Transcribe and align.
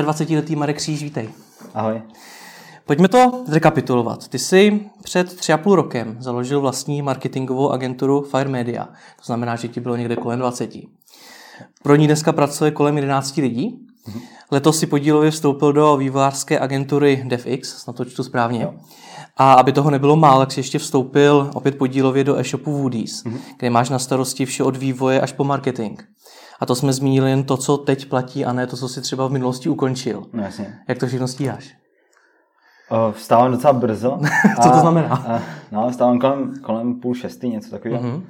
23-letý 0.00 0.56
Marek 0.56 0.76
Kříž, 0.76 1.02
vítej. 1.02 1.28
Ahoj. 1.74 2.02
Pojďme 2.86 3.08
to 3.08 3.44
zrekapitulovat. 3.46 4.28
Ty 4.28 4.38
jsi 4.38 4.80
před 5.02 5.36
tři 5.36 5.52
a 5.52 5.58
půl 5.58 5.76
rokem 5.76 6.16
založil 6.20 6.60
vlastní 6.60 7.02
marketingovou 7.02 7.70
agenturu 7.70 8.22
Fire 8.22 8.50
Media. 8.50 8.84
To 9.16 9.24
znamená, 9.24 9.56
že 9.56 9.68
ti 9.68 9.80
bylo 9.80 9.96
někde 9.96 10.16
kolem 10.16 10.38
20. 10.38 10.70
Pro 11.82 11.96
ní 11.96 12.06
dneska 12.06 12.32
pracuje 12.32 12.70
kolem 12.70 12.96
11 12.96 13.36
lidí. 13.36 13.78
Letos 14.50 14.78
si 14.78 14.86
podílově 14.86 15.30
vstoupil 15.30 15.72
do 15.72 15.96
vývojářské 15.96 16.58
agentury 16.58 17.22
DevX, 17.26 17.76
snad 17.76 17.96
to 17.96 18.04
čtu 18.04 18.22
správně. 18.22 18.62
Jo. 18.62 18.74
A 19.36 19.52
aby 19.52 19.72
toho 19.72 19.90
nebylo 19.90 20.16
málo, 20.16 20.40
tak 20.40 20.52
si 20.52 20.60
ještě 20.60 20.78
vstoupil 20.78 21.50
opět 21.54 21.78
podílově 21.78 22.24
do 22.24 22.38
e-shopu 22.38 22.72
Woodies, 22.72 23.24
mm-hmm. 23.24 23.38
kde 23.58 23.70
máš 23.70 23.88
na 23.88 23.98
starosti 23.98 24.46
vše 24.46 24.62
od 24.62 24.76
vývoje 24.76 25.20
až 25.20 25.32
po 25.32 25.44
marketing. 25.44 26.00
A 26.62 26.66
to 26.66 26.74
jsme 26.74 26.92
zmínili 26.92 27.30
jen 27.30 27.44
to, 27.44 27.56
co 27.56 27.76
teď 27.76 28.08
platí, 28.08 28.44
a 28.44 28.52
ne 28.52 28.66
to, 28.66 28.76
co 28.76 28.88
si 28.88 29.00
třeba 29.00 29.26
v 29.26 29.30
minulosti 29.30 29.68
ukončil. 29.68 30.26
No 30.32 30.42
jasně. 30.42 30.78
Jak 30.88 30.98
to 30.98 31.06
všechno 31.06 31.28
stíháš? 31.28 31.74
Vstávám 33.10 33.52
docela 33.52 33.72
brzo. 33.72 34.18
co 34.62 34.70
to 34.70 34.78
znamená? 34.78 35.16
A, 35.16 35.42
no, 35.72 35.90
vstávám 35.90 36.18
kolem, 36.18 36.54
kolem 36.62 37.00
půl 37.00 37.14
šestý, 37.14 37.48
něco 37.48 37.70
takového. 37.70 38.02
Mm-hmm. 38.02 38.22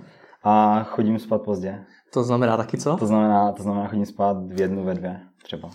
A 0.44 0.82
chodím 0.82 1.18
spát 1.18 1.42
pozdě. 1.42 1.84
To 2.12 2.22
znamená 2.22 2.56
taky 2.56 2.78
co? 2.78 2.96
To 2.96 3.06
znamená, 3.06 3.52
to 3.52 3.62
znamená 3.62 3.88
chodím 3.88 4.06
spát 4.06 4.36
v 4.46 4.60
jednu, 4.60 4.84
ve 4.84 4.94
dvě 4.94 5.20
třeba. 5.44 5.70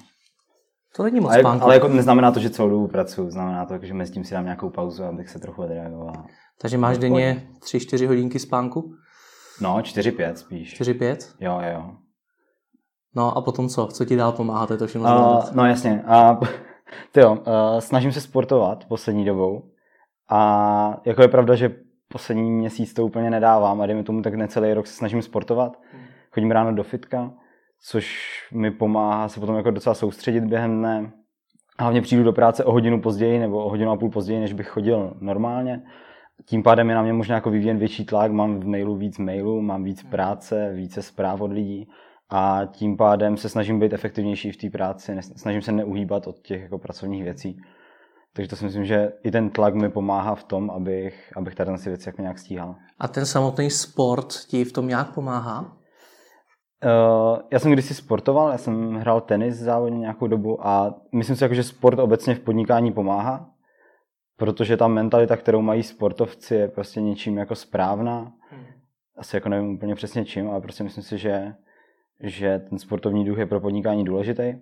To 0.95 1.03
není 1.03 1.19
moc 1.19 1.31
ale, 1.31 1.39
spánku. 1.39 1.66
ale 1.66 1.73
jako 1.73 1.88
neznamená 1.88 2.31
to, 2.31 2.39
že 2.39 2.49
celou 2.49 2.69
dobu 2.69 2.88
pracuji. 2.88 3.31
Znamená 3.31 3.66
to, 3.66 3.73
že 3.81 3.94
mezi 3.94 4.11
tím 4.11 4.23
si 4.23 4.33
dám 4.33 4.44
nějakou 4.44 4.69
pauzu, 4.69 5.03
abych 5.03 5.30
se 5.30 5.39
trochu 5.39 5.61
odreagoval. 5.61 6.13
Takže 6.61 6.77
máš 6.77 6.97
denně 6.97 7.47
3-4 7.59 8.08
hodinky 8.08 8.39
spánku? 8.39 8.94
No, 9.61 9.77
4-5 9.77 10.33
spíš. 10.33 10.81
4-5? 10.81 11.17
Jo, 11.39 11.61
jo. 11.73 11.91
No 13.17 13.38
a 13.38 13.41
potom 13.41 13.70
co? 13.70 13.88
Co 13.88 14.05
ti 14.05 14.16
dál 14.16 14.31
pomáhá 14.31 14.67
to 14.67 14.88
všechno 14.88 15.38
uh, 15.38 15.55
No 15.55 15.66
jasně. 15.66 16.03
A 16.08 16.39
ty 17.11 17.19
jo, 17.19 17.31
uh, 17.31 17.80
snažím 17.80 18.11
se 18.11 18.22
sportovat 18.22 18.86
poslední 18.86 19.25
dobou. 19.25 19.64
A 20.30 21.02
jako 21.05 21.22
je 21.22 21.28
pravda, 21.28 21.56
že 21.56 21.75
poslední 22.08 22.52
měsíc 22.52 22.94
to 22.94 23.06
úplně 23.06 23.30
nedávám 23.30 23.81
a 23.81 23.86
dejme 23.86 24.03
tomu 24.03 24.22
tak 24.22 24.33
necelý 24.33 24.73
rok 24.73 24.88
se 24.88 24.94
snažím 24.94 25.22
sportovat. 25.22 25.80
Chodím 26.31 26.52
ráno 26.52 26.75
do 26.75 26.83
fitka, 26.83 27.31
což 27.89 28.17
mi 28.53 28.72
pomáhá 28.72 29.28
se 29.30 29.39
potom 29.39 29.56
jako 29.56 29.72
docela 29.72 29.95
soustředit 29.95 30.44
během 30.44 30.80
dne. 30.80 31.11
Hlavně 31.80 32.02
přijdu 32.02 32.23
do 32.23 32.34
práce 32.34 32.63
o 32.63 32.72
hodinu 32.72 33.02
později 33.02 33.39
nebo 33.39 33.66
o 33.66 33.69
hodinu 33.69 33.91
a 33.91 33.97
půl 33.97 34.09
později, 34.09 34.39
než 34.39 34.53
bych 34.53 34.67
chodil 34.67 35.13
normálně. 35.22 35.81
Tím 36.45 36.63
pádem 36.63 36.89
je 36.89 36.95
na 36.95 37.02
mě 37.02 37.13
možná 37.13 37.36
jako 37.36 37.50
vyvíjen 37.50 37.78
větší 37.78 38.06
tlak, 38.06 38.31
mám 38.31 38.59
v 38.59 38.67
mailu 38.67 38.95
víc 38.95 39.17
mailů, 39.17 39.61
mám 39.61 39.84
víc 39.84 40.03
práce, 40.03 40.72
více 40.73 41.02
zpráv 41.02 41.41
od 41.41 41.52
lidí 41.52 41.88
a 42.30 42.61
tím 42.72 42.97
pádem 42.97 43.38
se 43.38 43.50
snažím 43.50 43.80
být 43.80 43.94
efektivnější 43.94 44.52
v 44.52 44.58
té 44.58 44.70
práci, 44.70 45.17
snažím 45.22 45.61
se 45.61 45.72
neuhýbat 45.72 46.28
od 46.28 46.39
těch 46.39 46.61
jako 46.61 46.78
pracovních 46.78 47.23
věcí. 47.23 47.61
Takže 48.34 48.50
to 48.50 48.56
si 48.56 48.66
myslím, 48.66 48.86
že 48.86 49.11
i 49.23 49.31
ten 49.31 49.50
tlak 49.50 49.75
mi 49.75 49.89
pomáhá 49.89 50.36
v 50.36 50.44
tom, 50.44 50.72
abych, 50.72 51.34
abych 51.36 51.56
tady 51.56 51.72
ty 51.84 51.89
věci 51.89 52.09
jako 52.09 52.22
nějak 52.22 52.39
stíhal. 52.39 52.75
A 53.00 53.08
ten 53.08 53.25
samotný 53.25 53.69
sport 53.69 54.34
ti 54.47 54.64
v 54.64 54.72
tom 54.72 54.88
nějak 54.88 55.14
pomáhá? 55.14 55.78
Uh, 56.86 57.39
já 57.52 57.59
jsem 57.59 57.72
kdysi 57.72 57.94
sportoval, 57.94 58.52
já 58.52 58.58
jsem 58.58 58.95
hrál 58.95 59.22
tenis 59.22 59.56
závodně 59.56 60.00
nějakou 60.00 60.28
dobu 60.28 60.67
a 60.67 60.95
myslím 61.16 61.36
si, 61.36 61.44
jako, 61.44 61.56
že 61.56 61.64
sport 61.64 62.00
obecně 62.00 62.36
v 62.36 62.39
podnikání 62.39 62.91
pomáhá, 62.91 63.50
protože 64.38 64.78
ta 64.78 64.88
mentalita, 64.88 65.38
kterou 65.38 65.62
mají 65.62 65.84
sportovci, 65.84 66.56
je 66.56 66.67
prostě 66.67 67.02
něčím 67.02 67.38
jako 67.38 67.56
správná. 67.56 68.34
Hmm. 68.50 68.66
Asi 69.17 69.36
jako 69.36 69.50
nevím 69.50 69.69
úplně 69.69 69.95
přesně 69.95 70.25
čím, 70.25 70.50
ale 70.50 70.62
prostě 70.62 70.84
myslím 70.84 71.03
si, 71.03 71.17
že 71.17 71.53
že 72.23 72.59
ten 72.69 72.79
sportovní 72.79 73.25
duch 73.25 73.37
je 73.37 73.45
pro 73.45 73.59
podnikání 73.59 74.03
důležitý. 74.03 74.53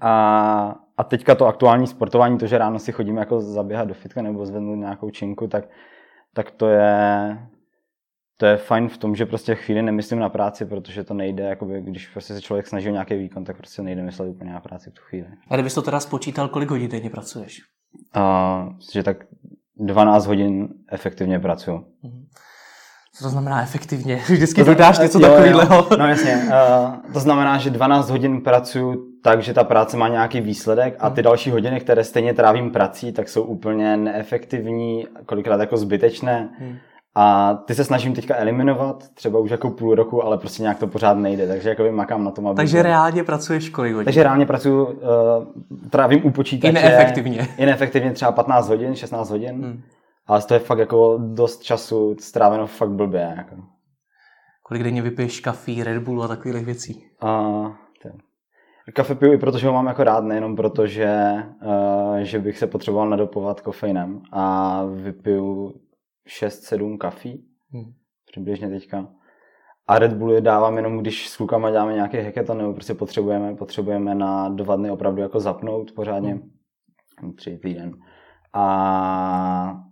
A, 0.00 0.74
a 0.96 1.04
teďka 1.04 1.34
to 1.34 1.46
aktuální 1.46 1.86
sportování, 1.86 2.38
to, 2.38 2.46
že 2.46 2.58
ráno 2.58 2.78
si 2.78 2.92
chodíme 2.92 3.20
jako 3.20 3.40
zaběhat 3.40 3.88
do 3.88 3.94
fitka 3.94 4.22
nebo 4.22 4.46
zvednout 4.46 4.76
nějakou 4.76 5.10
činku, 5.10 5.48
tak, 5.48 5.68
tak 6.34 6.50
to 6.50 6.68
je 6.68 7.38
to 8.42 8.46
je 8.46 8.56
fajn 8.56 8.88
v 8.88 8.98
tom, 8.98 9.14
že 9.14 9.26
prostě 9.26 9.54
chvíli 9.54 9.82
nemyslím 9.82 10.18
na 10.18 10.28
práci, 10.28 10.64
protože 10.64 11.04
to 11.04 11.14
nejde, 11.14 11.44
jakoby, 11.44 11.82
když 11.82 12.08
prostě 12.08 12.34
se 12.34 12.40
člověk 12.40 12.66
snaží 12.66 12.88
o 12.88 12.92
nějaký 12.92 13.14
výkon, 13.14 13.44
tak 13.44 13.56
prostě 13.56 13.82
nejde 13.82 14.02
myslet 14.02 14.28
úplně 14.28 14.52
na 14.52 14.60
práci 14.60 14.90
v 14.90 14.94
tu 14.94 15.02
chvíli. 15.02 15.26
A 15.48 15.54
kdybys 15.54 15.74
to 15.74 15.82
teda 15.82 16.00
spočítal, 16.00 16.48
kolik 16.48 16.70
hodin 16.70 16.90
denně 16.90 17.10
pracuješ? 17.10 17.60
Uh, 18.16 18.72
že 18.92 19.02
tak 19.02 19.16
12 19.76 20.26
hodin 20.26 20.68
efektivně 20.88 21.40
pracuju. 21.40 21.76
Uh-huh. 21.76 22.26
Co 23.22 23.28
to 23.28 23.30
znamená 23.30 23.62
efektivně? 23.62 24.16
Vždycky 24.28 24.64
to 24.64 24.70
dodáš 24.70 24.98
něco 24.98 25.20
takového. 25.20 25.86
No 25.98 26.08
jasně. 26.08 26.36
Uh, 26.46 27.12
to 27.12 27.20
znamená, 27.20 27.58
že 27.58 27.70
12 27.70 28.10
hodin 28.10 28.40
pracuju 28.40 29.04
tak, 29.22 29.42
že 29.42 29.54
ta 29.54 29.64
práce 29.64 29.96
má 29.96 30.08
nějaký 30.08 30.40
výsledek 30.40 30.96
a 30.98 31.10
ty 31.10 31.20
hmm. 31.20 31.24
další 31.24 31.50
hodiny, 31.50 31.80
které 31.80 32.04
stejně 32.04 32.34
trávím 32.34 32.70
prací, 32.70 33.12
tak 33.12 33.28
jsou 33.28 33.42
úplně 33.42 33.96
neefektivní, 33.96 35.06
kolikrát 35.26 35.60
jako 35.60 35.76
zbytečné. 35.76 36.48
Hmm. 36.58 36.76
A 37.14 37.54
ty 37.54 37.74
se 37.74 37.84
snažím 37.84 38.14
teďka 38.14 38.36
eliminovat, 38.36 39.04
třeba 39.14 39.38
už 39.38 39.50
jako 39.50 39.70
půl 39.70 39.94
roku, 39.94 40.24
ale 40.24 40.38
prostě 40.38 40.62
nějak 40.62 40.78
to 40.78 40.86
pořád 40.86 41.14
nejde, 41.14 41.48
takže 41.48 41.68
jako 41.68 41.92
makám 41.92 42.24
na 42.24 42.30
tom, 42.30 42.46
aby... 42.46 42.56
Takže 42.56 42.76
to... 42.76 42.82
reálně 42.82 43.24
pracuješ 43.24 43.68
kolik 43.68 43.92
hodin? 43.92 44.04
Takže 44.04 44.22
reálně 44.22 44.46
pracuji, 44.46 44.84
uh, 44.84 44.92
trávím 45.90 46.20
u 46.24 46.30
počítače... 46.30 46.70
I 46.70 46.74
neefektivně. 46.82 47.48
I 47.58 47.66
neefektivně 47.66 48.12
třeba 48.12 48.32
15 48.32 48.68
hodin, 48.68 48.94
16 48.94 49.30
hodin. 49.30 49.54
Hmm. 49.54 49.82
Ale 50.26 50.42
to 50.42 50.54
je 50.54 50.60
fakt 50.60 50.78
jako 50.78 51.18
dost 51.18 51.62
času 51.62 52.16
stráveno 52.20 52.66
fakt 52.66 52.90
blbě. 52.90 53.34
Jako. 53.36 53.56
Kolik 54.62 54.82
denně 54.82 55.02
vypiješ 55.02 55.40
kafí, 55.40 55.84
Red 55.84 56.02
Bull 56.02 56.22
a 56.22 56.28
takových 56.28 56.66
věcí? 56.66 57.06
Uh, 57.22 57.72
Kafe 58.94 59.14
piju 59.14 59.32
i 59.32 59.38
protože 59.38 59.66
ho 59.66 59.72
mám 59.72 59.86
jako 59.86 60.04
rád, 60.04 60.24
nejenom 60.24 60.56
proto, 60.56 60.86
že, 60.86 61.32
uh, 61.64 62.16
že 62.16 62.38
bych 62.38 62.58
se 62.58 62.66
potřeboval 62.66 63.08
nadopovat 63.08 63.60
kofeinem 63.60 64.22
a 64.32 64.84
vypiju 64.84 65.74
6-7 66.28 66.98
kafí, 66.98 67.44
hmm. 67.72 67.92
přibližně 68.30 68.68
teďka. 68.68 69.08
A 69.86 69.98
Red 69.98 70.12
Bull 70.12 70.32
je 70.32 70.40
dávám 70.40 70.76
jenom, 70.76 70.98
když 70.98 71.28
s 71.28 71.36
klukama 71.36 71.70
děláme 71.70 71.94
nějaký 71.94 72.16
hackathon, 72.16 72.58
nebo 72.58 72.74
prostě 72.74 72.94
potřebujeme, 72.94 73.54
potřebujeme 73.54 74.14
na 74.14 74.48
dva 74.48 74.76
dny 74.76 74.90
opravdu 74.90 75.22
jako 75.22 75.40
zapnout 75.40 75.92
pořádně, 75.92 76.40
hmm. 77.20 77.32
tři 77.32 77.58
týden. 77.58 77.92
A 78.52 79.82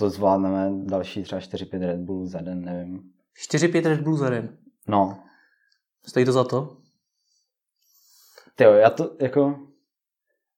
to 0.00 0.10
zvládneme 0.10 0.70
další 0.84 1.22
třeba 1.22 1.40
4-5 1.40 1.86
Red 1.86 2.00
Bull 2.00 2.26
za 2.26 2.40
den, 2.40 2.64
nevím. 2.64 3.00
4-5 3.52 3.88
Red 3.88 4.00
Bull 4.00 4.16
za 4.16 4.30
den? 4.30 4.56
No. 4.88 5.18
Stojí 6.06 6.26
to 6.26 6.32
za 6.32 6.44
to? 6.44 6.76
jo, 8.60 8.72
já 8.72 8.90
to 8.90 9.10
jako... 9.20 9.54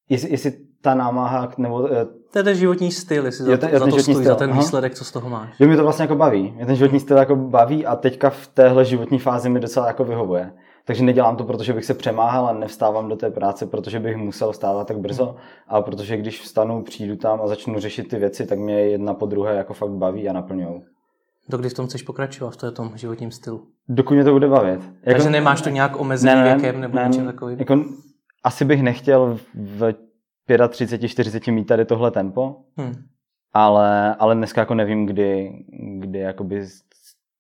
Jestli, 0.09 0.31
jestli 0.31 0.53
ta 0.81 0.95
námaha, 0.95 1.53
nebo... 1.59 1.93
Eh, 1.93 2.05
to 2.33 2.39
je 2.39 2.43
ten 2.43 2.57
životní 2.57 2.93
styl, 2.93 3.27
jestli 3.27 3.45
za, 3.45 3.57
to, 3.57 3.67
za 3.79 3.87
to 3.87 3.91
stojí, 3.91 4.03
styl. 4.03 4.25
za 4.25 4.35
ten 4.35 4.51
Aha. 4.51 4.61
výsledek, 4.61 4.95
co 4.95 5.05
z 5.05 5.13
toho 5.13 5.29
máš. 5.29 5.61
Jo, 5.61 5.67
mě 5.67 5.77
to 5.77 5.83
vlastně 5.83 6.03
jako 6.03 6.17
baví. 6.17 6.51
Mě 6.51 6.67
ten 6.67 6.77
životní 6.77 7.01
styl 7.01 7.17
jako 7.17 7.37
baví 7.37 7.87
a 7.87 7.97
teďka 7.97 8.31
v 8.31 8.47
téhle 8.47 8.85
životní 8.85 9.19
fázi 9.19 9.49
mi 9.49 9.61
docela 9.61 9.87
jako 9.87 10.05
vyhovuje. 10.05 10.53
Takže 10.85 11.05
nedělám 11.05 11.37
to, 11.37 11.45
protože 11.45 11.73
bych 11.73 11.85
se 11.85 11.95
přemáhal 11.95 12.47
a 12.47 12.53
nevstávám 12.53 13.09
do 13.09 13.17
té 13.17 13.31
práce, 13.31 13.67
protože 13.67 14.01
bych 14.01 14.17
musel 14.17 14.53
vstávat 14.53 14.89
tak 14.89 14.99
brzo, 14.99 15.37
ale 15.69 15.83
protože 15.83 16.17
když 16.17 16.41
vstanu, 16.41 16.83
přijdu 16.83 17.17
tam 17.17 17.41
a 17.43 17.47
začnu 17.47 17.81
řešit 17.81 18.09
ty 18.09 18.17
věci, 18.17 18.47
tak 18.47 18.59
mě 18.59 18.75
jedna 18.75 19.15
po 19.15 19.27
druhé 19.27 19.55
jako 19.55 19.75
fakt 19.75 19.91
baví 19.91 20.29
a 20.29 20.33
naplňují. 20.33 20.83
Dokdy 21.49 21.69
v 21.69 21.75
tom 21.75 21.87
chceš 21.87 22.03
pokračovat, 22.03 22.63
v 22.63 22.71
tom 22.71 22.93
životním 22.95 23.31
stylu? 23.31 23.67
Dokud 23.89 24.15
mě 24.15 24.25
to 24.25 24.33
bude 24.33 24.49
bavit. 24.49 24.81
Jako, 24.81 24.95
Takže 25.05 25.31
nemáš 25.31 25.63
to 25.63 25.69
nějak 25.71 26.01
omezený 26.01 26.35
ne, 26.35 26.45
ne, 26.45 26.55
věkem 26.55 26.81
nebo 26.81 26.97
ne, 26.97 27.05
něčem 27.07 27.27
takovým? 27.27 27.59
Jako, 27.59 27.85
asi 28.45 28.65
bych 28.65 28.83
nechtěl 28.83 29.39
v 29.55 29.95
35, 30.69 31.09
40 31.09 31.47
mít 31.47 31.65
tady 31.65 31.85
tohle 31.85 32.11
tempo, 32.11 32.57
hmm. 32.77 32.95
ale, 33.53 34.15
ale 34.15 34.35
dneska 34.35 34.61
jako 34.61 34.75
nevím, 34.75 35.07
kdy, 35.07 35.53
kdy 35.99 36.19
jakoby 36.19 36.67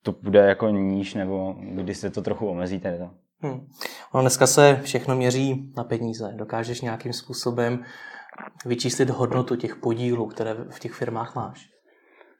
to 0.03 0.15
bude 0.23 0.39
jako 0.39 0.69
níž 0.69 1.15
nebo 1.15 1.55
kdy 1.59 1.95
se 1.95 2.11
to 2.11 2.23
trochu 2.23 2.47
omezí 2.47 2.81
tady 2.81 2.99
to. 2.99 3.11
Hmm. 3.43 3.67
Ono 4.13 4.23
dneska 4.23 4.47
se 4.47 4.81
všechno 4.83 5.17
měří 5.17 5.73
na 5.77 5.85
peníze. 5.85 6.33
Dokážeš 6.37 6.81
nějakým 6.81 7.13
způsobem 7.13 7.85
vyčíslit 8.67 9.11
hodnotu 9.11 9.57
těch 9.57 9.77
podílů, 9.77 10.27
které 10.27 10.55
v 10.71 10.79
těch 10.79 10.93
firmách 10.93 11.35
máš? 11.35 11.69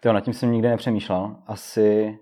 To 0.01 0.13
nad 0.13 0.21
tím 0.21 0.35
jsem 0.35 0.53
nikdy 0.53 0.69
nepřemýšlel. 0.69 1.37
Asi 1.47 2.19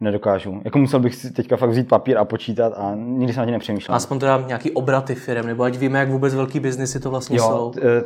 nedokážu. 0.00 0.60
Jako 0.64 0.78
musel 0.78 1.00
bych 1.00 1.14
si 1.14 1.32
teďka 1.32 1.56
fakt 1.56 1.70
vzít 1.70 1.88
papír 1.88 2.18
a 2.18 2.24
počítat 2.24 2.72
a 2.76 2.94
nikdy 2.94 3.32
jsem 3.32 3.40
na 3.40 3.44
tím 3.44 3.52
nepřemýšlel. 3.52 3.96
Aspoň 3.96 4.18
teda 4.18 4.44
nějaký 4.46 4.70
obraty 4.70 5.14
firm, 5.14 5.46
nebo 5.46 5.62
ať 5.62 5.78
víme, 5.78 5.98
jak 5.98 6.10
vůbec 6.10 6.34
velký 6.34 6.60
biznesy 6.60 7.00
to 7.00 7.10
vlastně 7.10 7.36
jo, 7.36 7.42
jsou. 7.42 7.70
T- 7.70 7.98
e, 7.98 8.02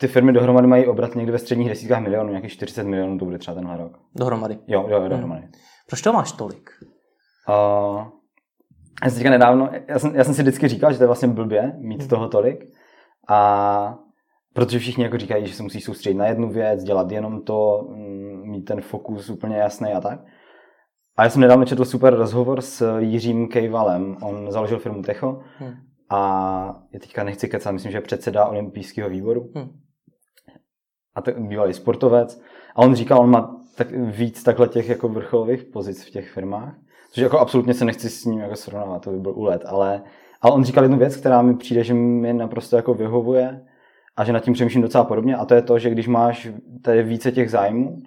ty 0.00 0.08
firmy 0.08 0.32
dohromady 0.32 0.66
mají 0.66 0.86
obrat 0.86 1.14
někde 1.14 1.32
ve 1.32 1.38
středních 1.38 1.68
desítkách 1.68 2.02
milionů, 2.02 2.30
nějakých 2.30 2.52
40 2.52 2.84
milionů 2.84 3.18
to 3.18 3.24
bude 3.24 3.38
třeba 3.38 3.54
tenhle 3.54 3.76
rok. 3.76 3.98
Dohromady? 4.14 4.58
Jo, 4.66 4.86
jo, 4.88 5.08
dohromady. 5.08 5.40
Hmm. 5.40 5.52
Proč 5.88 6.02
to 6.02 6.12
máš 6.12 6.32
tolik? 6.32 6.70
Uh, 7.48 8.06
já 9.04 9.10
jsem 9.10 9.18
teďka 9.18 9.30
nedávno, 9.30 9.70
já 9.88 9.98
jsem, 9.98 10.14
já 10.14 10.24
jsem 10.24 10.34
si 10.34 10.42
vždycky 10.42 10.68
říkal, 10.68 10.92
že 10.92 10.98
to 10.98 11.04
je 11.04 11.08
vlastně 11.08 11.28
blbě 11.28 11.72
mít 11.78 12.08
toho 12.08 12.28
tolik. 12.28 12.64
A 13.28 13.98
protože 14.54 14.78
všichni 14.78 15.04
jako 15.04 15.18
říkají, 15.18 15.46
že 15.46 15.54
se 15.54 15.62
musí 15.62 15.80
soustředit 15.80 16.16
na 16.16 16.26
jednu 16.26 16.52
věc, 16.52 16.82
dělat 16.82 17.10
jenom 17.10 17.42
to, 17.42 17.88
mm, 17.88 18.50
mít 18.50 18.62
ten 18.62 18.80
fokus 18.80 19.30
úplně 19.30 19.56
jasný 19.56 19.92
a 19.92 20.00
tak. 20.00 20.20
A 21.16 21.24
já 21.24 21.30
jsem 21.30 21.40
nedávno 21.40 21.64
četl 21.64 21.84
super 21.84 22.14
rozhovor 22.14 22.60
s 22.60 22.98
Jiřím 22.98 23.48
Kejvalem. 23.48 24.16
On 24.22 24.50
založil 24.50 24.78
firmu 24.78 25.02
Techo 25.02 25.42
hmm. 25.58 25.72
a 26.10 26.82
je 26.92 27.00
teďka 27.00 27.24
nechci 27.24 27.48
kecat, 27.48 27.72
myslím, 27.72 27.92
že 27.92 28.00
předseda 28.00 28.46
olympijského 28.46 29.10
výboru. 29.10 29.52
Hmm. 29.54 29.68
A 31.14 31.22
to 31.22 31.30
bývalý 31.30 31.74
sportovec. 31.74 32.42
A 32.74 32.78
on 32.78 32.94
říkal, 32.94 33.18
on 33.18 33.30
má 33.30 33.56
tak 33.76 33.90
víc 33.92 34.42
takhle 34.42 34.68
těch 34.68 34.88
jako 34.88 35.08
vrcholových 35.08 35.64
pozic 35.64 36.06
v 36.06 36.10
těch 36.10 36.30
firmách. 36.30 36.74
Což 37.10 37.22
jako 37.22 37.38
absolutně 37.38 37.74
se 37.74 37.84
nechci 37.84 38.10
s 38.10 38.24
ním 38.24 38.40
jako 38.40 38.56
srovnávat, 38.56 39.02
to 39.02 39.10
by 39.10 39.18
byl 39.18 39.32
úlet, 39.34 39.62
ale, 39.66 40.02
ale 40.40 40.52
on 40.52 40.64
říkal 40.64 40.84
jednu 40.84 40.98
věc, 40.98 41.16
která 41.16 41.42
mi 41.42 41.56
přijde, 41.56 41.84
že 41.84 41.94
mi 41.94 42.32
naprosto 42.32 42.76
jako 42.76 42.94
vyhovuje 42.94 43.60
a 44.16 44.24
že 44.24 44.32
nad 44.32 44.40
tím 44.40 44.54
přemýšlím 44.54 44.82
docela 44.82 45.04
podobně 45.04 45.36
a 45.36 45.44
to 45.44 45.54
je 45.54 45.62
to, 45.62 45.78
že 45.78 45.90
když 45.90 46.08
máš 46.08 46.48
tady 46.82 47.02
více 47.02 47.32
těch 47.32 47.50
zájmů 47.50 47.98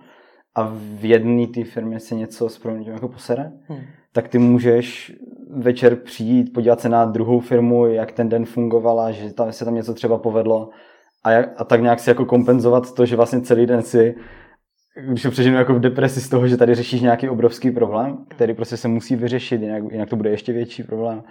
a 0.56 0.72
v 0.74 1.06
jedné 1.06 1.48
té 1.48 1.64
firmě 1.64 2.00
se 2.00 2.16
něco 2.16 2.50
s 2.50 2.60
proměnitím 2.60 2.94
jako 2.94 3.08
posere, 3.08 3.52
hmm. 3.68 3.80
tak 4.12 4.28
ty 4.28 4.38
můžeš 4.38 5.14
večer 5.50 5.96
přijít, 5.96 6.54
podívat 6.54 6.80
se 6.80 6.90
na 6.90 7.06
druhou 7.06 7.40
firmu, 7.40 7.86
jak 7.86 8.12
ten 8.12 8.30
den 8.30 8.46
fungovala, 8.46 9.12
že 9.12 9.34
tam 9.34 9.52
se 9.52 9.66
tam 9.66 9.76
něco 9.76 9.94
třeba 9.94 10.18
povedlo 10.18 10.70
a, 11.24 11.32
jak, 11.32 11.50
a 11.58 11.64
tak 11.64 11.82
nějak 11.82 12.00
si 12.00 12.10
jako 12.10 12.26
kompenzovat 12.26 12.94
to, 12.94 13.06
že 13.06 13.16
vlastně 13.16 13.42
celý 13.42 13.66
den 13.66 13.82
si 13.82 14.16
když 15.01 15.24
to 15.24 15.31
přeženu 15.31 15.57
jako 15.57 15.74
v 15.74 15.80
depresi 15.80 16.22
z 16.22 16.30
toho, 16.30 16.48
že 16.48 16.57
tady 16.57 16.75
řešíš 16.75 17.01
nějaký 17.01 17.30
obrovský 17.30 17.72
problém, 17.72 18.18
který 18.28 18.54
prostě 18.54 18.78
se 18.78 18.88
musí 18.88 19.16
vyřešit, 19.16 19.62
jinak, 19.62 19.84
jinak 19.92 20.10
to 20.10 20.16
bude 20.16 20.30
ještě 20.30 20.54
větší 20.54 20.84
problém. 20.84 21.24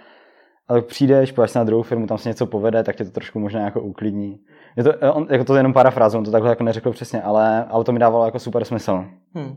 Ale 0.69 0.83
přijdeš, 0.83 1.33
půjdeš 1.33 1.55
na 1.55 1.65
druhou 1.65 1.83
firmu, 1.83 2.07
tam 2.07 2.19
se 2.19 2.29
něco 2.29 2.47
povede, 2.47 2.83
tak 2.83 2.97
tě 2.97 3.05
to 3.05 3.11
trošku 3.11 3.39
možná 3.39 3.61
jako 3.61 3.81
uklidní. 3.81 4.39
Je 4.77 4.85
to, 4.85 4.93
on, 5.13 5.27
jako 5.31 5.45
to 5.45 5.55
je 5.55 5.59
jenom 5.59 5.73
parafráze, 5.73 6.19
on 6.19 6.25
to 6.25 6.31
takhle 6.31 6.51
jako 6.51 6.65
neřekl 6.65 6.93
přesně, 6.93 7.23
ale, 7.23 7.65
ale 7.65 7.85
to 7.85 7.93
mi 7.93 7.99
dávalo 7.99 8.25
jako 8.25 8.39
super 8.39 8.65
smysl. 8.65 9.05
Hmm. 9.35 9.57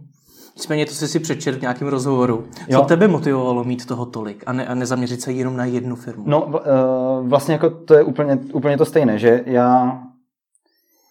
Nicméně 0.55 0.85
to 0.85 0.91
jsi 0.91 1.07
si 1.07 1.19
přečet 1.19 1.55
v 1.55 1.61
nějakém 1.61 1.87
rozhovoru. 1.87 2.47
Co 2.53 2.63
jo. 2.67 2.81
tebe 2.81 3.07
motivovalo 3.07 3.63
mít 3.63 3.85
toho 3.85 4.05
tolik 4.05 4.43
a, 4.45 4.53
ne, 4.53 4.67
a 4.67 4.75
nezaměřit 4.75 5.21
se 5.21 5.31
jenom 5.31 5.57
na 5.57 5.65
jednu 5.65 5.95
firmu? 5.95 6.23
No 6.27 6.45
uh, 6.45 7.27
vlastně 7.27 7.53
jako 7.53 7.69
to 7.69 7.93
je 7.93 8.03
úplně, 8.03 8.39
úplně 8.53 8.77
to 8.77 8.85
stejné, 8.85 9.19
že 9.19 9.43
já, 9.45 10.01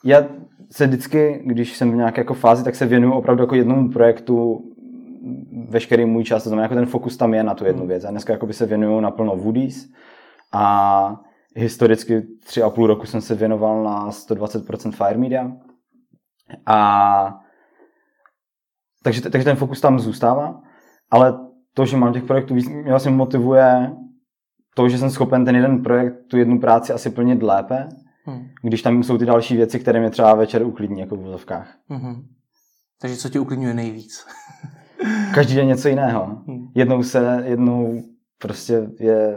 já 0.04 0.24
se 0.74 0.86
vždycky, 0.86 1.42
když 1.44 1.76
jsem 1.76 1.92
v 1.92 1.96
nějaké 1.96 2.20
jako 2.20 2.34
fázi, 2.34 2.64
tak 2.64 2.74
se 2.74 2.86
věnuju 2.86 3.12
opravdu 3.12 3.42
jako 3.42 3.54
jednomu 3.54 3.90
projektu 3.90 4.64
veškerý 5.68 6.04
můj 6.04 6.24
čas, 6.24 6.42
to 6.42 6.48
znamená, 6.48 6.62
jako 6.62 6.74
ten 6.74 6.86
fokus 6.86 7.16
tam 7.16 7.34
je 7.34 7.42
na 7.42 7.54
tu 7.54 7.64
jednu 7.64 7.80
hmm. 7.80 7.88
věc. 7.88 8.04
A 8.04 8.10
dneska 8.10 8.32
jako 8.32 8.46
by 8.46 8.52
se 8.52 8.66
věnuju 8.66 9.00
naplno 9.00 9.36
Woody's 9.36 9.92
a 10.52 11.20
historicky 11.56 12.22
tři 12.44 12.62
a 12.62 12.70
půl 12.70 12.86
roku 12.86 13.06
jsem 13.06 13.20
se 13.20 13.34
věnoval 13.34 13.84
na 13.84 14.10
120% 14.10 14.92
Fire 14.92 15.18
Media. 15.18 15.52
A 16.66 17.40
takže, 19.02 19.20
takže 19.20 19.44
ten 19.44 19.56
fokus 19.56 19.80
tam 19.80 19.98
zůstává, 19.98 20.60
ale 21.10 21.38
to, 21.74 21.86
že 21.86 21.96
mám 21.96 22.12
těch 22.12 22.24
projektů 22.24 22.54
víc, 22.54 22.68
mě 22.68 22.90
vlastně 22.90 23.10
motivuje 23.10 23.92
to, 24.76 24.88
že 24.88 24.98
jsem 24.98 25.10
schopen 25.10 25.44
ten 25.44 25.56
jeden 25.56 25.82
projekt, 25.82 26.14
tu 26.30 26.38
jednu 26.38 26.60
práci 26.60 26.92
asi 26.92 27.10
plnit 27.10 27.42
lépe, 27.42 27.88
hmm. 28.24 28.48
když 28.62 28.82
tam 28.82 29.02
jsou 29.02 29.18
ty 29.18 29.26
další 29.26 29.56
věci, 29.56 29.80
které 29.80 30.00
mě 30.00 30.10
třeba 30.10 30.34
večer 30.34 30.62
uklidní, 30.62 31.00
jako 31.00 31.16
v 31.16 31.20
vozovkách. 31.20 31.76
Hmm. 31.88 32.22
Takže 33.00 33.16
co 33.16 33.28
tě 33.28 33.40
uklidňuje 33.40 33.74
nejvíc? 33.74 34.26
Každý 35.34 35.54
den 35.54 35.66
něco 35.66 35.88
jiného. 35.88 36.38
Hmm. 36.46 36.68
Jednou 36.74 37.02
se, 37.02 37.44
jednou 37.46 38.02
prostě 38.38 38.88
je, 39.00 39.36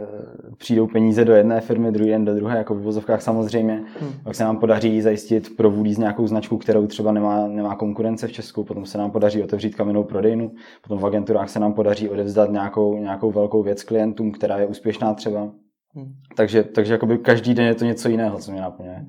přijdou 0.58 0.86
peníze 0.86 1.24
do 1.24 1.32
jedné 1.32 1.60
firmy, 1.60 1.92
druhý 1.92 2.10
den 2.10 2.24
do 2.24 2.34
druhé, 2.34 2.58
jako 2.58 2.74
v 2.74 2.82
vozovkách 2.82 3.22
samozřejmě. 3.22 3.84
Hmm. 4.00 4.12
Pak 4.24 4.34
se 4.34 4.44
nám 4.44 4.56
podaří 4.56 5.02
zajistit 5.02 5.56
pro 5.56 5.70
Woolies 5.70 5.98
nějakou 5.98 6.26
značku, 6.26 6.58
kterou 6.58 6.86
třeba 6.86 7.12
nemá, 7.12 7.46
nemá 7.46 7.76
konkurence 7.76 8.26
v 8.26 8.32
Česku, 8.32 8.64
potom 8.64 8.86
se 8.86 8.98
nám 8.98 9.10
podaří 9.10 9.42
otevřít 9.42 9.74
kamennou 9.74 10.04
prodejnu, 10.04 10.52
potom 10.82 10.98
v 10.98 11.06
agenturách 11.06 11.48
se 11.48 11.60
nám 11.60 11.72
podaří 11.72 12.08
odevzdat 12.08 12.50
nějakou, 12.50 12.98
nějakou 12.98 13.30
velkou 13.30 13.62
věc 13.62 13.82
klientům, 13.82 14.32
která 14.32 14.58
je 14.58 14.66
úspěšná 14.66 15.14
třeba. 15.14 15.50
Hmm. 15.94 16.12
Takže, 16.36 16.62
takže 16.62 16.92
jakoby 16.92 17.18
každý 17.18 17.54
den 17.54 17.66
je 17.66 17.74
to 17.74 17.84
něco 17.84 18.08
jiného, 18.08 18.38
co 18.38 18.52
mě 18.52 18.60
naplňuje. 18.60 19.06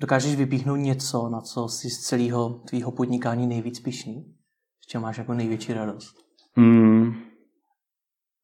Dokážeš 0.00 0.36
vypíchnout 0.36 0.78
něco, 0.78 1.28
na 1.28 1.40
co 1.40 1.68
jsi 1.68 1.90
z 1.90 1.98
celého 1.98 2.50
tvýho 2.50 2.90
podnikání 2.90 3.46
nejvíc 3.46 3.80
pišný? 3.80 4.34
S 4.80 4.86
čem 4.86 5.02
máš 5.02 5.18
jako 5.18 5.34
největší 5.34 5.72
radost? 5.72 6.14
Hmm. 6.56 7.14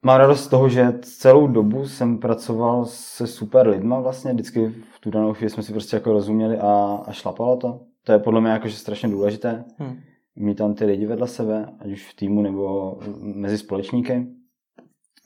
Mám 0.04 0.18
radost 0.18 0.44
z 0.44 0.48
toho, 0.48 0.68
že 0.68 0.98
celou 1.02 1.46
dobu 1.46 1.88
jsem 1.88 2.18
pracoval 2.18 2.84
se 2.84 3.26
super 3.26 3.68
lidma 3.68 4.00
vlastně, 4.00 4.32
vždycky 4.32 4.68
v 4.68 5.00
tu 5.00 5.10
danou 5.10 5.32
chvíli 5.32 5.50
jsme 5.50 5.62
si 5.62 5.72
prostě 5.72 5.96
jako 5.96 6.12
rozuměli 6.12 6.58
a, 6.58 7.02
a 7.06 7.12
šlapalo 7.12 7.56
to. 7.56 7.80
To 8.04 8.12
je 8.12 8.18
podle 8.18 8.40
mě 8.40 8.50
jakože 8.50 8.76
strašně 8.76 9.08
důležité. 9.08 9.64
Hmm. 9.78 10.00
Mít 10.36 10.54
tam 10.54 10.74
ty 10.74 10.84
lidi 10.84 11.06
vedle 11.06 11.28
sebe, 11.28 11.66
ať 11.78 11.90
už 11.90 12.10
v 12.10 12.16
týmu 12.16 12.42
nebo 12.42 12.96
mezi 13.20 13.58
společníky. 13.58 14.26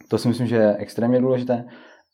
To 0.09 0.19
si 0.19 0.29
myslím, 0.29 0.47
že 0.47 0.57
je 0.57 0.77
extrémně 0.77 1.21
důležité. 1.21 1.65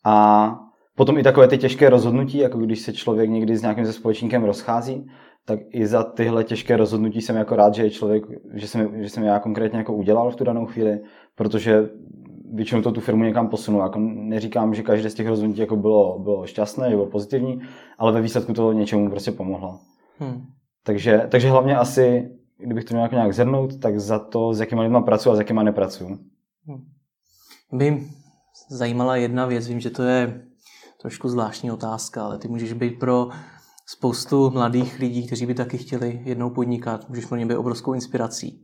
A 0.05 0.59
potom 0.95 1.17
i 1.17 1.23
takové 1.23 1.47
ty 1.47 1.57
těžké 1.57 1.89
rozhodnutí, 1.89 2.37
jako 2.37 2.57
když 2.57 2.79
se 2.79 2.93
člověk 2.93 3.29
někdy 3.29 3.57
s 3.57 3.61
nějakým 3.61 3.85
ze 3.85 3.93
společníkem 3.93 4.43
rozchází, 4.43 5.07
tak 5.45 5.59
i 5.69 5.87
za 5.87 6.03
tyhle 6.03 6.43
těžké 6.43 6.77
rozhodnutí 6.77 7.21
jsem 7.21 7.35
jako 7.35 7.55
rád, 7.55 7.73
že 7.73 7.83
je 7.83 7.89
člověk, 7.89 8.23
že 8.53 8.67
jsem, 8.67 9.03
že 9.03 9.09
jsem 9.09 9.23
já 9.23 9.39
konkrétně 9.39 9.77
jako 9.77 9.93
udělal 9.93 10.31
v 10.31 10.35
tu 10.35 10.43
danou 10.43 10.65
chvíli, 10.65 10.99
protože 11.35 11.89
většinou 12.53 12.81
to 12.81 12.91
tu 12.91 13.01
firmu 13.01 13.23
někam 13.23 13.49
posunul. 13.49 13.81
Jako 13.81 13.99
neříkám, 13.99 14.73
že 14.73 14.83
každé 14.83 15.09
z 15.09 15.13
těch 15.13 15.27
rozhodnutí 15.27 15.59
jako 15.59 15.75
bylo, 15.75 16.19
bylo 16.19 16.45
šťastné 16.45 16.89
nebo 16.89 17.05
pozitivní, 17.05 17.61
ale 17.97 18.11
ve 18.11 18.21
výsledku 18.21 18.53
to 18.53 18.73
něčemu 18.73 19.09
prostě 19.09 19.31
pomohlo. 19.31 19.79
Hmm. 20.19 20.41
Takže, 20.83 21.27
takže 21.29 21.49
hlavně 21.49 21.77
asi, 21.77 22.29
kdybych 22.57 22.83
to 22.83 22.93
měl 22.93 23.03
jako 23.03 23.15
nějak 23.15 23.33
zhrnout, 23.33 23.79
tak 23.79 23.99
za 23.99 24.19
to, 24.19 24.53
s 24.53 24.59
jakýma 24.59 24.81
lidma 24.81 25.01
pracuji 25.01 25.29
a 25.29 25.35
s 25.35 25.39
jakýma 25.39 25.63
nepracuji. 25.63 26.09
Hmm. 26.67 26.83
By 27.71 28.03
zajímala 28.69 29.15
jedna 29.15 29.45
věc, 29.45 29.67
vím, 29.67 29.79
že 29.79 29.89
to 29.89 30.03
je 30.03 30.41
trošku 31.01 31.29
zvláštní 31.29 31.71
otázka, 31.71 32.25
ale 32.25 32.37
ty 32.37 32.47
můžeš 32.47 32.73
být 32.73 32.99
pro 32.99 33.29
spoustu 33.85 34.49
mladých 34.49 34.99
lidí, 34.99 35.27
kteří 35.27 35.45
by 35.45 35.53
taky 35.53 35.77
chtěli 35.77 36.21
jednou 36.23 36.49
podnikat, 36.49 37.09
můžeš 37.09 37.25
pro 37.25 37.37
ně 37.37 37.45
být 37.45 37.55
obrovskou 37.55 37.93
inspirací. 37.93 38.61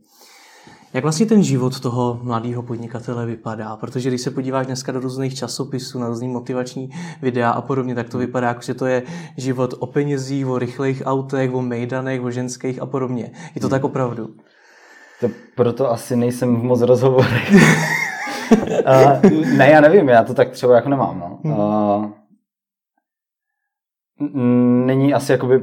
Jak 0.94 1.04
vlastně 1.04 1.26
ten 1.26 1.42
život 1.42 1.80
toho 1.80 2.20
mladého 2.22 2.62
podnikatele 2.62 3.26
vypadá? 3.26 3.76
Protože 3.76 4.08
když 4.08 4.20
se 4.20 4.30
podíváš 4.30 4.66
dneska 4.66 4.92
do 4.92 5.00
různých 5.00 5.34
časopisů, 5.34 5.98
na 5.98 6.08
různý 6.08 6.28
motivační 6.28 6.90
videa 7.22 7.50
a 7.50 7.60
podobně, 7.60 7.94
tak 7.94 8.08
to 8.08 8.18
vypadá 8.18 8.48
jako, 8.48 8.60
že 8.60 8.74
to 8.74 8.86
je 8.86 9.02
život 9.36 9.74
o 9.78 9.86
penězích, 9.86 10.46
o 10.46 10.58
rychlých 10.58 11.02
autech, 11.04 11.54
o 11.54 11.62
mejdanech, 11.62 12.22
o 12.22 12.30
ženských 12.30 12.82
a 12.82 12.86
podobně. 12.86 13.30
Je 13.54 13.60
to 13.60 13.66
hmm. 13.66 13.70
tak 13.70 13.84
opravdu? 13.84 14.34
To 15.20 15.28
proto 15.54 15.90
asi 15.90 16.16
nejsem 16.16 16.56
v 16.56 16.62
moc 16.62 16.80
rozhovorech. 16.80 17.52
uh, 18.84 19.56
ne, 19.56 19.70
já 19.70 19.80
nevím, 19.80 20.08
já 20.08 20.24
to 20.24 20.34
tak 20.34 20.50
třeba 20.50 20.74
jako 20.74 20.88
nemám. 20.88 21.38
No. 21.44 21.54
Uh, 21.56 22.10
není 24.86 25.14
asi 25.14 25.32
jakoby, 25.32 25.60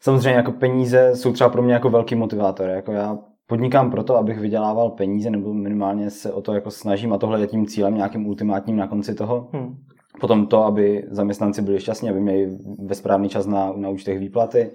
samozřejmě 0.00 0.36
jako 0.36 0.52
peníze 0.52 1.16
jsou 1.16 1.32
třeba 1.32 1.50
pro 1.50 1.62
mě 1.62 1.72
jako 1.72 1.90
velký 1.90 2.14
motivátor. 2.14 2.68
Jako 2.68 2.92
já 2.92 3.18
podnikám 3.46 3.90
proto, 3.90 4.16
abych 4.16 4.38
vydělával 4.38 4.90
peníze, 4.90 5.30
nebo 5.30 5.54
minimálně 5.54 6.10
se 6.10 6.32
o 6.32 6.42
to 6.42 6.54
jako 6.54 6.70
snažím 6.70 7.12
a 7.12 7.18
tohle 7.18 7.40
je 7.40 7.46
tím 7.46 7.66
cílem 7.66 7.94
nějakým 7.94 8.26
ultimátním 8.26 8.76
na 8.76 8.86
konci 8.86 9.14
toho. 9.14 9.48
Hmm. 9.52 9.76
Potom 10.20 10.46
to, 10.46 10.64
aby 10.64 11.04
zaměstnanci 11.10 11.62
byli 11.62 11.80
šťastní, 11.80 12.10
aby 12.10 12.20
měli 12.20 12.58
ve 12.78 12.94
správný 12.94 13.28
čas 13.28 13.46
na, 13.46 13.72
na 13.76 13.88
účtech 13.88 14.18
výplaty 14.18 14.70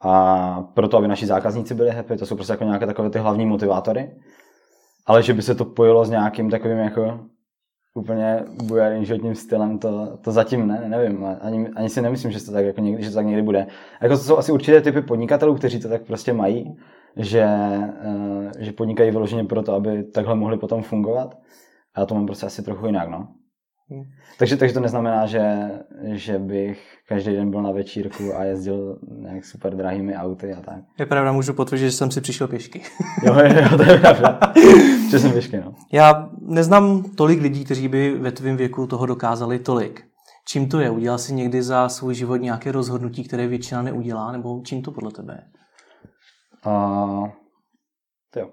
a 0.00 0.62
proto, 0.74 0.96
aby 0.98 1.08
naši 1.08 1.26
zákazníci 1.26 1.74
byli 1.74 1.90
happy, 1.90 2.16
to 2.16 2.26
jsou 2.26 2.34
prostě 2.34 2.52
jako 2.52 2.64
nějaké 2.64 2.86
takové 2.86 3.10
ty 3.10 3.18
hlavní 3.18 3.46
motivátory. 3.46 4.10
Ale 5.06 5.22
že 5.22 5.34
by 5.34 5.42
se 5.42 5.54
to 5.54 5.64
pojilo 5.64 6.04
s 6.04 6.10
nějakým 6.10 6.50
takovým 6.50 6.78
jako 6.78 7.20
úplně 7.94 8.44
bujarým 8.64 9.04
životním 9.04 9.34
stylem, 9.34 9.78
to, 9.78 10.16
to 10.16 10.32
zatím 10.32 10.66
ne, 10.66 10.84
nevím. 10.88 11.26
Ani, 11.40 11.68
ani 11.68 11.88
si 11.88 12.02
nemyslím, 12.02 12.32
že 12.32 12.44
to 12.44 12.52
tak, 12.52 12.64
jako 12.64 12.80
někdy, 12.80 13.02
že 13.02 13.10
to 13.10 13.14
tak 13.14 13.26
někdy 13.26 13.42
bude. 13.42 13.66
Jako 14.02 14.16
to 14.16 14.22
jsou 14.22 14.38
asi 14.38 14.52
určité 14.52 14.80
typy 14.80 15.02
podnikatelů, 15.02 15.54
kteří 15.54 15.80
to 15.80 15.88
tak 15.88 16.02
prostě 16.02 16.32
mají 16.32 16.76
že, 17.16 17.40
eh, 17.40 18.52
že 18.58 18.72
podnikají 18.72 19.10
vyloženě 19.10 19.44
proto, 19.44 19.74
aby 19.74 20.02
takhle 20.02 20.34
mohli 20.34 20.58
potom 20.58 20.82
fungovat. 20.82 21.38
A 21.94 22.00
já 22.00 22.06
to 22.06 22.14
mám 22.14 22.26
prostě 22.26 22.46
asi 22.46 22.62
trochu 22.62 22.86
jinak, 22.86 23.08
no. 23.08 23.28
Hmm. 23.92 24.04
Takže, 24.38 24.56
takže 24.56 24.74
to 24.74 24.80
neznamená, 24.80 25.26
že, 25.26 25.70
že 26.12 26.38
bych 26.38 26.98
každý 27.08 27.32
den 27.32 27.50
byl 27.50 27.62
na 27.62 27.70
večírku 27.70 28.36
a 28.36 28.44
jezdil 28.44 28.98
nějak 29.18 29.44
super 29.44 29.76
drahými 29.76 30.16
auty 30.16 30.52
a 30.52 30.60
tak. 30.60 30.78
Je 30.98 31.06
pravda, 31.06 31.32
můžu 31.32 31.54
potvrdit, 31.54 31.84
že 31.84 31.92
jsem 31.92 32.10
si 32.10 32.20
přišel 32.20 32.48
pěšky. 32.48 32.82
jo, 33.22 33.34
jo, 33.34 33.76
to 33.76 33.82
je 33.82 33.98
pravda. 33.98 34.40
že 35.10 35.18
jsem 35.18 35.32
pěšky, 35.32 35.56
no. 35.56 35.74
Já 35.92 36.30
neznám 36.40 37.02
tolik 37.02 37.42
lidí, 37.42 37.64
kteří 37.64 37.88
by 37.88 38.18
ve 38.18 38.32
tvém 38.32 38.56
věku 38.56 38.86
toho 38.86 39.06
dokázali 39.06 39.58
tolik. 39.58 40.04
Čím 40.48 40.68
to 40.68 40.80
je? 40.80 40.90
Udělal 40.90 41.18
jsi 41.18 41.34
někdy 41.34 41.62
za 41.62 41.88
svůj 41.88 42.14
život 42.14 42.36
nějaké 42.36 42.72
rozhodnutí, 42.72 43.24
které 43.24 43.46
většina 43.46 43.82
neudělá, 43.82 44.32
nebo 44.32 44.60
čím 44.64 44.82
to 44.82 44.90
podle 44.90 45.10
tebe 45.10 45.34
je? 45.34 45.52
To 48.30 48.40
jo, 48.40 48.50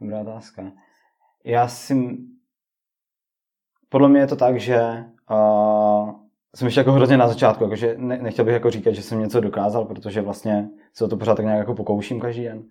dobrá 0.00 0.20
otázka. 0.20 0.72
Já 1.44 1.68
si... 1.68 2.16
Podle 3.92 4.08
mě 4.08 4.20
je 4.20 4.26
to 4.26 4.36
tak, 4.36 4.60
že 4.60 5.04
uh, 5.30 6.10
jsem 6.56 6.66
ještě 6.66 6.80
jako 6.80 6.92
hrozně 6.92 7.16
na 7.16 7.28
začátku, 7.28 7.64
jakože 7.64 7.94
ne, 7.98 8.18
nechtěl 8.22 8.44
bych 8.44 8.54
jako 8.54 8.70
říkat, 8.70 8.94
že 8.94 9.02
jsem 9.02 9.20
něco 9.20 9.40
dokázal, 9.40 9.84
protože 9.84 10.20
vlastně 10.20 10.68
se 10.94 11.04
o 11.04 11.08
to 11.08 11.16
pořád 11.16 11.34
tak 11.34 11.44
nějak 11.44 11.58
jako 11.58 11.74
pokouším 11.74 12.20
každý 12.20 12.44
den. 12.44 12.62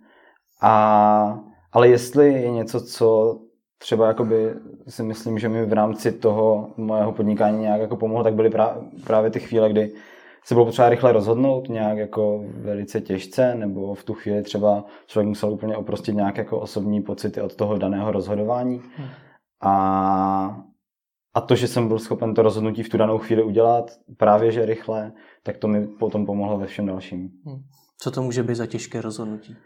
A, 0.62 1.40
ale 1.72 1.88
jestli 1.88 2.32
je 2.32 2.50
něco, 2.50 2.80
co 2.80 3.38
třeba 3.78 4.06
jakoby 4.06 4.54
si 4.88 5.02
myslím, 5.02 5.38
že 5.38 5.48
mi 5.48 5.66
v 5.66 5.72
rámci 5.72 6.12
toho 6.12 6.70
mojeho 6.76 7.12
podnikání 7.12 7.60
nějak 7.60 7.80
jako 7.80 7.96
pomohlo, 7.96 8.24
tak 8.24 8.34
byly 8.34 8.50
právě 9.04 9.30
ty 9.30 9.40
chvíle, 9.40 9.70
kdy 9.70 9.92
se 10.44 10.54
bylo 10.54 10.66
potřeba 10.66 10.88
rychle 10.88 11.12
rozhodnout, 11.12 11.68
nějak 11.68 11.98
jako 11.98 12.44
velice 12.44 13.00
těžce, 13.00 13.54
nebo 13.54 13.94
v 13.94 14.04
tu 14.04 14.14
chvíli 14.14 14.42
třeba 14.42 14.84
člověk 15.06 15.28
musel 15.28 15.52
úplně 15.52 15.76
oprostit 15.76 16.14
nějaké 16.14 16.40
jako 16.40 16.60
osobní 16.60 17.02
pocity 17.02 17.40
od 17.40 17.56
toho 17.56 17.78
daného 17.78 18.12
rozhodování. 18.12 18.82
Hmm. 18.96 19.08
A, 19.62 20.62
a 21.34 21.40
to, 21.40 21.54
že 21.56 21.68
jsem 21.68 21.88
byl 21.88 21.98
schopen 21.98 22.34
to 22.34 22.42
rozhodnutí 22.42 22.82
v 22.82 22.88
tu 22.88 22.96
danou 22.96 23.18
chvíli 23.18 23.42
udělat, 23.42 23.90
právě 24.16 24.52
že 24.52 24.66
rychle, 24.66 25.12
tak 25.42 25.56
to 25.56 25.68
mi 25.68 25.86
potom 25.86 26.26
pomohlo 26.26 26.58
ve 26.58 26.66
všem 26.66 26.86
dalším. 26.86 27.30
Hmm. 27.46 27.62
Co 27.98 28.10
to 28.10 28.22
může 28.22 28.42
být 28.42 28.54
za 28.54 28.66
těžké 28.66 29.00
rozhodnutí? 29.00 29.56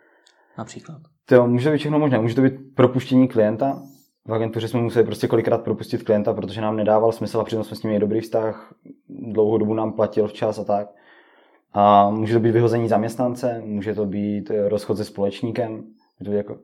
Například. 0.59 0.99
To 1.25 1.47
může 1.47 1.71
být 1.71 1.79
všechno 1.79 1.99
možné. 1.99 2.19
Může 2.19 2.35
to 2.35 2.43
být 2.43 2.55
propuštění 2.75 3.29
klienta, 3.29 3.83
v 4.27 4.35
agentuře 4.35 4.69
jsme 4.69 4.81
museli 4.81 5.05
prostě 5.05 5.29
kolikrát 5.29 5.65
propustit 5.65 6.03
klienta, 6.03 6.35
protože 6.35 6.61
nám 6.61 6.77
nedával 6.77 7.13
smysl 7.13 7.41
a 7.41 7.45
přitom 7.45 7.65
jsme 7.65 7.77
s 7.77 7.83
ním 7.83 7.91
měli 7.91 8.01
dobrý 8.01 8.21
vztah, 8.21 8.75
dlouhou 9.09 9.59
dobu 9.59 9.75
nám 9.75 9.93
platil 9.93 10.29
včas 10.29 10.59
a 10.59 10.65
tak. 10.65 10.89
A 11.73 12.11
může 12.11 12.35
to 12.35 12.41
být 12.41 12.51
vyhození 12.51 12.89
zaměstnance, 12.89 13.63
může 13.65 13.95
to 13.95 14.07
být 14.07 14.51
eh, 14.51 14.69
rozchod 14.69 14.97
se 14.97 15.05
společníkem. 15.05 15.85
Jako, 16.21 16.59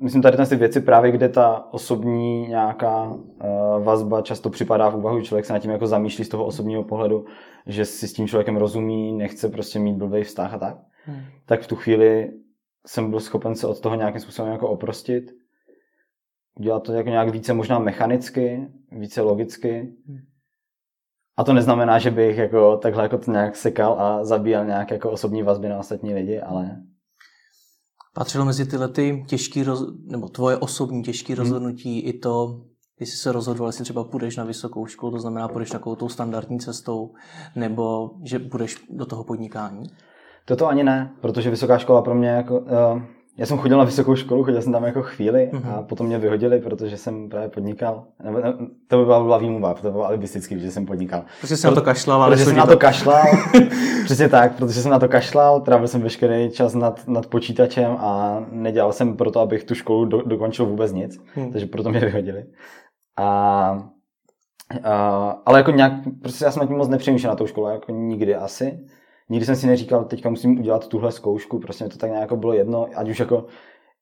myslím, 0.00 0.22
tady 0.22 0.46
ty 0.46 0.56
věci 0.56 0.80
právě, 0.80 1.12
kde 1.12 1.28
ta 1.28 1.72
osobní 1.72 2.48
nějaká 2.48 3.04
uh, 3.04 3.84
vazba 3.84 4.22
často 4.22 4.50
připadá 4.50 4.88
v 4.88 4.96
úvahu, 4.96 5.20
člověk 5.20 5.44
se 5.44 5.52
nad 5.52 5.58
tím 5.58 5.70
jako 5.70 5.86
zamýšlí 5.86 6.24
z 6.24 6.28
toho 6.28 6.46
osobního 6.46 6.84
pohledu, 6.84 7.24
že 7.66 7.84
si 7.84 8.08
s 8.08 8.12
tím 8.12 8.28
člověkem 8.28 8.56
rozumí, 8.56 9.12
nechce 9.12 9.48
prostě 9.48 9.78
mít 9.78 9.96
blbý 9.96 10.22
vztah 10.22 10.54
a 10.54 10.58
tak. 10.58 10.76
Hmm. 11.04 11.20
Tak 11.46 11.60
v 11.60 11.66
tu 11.66 11.76
chvíli 11.76 12.32
jsem 12.86 13.10
byl 13.10 13.20
schopen 13.20 13.54
se 13.54 13.66
od 13.66 13.80
toho 13.80 13.94
nějakým 13.94 14.20
způsobem 14.20 14.52
jako 14.52 14.68
oprostit 14.68 15.32
udělat 16.60 16.82
to 16.82 16.92
jako 16.92 17.08
nějak 17.08 17.28
více 17.28 17.54
možná 17.54 17.78
mechanicky, 17.78 18.68
více 18.90 19.20
logicky. 19.22 19.92
A 21.36 21.44
to 21.44 21.52
neznamená, 21.52 21.98
že 21.98 22.10
bych 22.10 22.36
jako 22.36 22.76
takhle 22.76 23.02
jako 23.02 23.18
to 23.18 23.30
nějak 23.30 23.56
sekal 23.56 24.00
a 24.00 24.24
zabíjel 24.24 24.64
nějak 24.64 24.90
jako 24.90 25.10
osobní 25.10 25.42
vazby 25.42 25.68
na 25.68 25.78
ostatní 25.78 26.14
lidi, 26.14 26.40
ale... 26.40 26.82
Patřilo 28.16 28.44
mezi 28.44 28.66
tyhle 28.66 28.88
ty 28.88 29.24
těžký, 29.26 29.62
roz... 29.62 29.84
nebo 30.06 30.28
tvoje 30.28 30.56
osobní 30.56 31.02
těžké 31.02 31.32
hmm. 31.32 31.42
rozhodnutí 31.42 32.00
i 32.00 32.18
to, 32.18 32.60
jestli 33.00 33.16
se 33.16 33.32
rozhodoval, 33.32 33.68
jestli 33.68 33.84
třeba 33.84 34.04
půjdeš 34.04 34.36
na 34.36 34.44
vysokou 34.44 34.86
školu, 34.86 35.12
to 35.12 35.18
znamená 35.18 35.48
půjdeš 35.48 35.70
takovou 35.70 35.96
tou 35.96 36.08
standardní 36.08 36.58
cestou, 36.58 37.12
nebo 37.56 38.10
že 38.24 38.38
půjdeš 38.38 38.76
do 38.90 39.06
toho 39.06 39.24
podnikání? 39.24 39.82
Toto 40.44 40.66
ani 40.66 40.84
ne, 40.84 41.14
protože 41.20 41.50
vysoká 41.50 41.78
škola 41.78 42.02
pro 42.02 42.14
mě 42.14 42.28
jako... 42.28 42.58
Uh, 42.60 43.02
já 43.38 43.46
jsem 43.46 43.58
chodil 43.58 43.78
na 43.78 43.84
vysokou 43.84 44.16
školu, 44.16 44.44
chodil 44.44 44.62
jsem 44.62 44.72
tam 44.72 44.84
jako 44.84 45.02
chvíli 45.02 45.50
mm-hmm. 45.52 45.78
a 45.78 45.82
potom 45.82 46.06
mě 46.06 46.18
vyhodili, 46.18 46.60
protože 46.60 46.96
jsem 46.96 47.28
právě 47.28 47.48
podnikal. 47.48 48.04
Nebo, 48.24 48.40
ne, 48.40 48.54
to 48.88 48.98
by 48.98 49.04
byla, 49.04 49.22
byla 49.22 49.38
výmluva, 49.38 49.74
to 49.74 49.90
bylo 49.90 50.06
alibistický, 50.06 50.60
že 50.60 50.70
jsem 50.70 50.86
podnikal. 50.86 51.24
Protože 51.40 51.56
jsem 51.56 51.68
Pro, 51.68 51.74
na 51.74 51.80
to 51.80 51.84
kašlal, 51.84 52.22
ale 52.22 52.36
Protože 52.36 52.44
jsem 52.44 52.56
na 52.56 52.66
to 52.66 52.76
kašlal, 52.76 53.24
přesně 54.04 54.28
tak, 54.28 54.56
protože 54.56 54.82
jsem 54.82 54.90
na 54.90 54.98
to 54.98 55.08
kašlal, 55.08 55.60
trávil 55.60 55.88
jsem 55.88 56.02
veškerý 56.02 56.50
čas 56.50 56.74
nad, 56.74 57.08
nad 57.08 57.26
počítačem 57.26 57.96
a 57.98 58.40
nedělal 58.50 58.92
jsem 58.92 59.16
proto, 59.16 59.40
abych 59.40 59.64
tu 59.64 59.74
školu 59.74 60.04
do, 60.04 60.22
dokončil 60.22 60.66
vůbec 60.66 60.92
nic, 60.92 61.20
mm. 61.36 61.52
takže 61.52 61.66
proto 61.66 61.90
mě 61.90 62.00
vyhodili. 62.00 62.44
A, 63.16 63.26
a, 64.82 64.94
ale 65.46 65.58
jako 65.58 65.70
nějak, 65.70 65.92
prostě 66.22 66.44
já 66.44 66.50
jsem 66.50 66.60
nad 66.60 66.66
tím 66.66 66.76
moc 66.76 66.88
nepřemýšlel 66.88 67.32
na 67.32 67.36
tou 67.36 67.46
školu, 67.46 67.66
jako 67.66 67.92
nikdy 67.92 68.34
asi 68.34 68.78
nikdy 69.28 69.46
jsem 69.46 69.56
si 69.56 69.66
neříkal, 69.66 70.04
teďka 70.04 70.30
musím 70.30 70.58
udělat 70.58 70.88
tuhle 70.88 71.12
zkoušku, 71.12 71.58
prostě 71.58 71.84
mi 71.84 71.90
to 71.90 71.98
tak 71.98 72.10
nějak 72.10 72.32
bylo 72.32 72.52
jedno, 72.52 72.86
ať 72.94 73.08
už 73.08 73.20
jako 73.20 73.46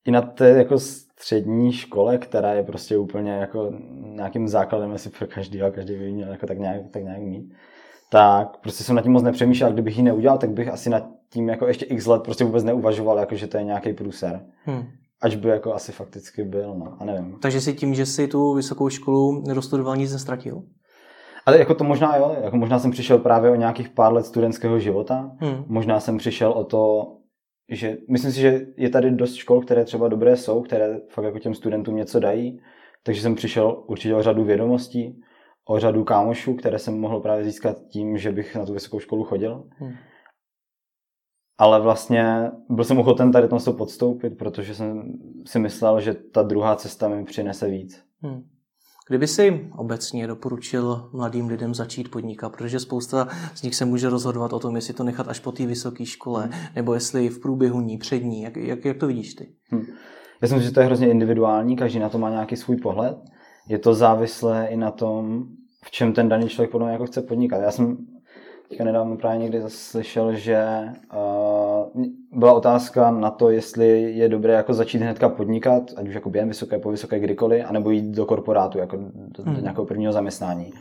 i 0.04 0.10
na 0.10 0.22
té 0.22 0.48
jako 0.48 0.78
střední 0.78 1.72
škole, 1.72 2.18
která 2.18 2.52
je 2.52 2.62
prostě 2.62 2.98
úplně 2.98 3.30
jako 3.30 3.72
nějakým 4.14 4.48
základem 4.48 4.92
asi 4.92 5.10
pro 5.10 5.26
každý 5.26 5.62
a 5.62 5.70
každý 5.70 5.96
by 5.96 6.12
měl 6.12 6.30
jako 6.30 6.46
tak 6.46 6.58
nějak, 6.58 6.82
tak 6.90 7.02
nějak 7.02 7.20
mít, 7.20 7.52
tak 8.10 8.56
prostě 8.56 8.84
jsem 8.84 8.96
nad 8.96 9.02
tím 9.02 9.12
moc 9.12 9.22
nepřemýšlel, 9.22 9.72
kdybych 9.72 9.96
ji 9.96 10.02
neudělal, 10.02 10.38
tak 10.38 10.50
bych 10.50 10.68
asi 10.68 10.90
nad 10.90 11.08
tím 11.30 11.48
jako 11.48 11.66
ještě 11.66 11.84
x 11.84 12.06
let 12.06 12.22
prostě 12.22 12.44
vůbec 12.44 12.64
neuvažoval, 12.64 13.18
jako 13.18 13.36
že 13.36 13.46
to 13.46 13.56
je 13.56 13.64
nějaký 13.64 13.92
průser. 13.92 14.46
Hmm. 14.64 14.82
Až 15.22 15.36
by 15.36 15.48
jako 15.48 15.74
asi 15.74 15.92
fakticky 15.92 16.44
byl, 16.44 16.74
no, 16.74 16.96
a 17.00 17.04
nevím. 17.04 17.38
Takže 17.42 17.60
si 17.60 17.72
tím, 17.74 17.94
že 17.94 18.06
si 18.06 18.28
tu 18.28 18.54
vysokou 18.54 18.88
školu 18.88 19.42
nedostudoval, 19.46 19.96
nic 19.96 20.12
nestratil? 20.12 20.62
Ale 21.46 21.58
jako 21.58 21.74
to 21.74 21.84
možná 21.84 22.16
jo, 22.16 22.36
jako 22.42 22.56
možná 22.56 22.78
jsem 22.78 22.90
přišel 22.90 23.18
právě 23.18 23.50
o 23.50 23.54
nějakých 23.54 23.88
pár 23.88 24.12
let 24.12 24.26
studentského 24.26 24.78
života, 24.78 25.36
hmm. 25.38 25.64
možná 25.66 26.00
jsem 26.00 26.18
přišel 26.18 26.52
o 26.52 26.64
to, 26.64 27.12
že 27.68 27.96
myslím 28.10 28.32
si, 28.32 28.40
že 28.40 28.66
je 28.76 28.90
tady 28.90 29.10
dost 29.10 29.34
škol, 29.34 29.60
které 29.60 29.84
třeba 29.84 30.08
dobré 30.08 30.36
jsou, 30.36 30.62
které 30.62 31.00
fakt 31.08 31.24
jako 31.24 31.38
těm 31.38 31.54
studentům 31.54 31.96
něco 31.96 32.20
dají, 32.20 32.60
takže 33.02 33.20
jsem 33.20 33.34
přišel 33.34 33.84
určitě 33.86 34.14
o 34.14 34.22
řadu 34.22 34.44
vědomostí, 34.44 35.20
o 35.68 35.80
řadu 35.80 36.04
kámošů, 36.04 36.54
které 36.54 36.78
jsem 36.78 37.00
mohl 37.00 37.20
právě 37.20 37.44
získat 37.44 37.76
tím, 37.88 38.18
že 38.18 38.32
bych 38.32 38.56
na 38.56 38.66
tu 38.66 38.72
vysokou 38.72 39.00
školu 39.00 39.24
chodil. 39.24 39.68
Hmm. 39.70 39.92
Ale 41.58 41.80
vlastně 41.80 42.50
byl 42.68 42.84
jsem 42.84 42.98
ochoten 42.98 43.32
tady 43.32 43.48
to 43.48 43.72
podstoupit, 43.72 44.38
protože 44.38 44.74
jsem 44.74 45.12
si 45.46 45.58
myslel, 45.58 46.00
že 46.00 46.14
ta 46.14 46.42
druhá 46.42 46.76
cesta 46.76 47.08
mi 47.08 47.24
přinese 47.24 47.68
víc. 47.68 48.04
Hmm. 48.22 48.53
Kdyby 49.08 49.26
si 49.26 49.70
obecně 49.76 50.26
doporučil 50.26 51.11
mladým 51.12 51.49
lidem 51.49 51.75
začít 51.75 52.11
podnikat, 52.11 52.56
protože 52.56 52.80
spousta 52.80 53.28
z 53.54 53.62
nich 53.62 53.75
se 53.75 53.84
může 53.84 54.11
rozhodovat 54.11 54.52
o 54.52 54.58
tom, 54.58 54.76
jestli 54.76 54.94
to 54.94 55.04
nechat 55.04 55.28
až 55.28 55.40
po 55.40 55.52
té 55.52 55.66
vysoké 55.66 56.06
škole, 56.06 56.50
nebo 56.76 56.94
jestli 56.94 57.28
v 57.28 57.40
průběhu 57.40 57.80
ní, 57.80 57.99
před 57.99 58.18
ní. 58.18 58.42
Jak, 58.42 58.56
jak, 58.56 58.84
jak 58.84 58.96
to 58.96 59.06
vidíš 59.06 59.34
ty? 59.34 59.49
Hmm. 59.70 59.84
Já 60.42 60.49
si 60.49 60.54
myslím, 60.54 60.68
že 60.68 60.75
to 60.75 60.80
je 60.80 60.87
hrozně 60.87 61.11
individuální, 61.11 61.76
každý 61.76 61.99
na 61.99 62.08
to 62.08 62.18
má 62.18 62.30
nějaký 62.30 62.56
svůj 62.56 62.76
pohled. 62.76 63.18
Je 63.68 63.78
to 63.78 63.94
závislé 63.94 64.66
i 64.66 64.76
na 64.76 64.90
tom, 64.90 65.44
v 65.84 65.90
čem 65.90 66.12
ten 66.12 66.28
daný 66.28 66.49
člověk 66.49 66.70
potom 66.70 66.88
jako 66.88 67.06
chce 67.06 67.23
podnikat. 67.23 67.62
Já 67.62 67.70
jsem 67.70 67.96
teďka 68.68 68.84
nedávno 68.84 69.16
právě 69.16 69.38
někdy 69.38 69.62
slyšel, 69.68 70.34
že 70.34 70.64
uh, 71.14 72.04
byla 72.34 72.52
otázka 72.52 73.10
na 73.10 73.30
to, 73.30 73.50
jestli 73.50 74.12
je 74.12 74.28
dobré 74.28 74.52
jako 74.52 74.74
začít 74.74 74.98
hnedka 74.98 75.28
podnikat, 75.28 75.82
ať 75.96 76.08
už 76.08 76.14
jako 76.14 76.30
během 76.30 76.48
vysoké, 76.48 76.78
po 76.78 76.90
vysoké 76.90 77.20
kdykoliv, 77.20 77.64
anebo 77.68 77.90
jít 77.90 78.14
do 78.14 78.26
korporátu, 78.26 78.78
jako 78.78 78.96
do, 78.96 79.44
do 79.44 79.50
hmm. 79.50 79.62
nějakého 79.62 79.86
prvního 79.86 80.12
zaměstnání. 80.12 80.72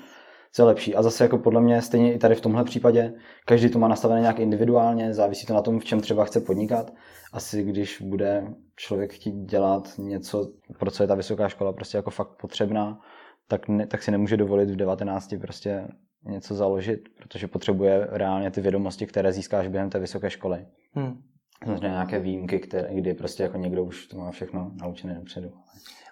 Co 0.51 0.61
je 0.61 0.65
lepší. 0.65 0.95
A 0.95 1.01
zase 1.01 1.23
jako 1.23 1.37
podle 1.37 1.61
mě 1.61 1.81
stejně 1.81 2.13
i 2.13 2.17
tady 2.17 2.35
v 2.35 2.41
tomhle 2.41 2.63
případě, 2.63 3.13
každý 3.45 3.69
to 3.69 3.79
má 3.79 3.87
nastavené 3.87 4.21
nějak 4.21 4.39
individuálně, 4.39 5.13
závisí 5.13 5.45
to 5.45 5.53
na 5.53 5.61
tom, 5.61 5.79
v 5.79 5.85
čem 5.85 6.01
třeba 6.01 6.25
chce 6.25 6.41
podnikat. 6.41 6.93
Asi 7.33 7.63
když 7.63 8.01
bude 8.01 8.47
člověk 8.75 9.13
chtít 9.13 9.35
dělat 9.35 9.89
něco, 9.97 10.47
pro 10.79 10.91
co 10.91 11.03
je 11.03 11.07
ta 11.07 11.15
vysoká 11.15 11.49
škola 11.49 11.73
prostě 11.73 11.97
jako 11.97 12.09
fakt 12.09 12.29
potřebná, 12.41 12.99
tak, 13.47 13.67
ne, 13.67 13.87
tak 13.87 14.03
si 14.03 14.11
nemůže 14.11 14.37
dovolit 14.37 14.69
v 14.69 14.75
19 14.75 15.33
prostě 15.41 15.87
něco 16.25 16.55
založit, 16.55 16.99
protože 17.17 17.47
potřebuje 17.47 18.07
reálně 18.11 18.51
ty 18.51 18.61
vědomosti, 18.61 19.05
které 19.05 19.31
získáš 19.31 19.67
během 19.67 19.89
té 19.89 19.99
vysoké 19.99 20.29
školy. 20.29 20.65
Hmm. 20.93 21.21
Samozřejmě 21.63 21.87
nějaké 21.87 22.19
výjimky, 22.19 22.59
které, 22.59 22.87
kdy 22.91 23.13
prostě 23.13 23.43
jako 23.43 23.57
někdo 23.57 23.83
už 23.83 24.07
to 24.07 24.17
má 24.17 24.31
všechno 24.31 24.71
naučené 24.81 25.13
dopředu. 25.13 25.49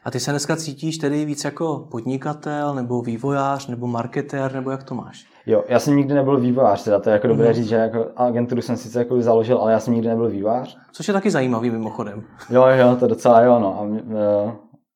A 0.03 0.11
ty 0.11 0.19
se 0.19 0.31
dneska 0.31 0.55
cítíš 0.55 0.97
tedy 0.97 1.25
víc 1.25 1.43
jako 1.43 1.87
podnikatel, 1.91 2.75
nebo 2.75 3.01
vývojář, 3.01 3.67
nebo 3.67 3.87
marketér, 3.87 4.53
nebo 4.53 4.71
jak 4.71 4.83
to 4.83 4.95
máš? 4.95 5.25
Jo, 5.45 5.63
já 5.67 5.79
jsem 5.79 5.97
nikdy 5.97 6.13
nebyl 6.13 6.39
vývojář, 6.39 6.83
teda 6.83 6.99
to 6.99 7.09
je 7.09 7.13
jako 7.13 7.27
dobré 7.27 7.47
mm. 7.47 7.53
říct, 7.53 7.67
že 7.67 7.75
jako 7.75 8.07
agenturu 8.15 8.61
jsem 8.61 8.77
sice 8.77 8.99
jako 8.99 9.21
založil, 9.21 9.57
ale 9.57 9.71
já 9.71 9.79
jsem 9.79 9.93
nikdy 9.93 10.09
nebyl 10.09 10.29
vývojář. 10.29 10.77
Což 10.91 11.07
je 11.07 11.13
taky 11.13 11.31
zajímavý 11.31 11.69
mimochodem. 11.69 12.23
Jo, 12.49 12.65
jo, 12.67 12.95
to 12.99 13.07
docela 13.07 13.41
jo, 13.41 13.59
no. 13.59 13.79
A, 13.79 13.81
uh, 13.81 14.51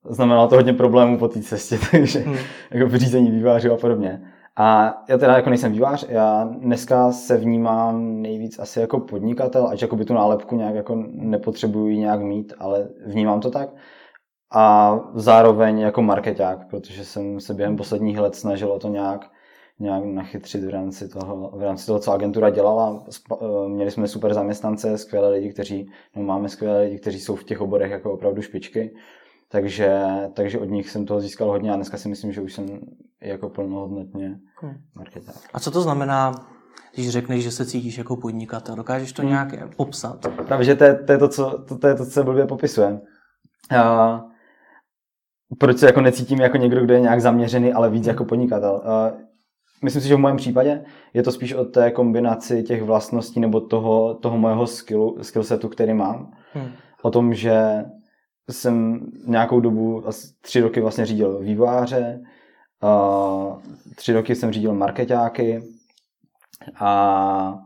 znamenalo 0.09 0.47
to 0.47 0.55
hodně 0.55 0.73
problémů 0.73 1.17
po 1.17 1.27
té 1.27 1.41
cestě, 1.41 1.79
takže 1.91 2.23
mm. 2.25 2.35
jako 2.71 2.87
vyřízení 2.87 3.31
vývojářů 3.31 3.73
a 3.73 3.77
podobně. 3.77 4.21
A 4.57 4.97
já 5.09 5.17
teda 5.17 5.35
jako 5.35 5.49
nejsem 5.49 5.71
vývář, 5.71 6.05
já 6.09 6.43
dneska 6.43 7.11
se 7.11 7.37
vnímám 7.37 8.21
nejvíc 8.21 8.59
asi 8.59 8.79
jako 8.79 8.99
podnikatel, 8.99 9.67
ať 9.67 9.81
jako 9.81 9.95
by 9.95 10.05
tu 10.05 10.13
nálepku 10.13 10.55
nějak 10.55 10.75
jako 10.75 10.95
nepotřebuji 11.07 11.97
nějak 11.97 12.21
mít, 12.21 12.53
ale 12.59 12.89
vnímám 13.05 13.41
to 13.41 13.51
tak. 13.51 13.69
A 14.53 14.99
zároveň 15.13 15.79
jako 15.79 16.01
marketák, 16.01 16.69
protože 16.69 17.05
jsem 17.05 17.39
se 17.39 17.53
během 17.53 17.77
posledních 17.77 18.19
let 18.19 18.35
snažil 18.35 18.71
o 18.71 18.79
to 18.79 18.87
nějak, 18.87 19.31
nějak 19.79 20.03
nachytřit 20.05 20.63
v 20.63 20.69
rámci, 20.69 21.09
toho, 21.09 21.51
v 21.57 21.61
rámci 21.61 21.85
toho, 21.85 21.99
co 21.99 22.11
agentura 22.11 22.49
dělala. 22.49 23.03
Eh, 23.31 23.67
měli 23.67 23.91
jsme 23.91 24.07
super 24.07 24.33
zaměstnance, 24.33 24.97
skvělé 24.97 25.29
lidi, 25.29 25.53
kteří, 25.53 25.91
no 26.15 26.23
máme 26.23 26.49
skvělé 26.49 26.81
lidi, 26.81 26.99
kteří 26.99 27.19
jsou 27.19 27.35
v 27.35 27.43
těch 27.43 27.61
oborech 27.61 27.91
jako 27.91 28.13
opravdu 28.13 28.41
špičky. 28.41 28.95
Takže, 29.55 30.01
takže 30.33 30.59
od 30.59 30.65
nich 30.65 30.89
jsem 30.89 31.05
toho 31.05 31.21
získal 31.21 31.47
hodně 31.47 31.71
a 31.71 31.75
dneska 31.75 31.97
si 31.97 32.09
myslím, 32.09 32.31
že 32.31 32.41
už 32.41 32.53
jsem 32.53 32.65
jako 33.21 33.49
plnohodnotně 33.49 34.39
hmm. 34.61 34.73
marketák. 34.95 35.35
A 35.53 35.59
co 35.59 35.71
to 35.71 35.81
znamená, 35.81 36.47
když 36.93 37.09
řekneš, 37.09 37.43
že 37.43 37.51
se 37.51 37.65
cítíš 37.65 37.97
jako 37.97 38.15
podnikatel? 38.17 38.75
Dokážeš 38.75 39.13
to 39.13 39.21
hmm. 39.21 39.31
nějak 39.31 39.75
popsat? 39.75 40.27
Právě, 40.47 40.65
že 40.65 40.75
to 40.75 40.83
je, 40.83 40.95
to, 40.95 41.11
je 41.11 41.17
to, 41.17 41.27
co, 41.27 41.63
to, 41.67 41.77
to 41.77 41.87
je 41.87 41.95
to, 41.95 42.05
co 42.05 42.11
se 42.11 42.23
blbě 42.23 42.45
popisuje. 42.45 43.01
Uh, 43.71 44.19
proč 45.59 45.77
se 45.77 45.85
jako 45.85 46.01
necítím 46.01 46.39
jako 46.39 46.57
někdo, 46.57 46.83
kdo 46.83 46.93
je 46.93 46.99
nějak 47.01 47.21
zaměřený, 47.21 47.73
ale 47.73 47.89
víc 47.89 48.03
hmm. 48.03 48.09
jako 48.09 48.25
podnikatel? 48.25 48.81
Uh, 48.85 49.19
myslím 49.83 50.01
si, 50.01 50.07
že 50.07 50.15
v 50.15 50.19
mém 50.19 50.37
případě 50.37 50.85
je 51.13 51.23
to 51.23 51.31
spíš 51.31 51.53
o 51.53 51.65
té 51.65 51.91
kombinaci 51.91 52.63
těch 52.63 52.83
vlastností 52.83 53.39
nebo 53.39 53.61
toho, 53.61 54.13
toho 54.13 54.37
mojeho 54.37 54.67
skillu, 54.67 55.17
skillsetu, 55.21 55.69
který 55.69 55.93
mám. 55.93 56.31
Hmm. 56.53 56.71
O 57.01 57.11
tom, 57.11 57.33
že 57.33 57.85
jsem 58.51 58.99
nějakou 59.27 59.59
dobu, 59.59 60.07
asi 60.07 60.27
tři 60.41 60.61
roky 60.61 60.81
vlastně 60.81 61.05
řídil 61.05 61.39
vývojáře, 61.39 62.21
uh, 62.83 63.59
tři 63.95 64.13
roky 64.13 64.35
jsem 64.35 64.51
řídil 64.51 64.73
marketáky 64.73 65.63
a 66.79 67.59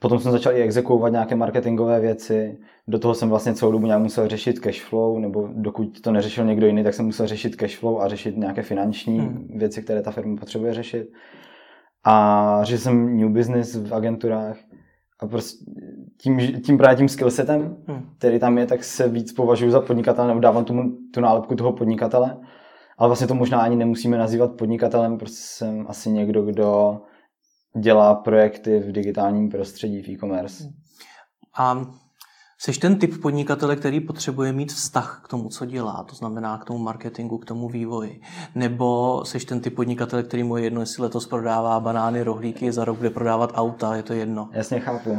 potom 0.00 0.18
jsem 0.18 0.32
začal 0.32 0.52
i 0.52 0.62
exekuovat 0.62 1.12
nějaké 1.12 1.34
marketingové 1.34 2.00
věci, 2.00 2.58
do 2.88 2.98
toho 2.98 3.14
jsem 3.14 3.28
vlastně 3.28 3.54
celou 3.54 3.72
dobu 3.72 3.86
nějak 3.86 4.02
musel 4.02 4.28
řešit 4.28 4.58
cashflow, 4.58 5.18
nebo 5.18 5.48
dokud 5.52 6.00
to 6.00 6.12
neřešil 6.12 6.44
někdo 6.44 6.66
jiný, 6.66 6.84
tak 6.84 6.94
jsem 6.94 7.06
musel 7.06 7.26
řešit 7.26 7.56
cashflow 7.56 8.00
a 8.00 8.08
řešit 8.08 8.36
nějaké 8.36 8.62
finanční 8.62 9.18
hmm. 9.18 9.48
věci, 9.58 9.82
které 9.82 10.02
ta 10.02 10.10
firma 10.10 10.36
potřebuje 10.36 10.74
řešit. 10.74 11.08
A 12.04 12.60
řešil 12.62 12.78
jsem 12.78 13.16
new 13.16 13.30
business 13.30 13.74
v 13.74 13.94
agenturách 13.94 14.56
a 15.20 15.26
prostě 15.26 15.64
tím, 16.20 16.62
tím 16.62 16.78
právě 16.78 16.96
tím 16.96 17.08
skillsetem, 17.08 17.76
hmm. 17.86 18.10
který 18.18 18.38
tam 18.38 18.58
je, 18.58 18.66
tak 18.66 18.84
se 18.84 19.08
víc 19.08 19.32
považuji 19.32 19.70
za 19.70 19.80
podnikatele, 19.80 20.28
nebo 20.28 20.40
dávám 20.40 20.64
tomu 20.64 20.82
tu 21.14 21.20
nálepku 21.20 21.54
toho 21.54 21.72
podnikatele. 21.72 22.36
Ale 22.98 23.08
vlastně 23.08 23.26
to 23.26 23.34
možná 23.34 23.60
ani 23.60 23.76
nemusíme 23.76 24.18
nazývat 24.18 24.52
podnikatelem, 24.52 25.18
prostě 25.18 25.40
jsem 25.40 25.86
asi 25.88 26.10
někdo, 26.10 26.42
kdo 26.42 27.00
dělá 27.78 28.14
projekty 28.14 28.78
v 28.78 28.92
digitálním 28.92 29.48
prostředí, 29.48 30.02
v 30.02 30.08
e-commerce. 30.08 30.64
Hmm. 30.64 30.72
A 31.58 31.86
Jsi 32.60 32.72
ten 32.72 32.98
typ 32.98 33.22
podnikatele, 33.22 33.76
který 33.76 34.00
potřebuje 34.00 34.52
mít 34.52 34.72
vztah 34.72 35.20
k 35.24 35.28
tomu, 35.28 35.48
co 35.48 35.66
dělá, 35.66 36.04
to 36.08 36.14
znamená 36.14 36.58
k 36.58 36.64
tomu 36.64 36.78
marketingu, 36.78 37.38
k 37.38 37.44
tomu 37.44 37.68
vývoji. 37.68 38.20
Nebo 38.54 39.20
jsi 39.24 39.38
ten 39.38 39.60
typ 39.60 39.74
podnikatele, 39.74 40.22
který 40.22 40.42
mu 40.42 40.56
je 40.56 40.64
jedno, 40.64 40.80
jestli 40.80 41.02
letos 41.02 41.26
prodává 41.26 41.80
banány, 41.80 42.22
rohlíky, 42.22 42.72
za 42.72 42.84
rok 42.84 42.96
bude 42.96 43.10
prodávat 43.10 43.52
auta, 43.54 43.96
je 43.96 44.02
to 44.02 44.12
jedno. 44.12 44.50
Jasně 44.52 44.80
chápu. 44.80 45.18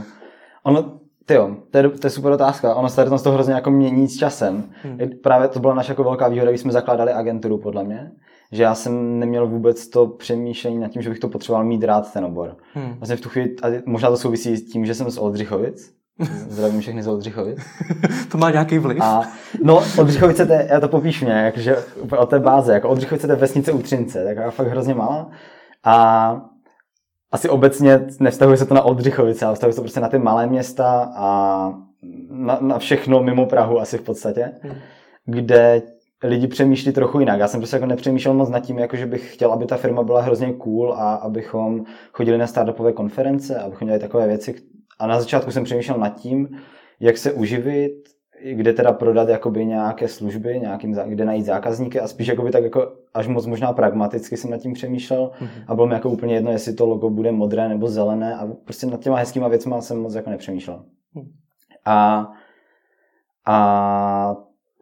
Ono, 0.69 0.99
ty 1.25 1.33
jo, 1.33 1.55
to 1.71 1.77
je, 1.77 1.89
to 1.89 2.07
je 2.07 2.11
super 2.11 2.31
otázka. 2.31 2.75
Ono 2.75 2.89
se 2.89 3.05
to 3.23 3.31
hrozně 3.31 3.53
jako 3.53 3.71
mění 3.71 4.07
s 4.07 4.17
časem. 4.17 4.63
Hmm. 4.83 4.99
Právě 5.23 5.47
to 5.47 5.59
byla 5.59 5.73
naše 5.73 5.91
jako 5.91 6.03
velká 6.03 6.27
výhoda, 6.27 6.51
když 6.51 6.61
jsme 6.61 6.71
zakládali 6.71 7.11
agenturu, 7.11 7.57
podle 7.57 7.83
mě. 7.83 8.11
Že 8.51 8.63
já 8.63 8.75
jsem 8.75 9.19
neměl 9.19 9.47
vůbec 9.47 9.87
to 9.89 10.07
přemýšlení 10.07 10.79
nad 10.79 10.91
tím, 10.91 11.01
že 11.01 11.09
bych 11.09 11.19
to 11.19 11.27
potřeboval 11.27 11.65
mít 11.65 11.83
rád 11.83 12.13
ten 12.13 12.25
obor. 12.25 12.57
Hmm. 12.73 12.93
Vlastně 12.97 13.15
v 13.15 13.21
tu 13.21 13.29
chvíli, 13.29 13.55
a 13.63 13.67
možná 13.85 14.09
to 14.09 14.17
souvisí 14.17 14.57
s 14.57 14.71
tím, 14.71 14.85
že 14.85 14.95
jsem 14.95 15.09
z 15.09 15.17
Oldřichovic, 15.17 15.99
Zdravím 16.49 16.81
všechny 16.81 17.03
z 17.03 17.07
Oldřichovic. 17.07 17.59
to 18.31 18.37
má 18.37 18.51
nějaký 18.51 18.77
vliv. 18.77 19.01
A, 19.01 19.21
no, 19.63 19.83
Oldřichovice, 19.97 20.45
to, 20.45 20.53
já 20.53 20.79
to 20.79 20.87
popíšu 20.87 21.25
nějak, 21.25 21.57
že 21.57 21.77
o 22.17 22.25
té 22.25 22.39
báze, 22.39 22.73
jako 22.73 22.89
Oldřichovice 22.89 23.27
to 23.27 23.33
je 23.33 23.39
vesnice 23.39 23.71
u 23.71 23.81
Třince, 23.81 24.23
tak 24.23 24.53
fakt 24.53 24.67
hrozně 24.67 24.93
malá. 24.93 25.29
A 25.83 26.41
asi 27.31 27.49
obecně 27.49 28.07
nevztahuje 28.19 28.57
se 28.57 28.65
to 28.65 28.73
na 28.73 28.81
Oldřichovice, 28.81 29.45
ale 29.45 29.55
vztahuje 29.55 29.73
se 29.73 29.75
to 29.75 29.81
prostě 29.81 29.99
na 29.99 30.09
ty 30.09 30.19
malé 30.19 30.47
města 30.47 31.11
a 31.15 31.73
na, 32.29 32.57
na 32.61 32.79
všechno 32.79 33.23
mimo 33.23 33.45
Prahu 33.45 33.79
asi 33.79 33.97
v 33.97 34.01
podstatě, 34.01 34.51
hmm. 34.61 34.75
kde 35.25 35.81
lidi 36.23 36.47
přemýšlí 36.47 36.91
trochu 36.91 37.19
jinak. 37.19 37.39
Já 37.39 37.47
jsem 37.47 37.59
prostě 37.59 37.75
jako 37.75 37.85
nepřemýšlel 37.85 38.33
moc 38.33 38.49
nad 38.49 38.59
tím, 38.59 38.79
jako 38.79 38.95
že 38.95 39.05
bych 39.05 39.33
chtěl, 39.33 39.53
aby 39.53 39.65
ta 39.65 39.77
firma 39.77 40.03
byla 40.03 40.21
hrozně 40.21 40.53
cool 40.53 40.93
a 40.93 41.15
abychom 41.15 41.83
chodili 42.13 42.37
na 42.37 42.47
startupové 42.47 42.93
konference, 42.93 43.59
abychom 43.59 43.87
dělali 43.87 44.01
takové 44.01 44.27
věci, 44.27 44.55
a 44.99 45.07
na 45.07 45.19
začátku 45.19 45.51
jsem 45.51 45.63
přemýšlel 45.63 45.97
nad 45.97 46.09
tím, 46.09 46.49
jak 46.99 47.17
se 47.17 47.31
uživit, 47.31 47.93
kde 48.43 48.73
teda 48.73 48.91
prodat 48.91 49.29
jakoby 49.29 49.65
nějaké 49.65 50.07
služby, 50.07 50.59
nějakým, 50.59 50.91
kde 51.05 51.25
najít 51.25 51.45
zákazníky 51.45 51.99
a 51.99 52.07
spíš 52.07 52.27
jakoby 52.27 52.51
tak 52.51 52.63
jako 52.63 52.91
až 53.13 53.27
moc 53.27 53.45
možná 53.45 53.73
pragmaticky 53.73 54.37
jsem 54.37 54.51
nad 54.51 54.57
tím 54.57 54.73
přemýšlel 54.73 55.31
mm-hmm. 55.41 55.63
a 55.67 55.75
bylo 55.75 55.87
mi 55.87 55.93
jako 55.93 56.09
úplně 56.09 56.35
jedno, 56.35 56.51
jestli 56.51 56.73
to 56.73 56.85
logo 56.85 57.09
bude 57.09 57.31
modré 57.31 57.69
nebo 57.69 57.87
zelené 57.87 58.35
a 58.35 58.47
prostě 58.65 58.87
nad 58.87 58.99
těma 58.99 59.17
hezkýma 59.17 59.47
věcma 59.47 59.81
jsem 59.81 60.01
moc 60.01 60.15
jako 60.15 60.29
nepřemýšlel. 60.29 60.83
Mm. 61.13 61.31
A, 61.85 62.31
a 63.45 64.35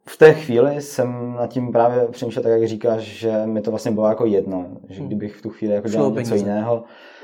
v 0.09 0.17
té 0.17 0.33
chvíli 0.33 0.81
jsem 0.81 1.33
nad 1.33 1.47
tím 1.47 1.71
právě 1.71 2.07
přemýšlel 2.07 2.43
tak, 2.43 2.51
jak 2.51 2.67
říkáš, 2.67 3.03
že 3.03 3.45
mi 3.45 3.61
to 3.61 3.71
vlastně 3.71 3.91
bylo 3.91 4.07
jako 4.07 4.25
jedno, 4.25 4.65
že 4.89 4.99
mhm. 4.99 5.07
kdybych 5.07 5.35
v 5.35 5.41
tu 5.41 5.49
chvíli 5.49 5.73
jako 5.73 5.89
dělal 5.89 6.11
něco 6.11 6.35
jiného, 6.35 6.83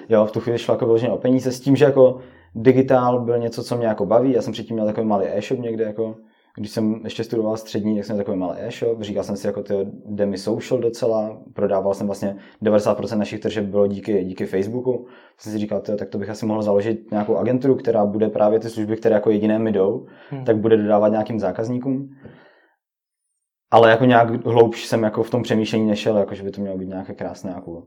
jo, 0.10 0.26
v 0.26 0.32
tu 0.32 0.40
chvíli 0.40 0.60
šlo 0.60 0.74
jako 0.74 0.86
vyloženě 0.86 1.12
o 1.12 1.18
peníze 1.18 1.52
s 1.52 1.60
tím, 1.60 1.76
že 1.76 1.86
jako 1.86 2.20
digitál 2.56 3.20
byl 3.20 3.38
něco, 3.38 3.64
co 3.64 3.78
mě 3.78 3.88
jako 3.88 4.06
baví. 4.06 4.32
Já 4.32 4.42
jsem 4.42 4.54
předtím 4.54 4.76
měl 4.76 4.86
takový 4.86 5.08
malý 5.08 5.26
e-shop 5.28 5.60
někde, 5.60 5.84
jako, 5.84 6.16
když 6.58 6.72
jsem 6.72 7.02
ještě 7.04 7.24
studoval 7.24 7.58
střední, 7.58 7.96
tak 7.96 8.06
jsem 8.06 8.16
měl 8.16 8.26
takový 8.26 8.38
malý 8.38 8.60
e-shop. 8.60 9.02
Říkal 9.02 9.24
jsem 9.24 9.38
si, 9.38 9.48
jako 9.48 9.64
to 9.64 9.86
demi 10.06 10.38
social 10.38 10.82
docela. 10.82 11.42
Prodával 11.54 11.94
jsem 11.94 12.08
vlastně 12.08 12.36
90% 12.64 13.18
našich 13.18 13.40
tržeb 13.40 13.66
bylo 13.66 13.88
díky, 13.88 14.24
díky 14.24 14.46
Facebooku. 14.46 15.08
Jsem 15.38 15.52
si 15.52 15.58
říkal, 15.58 15.82
tyjo, 15.82 15.98
tak 15.98 16.10
to 16.10 16.18
bych 16.18 16.30
asi 16.30 16.46
mohl 16.46 16.62
založit 16.62 17.12
nějakou 17.12 17.38
agenturu, 17.38 17.76
která 17.76 18.06
bude 18.06 18.30
právě 18.30 18.60
ty 18.60 18.70
služby, 18.70 18.98
které 18.98 19.16
jako 19.16 19.30
jediné 19.30 19.60
mi 19.60 19.72
jdou, 19.72 20.06
hmm. 20.30 20.46
tak 20.46 20.58
bude 20.58 20.78
dodávat 20.78 21.10
nějakým 21.10 21.40
zákazníkům. 21.40 22.10
Ale 23.72 23.90
jako 23.90 24.06
nějak 24.06 24.46
hloubš 24.46 24.86
jsem 24.86 25.04
jako 25.04 25.24
v 25.24 25.30
tom 25.30 25.44
přemýšlení 25.44 25.88
nešel, 25.88 26.18
jako 26.18 26.36
že 26.36 26.44
by 26.44 26.52
to 26.52 26.62
mělo 26.62 26.78
být 26.78 26.90
nějaké 26.90 27.14
krásné 27.14 27.52
jako 27.52 27.84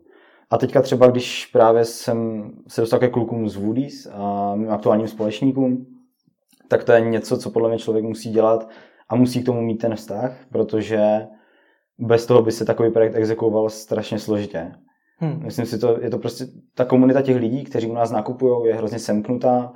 a 0.51 0.59
teďka 0.59 0.83
třeba, 0.83 1.07
když 1.07 1.47
právě 1.47 1.85
jsem 1.85 2.51
se 2.69 2.81
dostal 2.81 3.01
ke 3.01 3.09
klukům 3.09 3.49
z 3.49 3.57
Woody's 3.57 4.09
a 4.13 4.55
mým 4.55 4.71
aktuálním 4.71 5.09
společníkům, 5.09 5.87
tak 6.69 6.85
to 6.85 6.93
je 6.93 7.01
něco, 7.01 7.39
co 7.39 7.51
podle 7.51 7.69
mě 7.69 7.79
člověk 7.79 8.05
musí 8.05 8.31
dělat 8.31 8.69
a 9.09 9.17
musí 9.17 9.43
k 9.43 9.47
tomu 9.47 9.63
mít 9.63 9.77
ten 9.77 9.95
vztah, 9.95 10.37
protože 10.53 11.27
bez 11.99 12.27
toho 12.27 12.43
by 12.43 12.53
se 12.53 12.65
takový 12.65 12.91
projekt 12.91 13.15
exekuoval 13.15 13.71
strašně 13.71 14.19
složitě. 14.19 14.73
Hmm. 15.19 15.45
Myslím 15.45 15.67
si, 15.67 15.79
to 15.79 15.99
je 16.01 16.11
to 16.11 16.19
prostě 16.19 16.45
ta 16.75 16.85
komunita 16.85 17.23
těch 17.23 17.37
lidí, 17.37 17.65
kteří 17.65 17.87
u 17.87 17.95
nás 17.95 18.11
nakupují, 18.11 18.69
je 18.69 18.75
hrozně 18.75 18.99
semknutá 18.99 19.73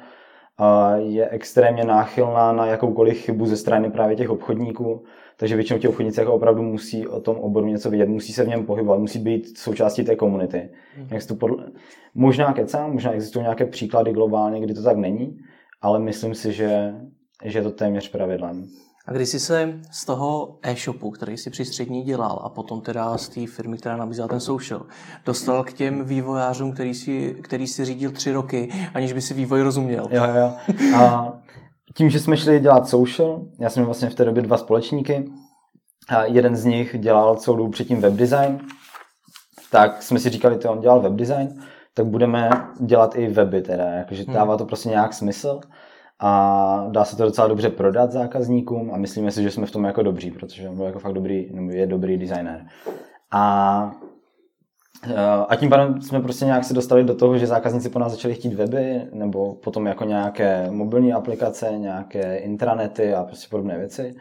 je 0.96 1.28
extrémně 1.28 1.84
náchylná 1.84 2.52
na 2.52 2.66
jakoukoliv 2.66 3.18
chybu 3.18 3.46
ze 3.46 3.56
strany 3.56 3.90
právě 3.90 4.16
těch 4.16 4.30
obchodníků. 4.30 5.02
Takže 5.36 5.56
většinou 5.56 5.78
ti 5.78 5.88
obchodníci 5.88 6.20
jako 6.20 6.34
opravdu 6.34 6.62
musí 6.62 7.08
o 7.08 7.20
tom 7.20 7.36
oboru 7.36 7.66
něco 7.66 7.90
vědět, 7.90 8.08
musí 8.08 8.32
se 8.32 8.44
v 8.44 8.48
něm 8.48 8.66
pohybovat, 8.66 9.00
musí 9.00 9.18
být 9.18 9.58
součástí 9.58 10.04
té 10.04 10.16
komunity. 10.16 10.70
Hmm. 10.96 11.08
Jak 11.10 11.26
to 11.26 11.34
podle... 11.34 11.66
Možná 12.14 12.52
kecám, 12.52 12.92
možná 12.92 13.12
existují 13.12 13.42
nějaké 13.42 13.66
příklady 13.66 14.12
globálně, 14.12 14.60
kdy 14.60 14.74
to 14.74 14.82
tak 14.82 14.96
není, 14.96 15.38
ale 15.82 15.98
myslím 15.98 16.34
si, 16.34 16.52
že, 16.52 16.94
že 17.44 17.58
je 17.58 17.62
to 17.62 17.70
téměř 17.70 18.10
pravidlem. 18.10 18.66
A 19.06 19.12
když 19.12 19.28
jsi 19.28 19.40
se 19.40 19.80
z 19.90 20.04
toho 20.04 20.58
e-shopu, 20.62 21.10
který 21.10 21.36
si 21.36 21.50
při 21.50 21.64
střední 21.64 22.02
dělal 22.02 22.40
a 22.44 22.48
potom 22.48 22.80
teda 22.80 23.18
z 23.18 23.28
té 23.28 23.46
firmy, 23.46 23.78
která 23.78 23.96
nabízela 23.96 24.28
ten 24.28 24.40
social, 24.40 24.86
dostal 25.26 25.64
k 25.64 25.72
těm 25.72 26.04
vývojářům, 26.04 26.72
který 26.72 26.94
si, 26.94 27.36
který 27.42 27.66
si 27.66 27.84
řídil 27.84 28.10
tři 28.10 28.32
roky, 28.32 28.68
aniž 28.94 29.12
by 29.12 29.20
si 29.20 29.34
vývoj 29.34 29.62
rozuměl. 29.62 30.08
Jo, 30.10 30.24
jo. 30.24 30.52
A 30.96 31.32
tím, 31.96 32.10
že 32.10 32.20
jsme 32.20 32.36
šli 32.36 32.60
dělat 32.60 32.88
social, 32.88 33.42
já 33.58 33.70
jsem 33.70 33.84
vlastně 33.84 34.10
v 34.10 34.14
té 34.14 34.24
době 34.24 34.42
dva 34.42 34.56
společníky, 34.56 35.30
a 36.08 36.24
jeden 36.24 36.56
z 36.56 36.64
nich 36.64 36.96
dělal 36.98 37.36
celou 37.36 37.56
dobu 37.56 37.70
předtím 37.70 38.00
webdesign, 38.00 38.58
tak 39.70 40.02
jsme 40.02 40.18
si 40.18 40.30
říkali, 40.30 40.58
že 40.62 40.68
on 40.68 40.80
dělal 40.80 41.00
webdesign, 41.00 41.62
tak 41.94 42.06
budeme 42.06 42.50
dělat 42.80 43.16
i 43.16 43.26
weby 43.26 43.62
teda, 43.62 43.84
jakože 43.84 44.22
hmm. 44.22 44.34
dává 44.34 44.56
to 44.56 44.64
prostě 44.64 44.88
nějak 44.88 45.14
smysl 45.14 45.60
a 46.20 46.86
dá 46.90 47.04
se 47.04 47.16
to 47.16 47.24
docela 47.24 47.48
dobře 47.48 47.68
prodat 47.68 48.12
zákazníkům 48.12 48.90
a 48.94 48.96
myslíme 48.96 49.30
si, 49.30 49.42
že 49.42 49.50
jsme 49.50 49.66
v 49.66 49.70
tom 49.70 49.84
jako 49.84 50.02
dobří, 50.02 50.30
protože 50.30 50.68
on 50.68 50.76
byl 50.76 50.86
jako 50.86 50.98
fakt 50.98 51.12
dobrý, 51.12 51.48
nebo 51.52 51.70
je 51.70 51.86
dobrý 51.86 52.18
designer. 52.18 52.66
A 53.32 53.92
Eh, 55.06 55.44
a 55.48 55.56
tím 55.56 55.70
pádem 55.70 56.02
jsme 56.02 56.20
prostě 56.20 56.44
nějak 56.44 56.64
se 56.64 56.74
dostali 56.74 57.04
do 57.04 57.14
toho, 57.14 57.38
že 57.38 57.46
zákazníci 57.46 57.88
po 57.88 57.98
nás 57.98 58.12
začali 58.12 58.34
chtít 58.34 58.54
weby, 58.54 59.08
nebo 59.12 59.54
potom 59.54 59.86
jako 59.86 60.04
nějaké 60.04 60.70
mobilní 60.70 61.12
aplikace, 61.12 61.72
nějaké 61.78 62.36
intranety 62.36 63.14
a 63.14 63.24
prostě 63.24 63.46
podobné 63.50 63.78
věci. 63.78 64.14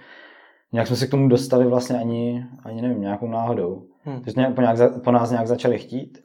Nějak 0.71 0.88
jsme 0.88 0.95
se 0.95 1.07
k 1.07 1.12
tomu 1.12 1.27
dostali 1.27 1.65
vlastně 1.65 1.99
ani, 1.99 2.45
ani 2.63 2.81
nevím, 2.81 3.01
nějakou 3.01 3.27
náhodou. 3.27 3.83
Hmm. 4.03 4.21
Takže 4.21 4.39
nějak, 4.41 4.55
po, 4.55 4.62
nějak, 4.62 5.03
po 5.03 5.12
nás 5.12 5.31
nějak 5.31 5.47
začali 5.47 5.77
chtít, 5.77 6.17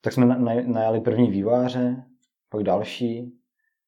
tak 0.00 0.12
jsme 0.12 0.26
najali 0.66 1.00
první 1.00 1.30
výváře, 1.30 2.04
pak 2.50 2.62
další. 2.62 3.32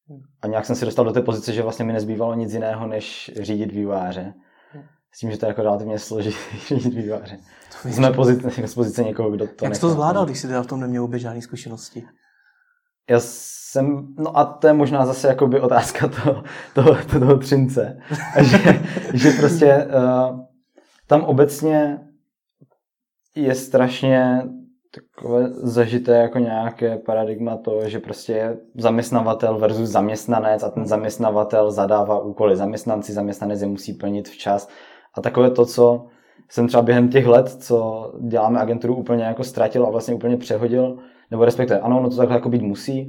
Hmm. 0.09 0.21
A 0.42 0.47
nějak 0.47 0.66
jsem 0.66 0.77
se 0.77 0.85
dostal 0.85 1.05
do 1.05 1.12
té 1.12 1.23
pozice, 1.23 1.53
že 1.53 1.62
vlastně 1.62 1.85
mi 1.85 1.92
nezbývalo 1.92 2.35
nic 2.35 2.53
jiného, 2.53 2.87
než 2.87 3.31
řídit 3.40 3.73
výváře. 3.73 4.35
S 5.12 5.18
tím, 5.18 5.31
že 5.31 5.38
to 5.38 5.47
je 5.47 5.49
jako 5.49 5.62
relativně 5.62 5.99
složitý 5.99 6.59
řídit 6.68 6.94
výváře. 6.94 7.38
Jsme 7.85 8.12
pozice, 8.12 8.66
z 8.66 8.75
pozice 8.75 9.05
někoho, 9.05 9.31
kdo 9.31 9.47
to 9.47 9.64
Jak 9.64 9.75
jsi 9.75 9.81
to 9.81 9.90
zvládal, 9.90 10.25
když 10.25 10.38
jsi 10.38 10.47
teda 10.47 10.62
v 10.62 10.66
tom 10.66 10.81
neměl 10.81 11.03
vůbec 11.03 11.23
žádné 11.23 11.42
zkušenosti? 11.42 12.07
Já 13.11 13.21
jsem, 13.21 14.14
no 14.18 14.38
a 14.38 14.44
to 14.44 14.66
je 14.66 14.73
možná 14.73 15.07
zase 15.07 15.29
jakoby 15.29 15.61
otázka 15.61 16.09
toho, 16.09 16.44
toho, 16.75 16.97
toho 17.18 17.38
třince. 17.38 18.01
že, 18.40 18.59
že 19.14 19.31
prostě 19.31 19.87
uh, 19.87 20.40
tam 21.07 21.23
obecně 21.23 21.99
je 23.35 23.55
strašně 23.55 24.42
takové 24.94 25.48
zažité 25.51 26.16
jako 26.16 26.38
nějaké 26.38 26.98
paradigma 26.98 27.57
to, 27.57 27.88
že 27.88 27.98
prostě 27.98 28.33
je 28.33 28.57
zaměstnavatel 28.74 29.59
versus 29.59 29.88
zaměstnanec 29.88 30.62
a 30.62 30.70
ten 30.70 30.87
zaměstnavatel 30.87 31.70
zadává 31.70 32.20
úkoly 32.20 32.57
zaměstnanci, 32.57 33.12
zaměstnanec 33.12 33.61
je 33.61 33.66
musí 33.66 33.92
plnit 33.92 34.29
včas 34.29 34.68
a 35.14 35.20
takové 35.20 35.51
to, 35.51 35.66
co 35.66 36.07
jsem 36.48 36.68
třeba 36.68 36.83
během 36.83 37.09
těch 37.09 37.27
let, 37.27 37.48
co 37.48 38.11
děláme 38.29 38.61
agenturu, 38.61 38.96
úplně 38.96 39.24
jako 39.24 39.44
ztratil 39.44 39.87
a 39.87 39.90
vlastně 39.90 40.14
úplně 40.14 40.37
přehodil, 40.37 40.98
nebo 41.31 41.44
respektive 41.44 41.81
ano, 41.81 41.98
ono 41.98 42.11
to 42.11 42.16
takhle 42.16 42.37
jako 42.37 42.48
být 42.48 42.62
musí, 42.62 43.07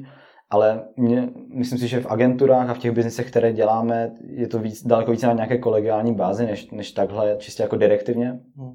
ale 0.50 0.84
mě, 0.98 1.30
myslím 1.54 1.80
si, 1.80 1.88
že 1.88 2.02
v 2.02 2.12
agenturách 2.12 2.70
a 2.70 2.74
v 2.74 2.78
těch 2.78 2.92
biznisech, 2.92 3.28
které 3.28 3.54
děláme, 3.54 4.12
je 4.22 4.48
to 4.48 4.60
víc, 4.60 4.88
daleko 4.88 5.12
víc 5.12 5.22
na 5.22 5.34
nějaké 5.34 5.58
kolegiální 5.58 6.16
bázi, 6.16 6.46
než, 6.46 6.72
než 6.72 6.92
takhle 6.92 7.36
čistě 7.40 7.64
jako 7.64 7.76
direktivně. 7.76 8.40
Hmm. 8.58 8.72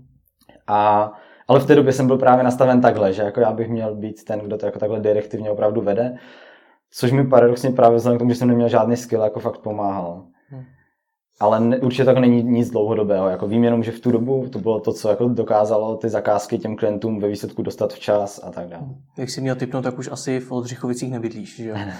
A, 0.66 1.12
ale 1.48 1.60
v 1.60 1.66
té 1.66 1.74
době 1.74 1.92
jsem 1.92 2.06
byl 2.06 2.18
právě 2.18 2.44
nastaven 2.44 2.80
takhle, 2.80 3.12
že 3.12 3.22
jako 3.22 3.40
já 3.40 3.52
bych 3.52 3.68
měl 3.68 3.94
být 3.94 4.24
ten, 4.24 4.40
kdo 4.40 4.58
to 4.58 4.66
jako 4.66 4.78
takhle 4.78 5.00
direktivně 5.00 5.50
opravdu 5.50 5.80
vede, 5.80 6.16
což 6.90 7.12
mi 7.12 7.26
paradoxně 7.26 7.70
právě 7.70 7.96
vzhledem 7.96 8.18
k 8.18 8.20
tomu, 8.20 8.30
že 8.30 8.36
jsem 8.36 8.48
neměl 8.48 8.68
žádný 8.68 8.96
skill, 8.96 9.22
jako 9.22 9.40
fakt 9.40 9.58
pomáhal. 9.58 10.24
Hmm. 10.48 10.62
Ale 11.40 11.60
ne, 11.60 11.78
určitě 11.78 12.04
tak 12.04 12.18
není 12.18 12.42
nic 12.42 12.70
dlouhodobého. 12.70 13.28
Jako 13.28 13.46
vím 13.46 13.64
jenom, 13.64 13.82
že 13.82 13.92
v 13.92 14.00
tu 14.00 14.10
dobu 14.10 14.48
to 14.52 14.58
bylo 14.58 14.80
to, 14.80 14.92
co 14.92 15.08
jako 15.08 15.28
dokázalo 15.28 15.96
ty 15.96 16.08
zakázky 16.08 16.58
těm 16.58 16.76
klientům 16.76 17.20
ve 17.20 17.28
výsledku 17.28 17.62
dostat 17.62 17.92
včas 17.92 18.40
a 18.44 18.50
tak 18.50 18.68
dále. 18.68 18.84
Jak 19.18 19.30
jsi 19.30 19.40
měl 19.40 19.54
typnout, 19.54 19.84
tak 19.84 19.98
už 19.98 20.08
asi 20.12 20.40
v 20.40 20.52
Oldřichovicích 20.52 21.10
nebydlíš, 21.10 21.56
že 21.56 21.68
jo? 21.68 21.74
Ne, 21.74 21.96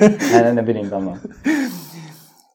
ne, 0.32 0.42
ne 0.42 0.52
nebydlím 0.52 0.90
tam. 0.90 1.04
No. 1.04 1.18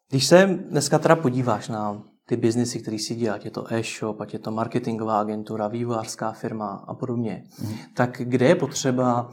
Když 0.10 0.26
se 0.26 0.60
dneska 0.70 1.00
teda 1.00 1.16
podíváš 1.16 1.70
na 1.70 2.02
ty 2.28 2.38
biznesy, 2.38 2.80
které 2.80 3.00
si 3.00 3.16
dělá, 3.16 3.36
ať 3.36 3.46
je 3.46 3.52
to 3.52 3.74
e-shop, 3.74 4.22
ať 4.22 4.34
je 4.34 4.40
to 4.40 4.52
marketingová 4.52 5.20
agentura, 5.20 5.68
vývojářská 5.68 6.32
firma 6.32 6.86
a 6.88 6.94
podobně, 6.94 7.44
mm. 7.62 7.74
tak 7.94 8.22
kde 8.24 8.46
je 8.46 8.56
potřeba 8.56 9.30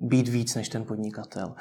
být 0.00 0.28
víc 0.28 0.54
než 0.54 0.68
ten 0.68 0.84
podnikatel. 0.84 1.54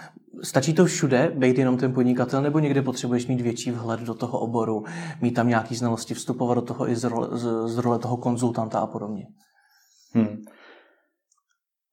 Stačí 0.43 0.73
to 0.73 0.85
všude, 0.85 1.31
být 1.35 1.57
jenom 1.57 1.77
ten 1.77 1.93
podnikatel, 1.93 2.41
nebo 2.41 2.59
někde 2.59 2.81
potřebuješ 2.81 3.27
mít 3.27 3.41
větší 3.41 3.71
vhled 3.71 3.99
do 3.99 4.13
toho 4.13 4.39
oboru, 4.39 4.83
mít 5.21 5.31
tam 5.31 5.47
nějaké 5.47 5.75
znalosti, 5.75 6.13
vstupovat 6.13 6.53
do 6.53 6.61
toho 6.61 6.89
i 6.89 6.95
z 6.95 7.03
role, 7.03 7.27
z, 7.31 7.67
z 7.67 7.77
role 7.77 7.99
toho 7.99 8.17
konzultanta 8.17 8.79
a 8.79 8.87
podobně? 8.87 9.27
Hmm. 10.13 10.41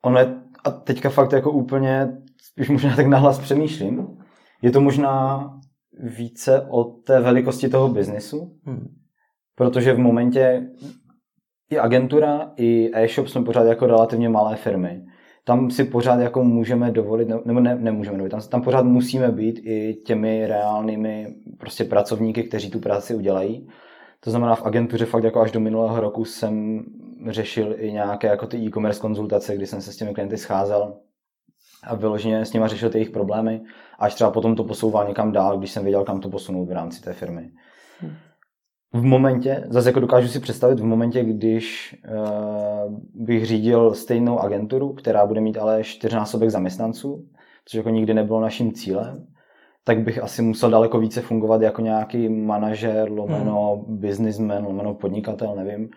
Ono 0.05 0.19
je, 0.19 0.43
a 0.65 0.71
teďka 0.71 1.11
fakt 1.11 1.33
jako 1.33 1.51
úplně, 1.51 2.09
spíš 2.43 2.69
možná 2.69 2.97
tak 2.97 3.07
nahlas 3.07 3.39
přemýšlím, 3.39 4.19
je 4.63 4.71
to 4.71 4.81
možná 4.81 5.45
více 5.99 6.67
o 6.71 6.85
té 6.85 7.21
velikosti 7.21 7.69
toho 7.69 7.89
biznesu, 7.89 8.59
hmm. 8.65 8.95
protože 9.55 9.93
v 9.93 9.99
momentě 9.99 10.67
i 11.71 11.79
agentura, 11.79 12.53
i 12.57 12.91
e-shop 12.95 13.29
jsme 13.29 13.45
pořád 13.45 13.65
jako 13.65 13.87
relativně 13.87 14.29
malé 14.29 14.57
firmy 14.57 15.05
tam 15.45 15.71
si 15.71 15.85
pořád 15.85 16.21
jako 16.21 16.45
můžeme 16.45 16.91
dovolit, 16.91 17.29
nebo 17.45 17.61
ne, 17.61 17.75
nemůžeme 17.75 18.17
dovolit, 18.17 18.31
tam, 18.31 18.41
tam 18.41 18.63
pořád 18.63 18.83
musíme 18.83 19.33
být 19.33 19.61
i 19.65 19.95
těmi 19.95 20.47
reálnými 20.47 21.35
prostě 21.59 21.85
pracovníky, 21.85 22.43
kteří 22.43 22.71
tu 22.71 22.81
práci 22.81 23.15
udělají. 23.15 23.69
To 24.21 24.31
znamená 24.31 24.55
v 24.55 24.67
agentuře 24.67 25.05
fakt 25.05 25.25
jako 25.25 25.41
až 25.41 25.53
do 25.53 25.61
minulého 25.61 26.01
roku 26.01 26.25
jsem 26.25 26.85
řešil 27.29 27.75
i 27.79 27.93
nějaké 27.93 28.27
jako 28.27 28.47
ty 28.47 28.57
e-commerce 28.57 29.01
konzultace, 29.01 29.57
kdy 29.57 29.67
jsem 29.67 29.81
se 29.81 29.93
s 29.93 29.97
těmi 29.97 30.15
klienty 30.15 30.37
scházel 30.37 30.95
a 31.87 31.95
vyloženě 31.95 32.45
s 32.45 32.53
nimi 32.53 32.69
řešil 32.69 32.91
ty 32.91 32.99
jejich 32.99 33.11
problémy, 33.11 33.61
až 33.99 34.15
třeba 34.15 34.31
potom 34.31 34.57
to 34.57 34.65
posouval 34.65 35.09
někam 35.09 35.33
dál, 35.33 35.59
když 35.59 35.71
jsem 35.71 35.83
věděl, 35.83 36.05
kam 36.05 36.21
to 36.21 36.29
posunout 36.29 36.65
v 36.65 36.73
rámci 36.73 37.03
té 37.03 37.13
firmy. 37.13 37.51
V 38.93 39.03
momentě, 39.03 39.65
zase 39.69 39.89
jako 39.89 40.01
dokážu 40.01 40.29
si 40.29 40.41
představit, 40.41 40.81
v 40.81 40.85
momentě, 40.85 41.25
když 41.25 41.97
uh, 42.09 43.01
bych 43.15 43.47
řídil 43.47 43.95
stejnou 43.95 44.39
agenturu, 44.39 44.93
která 44.93 45.27
bude 45.27 45.41
mít 45.41 45.59
ale 45.59 45.85
čtyřnásobek 45.85 46.51
zaměstnanců, 46.51 47.25
což 47.65 47.75
jako 47.75 47.91
nikdy 47.91 48.15
nebylo 48.15 48.41
naším 48.41 48.73
cílem, 48.73 49.27
tak 49.85 50.03
bych 50.03 50.23
asi 50.23 50.43
musel 50.43 50.71
daleko 50.71 50.99
více 50.99 51.21
fungovat 51.21 51.63
jako 51.63 51.81
nějaký 51.83 52.29
manažer, 52.29 53.11
lomeno 53.11 53.85
hmm. 53.87 53.99
businessman, 53.99 54.65
lomeno 54.65 54.95
podnikatel, 54.95 55.55
nevím, 55.57 55.89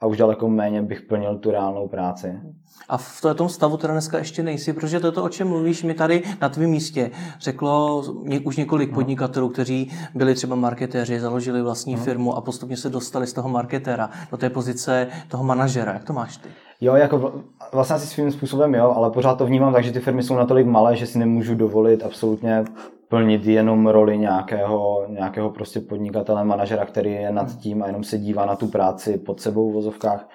a 0.00 0.06
už 0.06 0.16
daleko 0.16 0.48
méně 0.48 0.82
bych 0.82 1.00
plnil 1.00 1.38
tu 1.38 1.50
reálnou 1.50 1.88
práci. 1.88 2.40
A 2.88 2.96
v 2.96 3.22
tom 3.34 3.48
stavu 3.48 3.76
teda 3.76 3.92
dneska 3.92 4.18
ještě 4.18 4.42
nejsi, 4.42 4.72
protože 4.72 5.00
to, 5.00 5.24
o 5.24 5.28
čem 5.28 5.48
mluvíš, 5.48 5.82
mi 5.82 5.94
tady 5.94 6.22
na 6.40 6.48
tvém 6.48 6.70
místě 6.70 7.10
řeklo 7.40 8.02
už 8.44 8.56
několik 8.56 8.90
no. 8.90 8.94
podnikatelů, 8.94 9.48
kteří 9.48 9.92
byli 10.14 10.34
třeba 10.34 10.56
marketéři, 10.56 11.20
založili 11.20 11.62
vlastní 11.62 11.94
no. 11.94 12.02
firmu 12.02 12.36
a 12.36 12.40
postupně 12.40 12.76
se 12.76 12.90
dostali 12.90 13.26
z 13.26 13.32
toho 13.32 13.48
marketéra 13.48 14.10
do 14.30 14.36
té 14.36 14.50
pozice 14.50 15.08
toho 15.28 15.44
manažera. 15.44 15.92
Jak 15.92 16.04
to 16.04 16.12
máš 16.12 16.36
ty? 16.36 16.48
Jo, 16.80 16.94
jako 16.94 17.32
vlastně 17.72 17.96
asi 17.96 18.06
svým 18.06 18.30
způsobem 18.30 18.74
jo, 18.74 18.92
ale 18.96 19.10
pořád 19.10 19.38
to 19.38 19.46
vnímám 19.46 19.72
tak, 19.72 19.84
že 19.84 19.92
ty 19.92 20.00
firmy 20.00 20.22
jsou 20.22 20.34
natolik 20.34 20.66
malé, 20.66 20.96
že 20.96 21.06
si 21.06 21.18
nemůžu 21.18 21.54
dovolit 21.54 22.02
absolutně 22.02 22.64
plnit 23.08 23.46
jenom 23.46 23.86
roli 23.86 24.18
nějakého, 24.18 25.06
nějakého 25.08 25.50
prostě 25.50 25.80
podnikatele, 25.80 26.44
manažera, 26.44 26.84
který 26.84 27.12
je 27.12 27.32
nad 27.32 27.48
hmm. 27.48 27.58
tím 27.58 27.82
a 27.82 27.86
jenom 27.86 28.04
se 28.04 28.18
dívá 28.18 28.46
na 28.46 28.56
tu 28.56 28.66
práci 28.68 29.18
pod 29.18 29.40
sebou 29.40 29.70
v 29.70 29.74
vozovkách, 29.74 30.28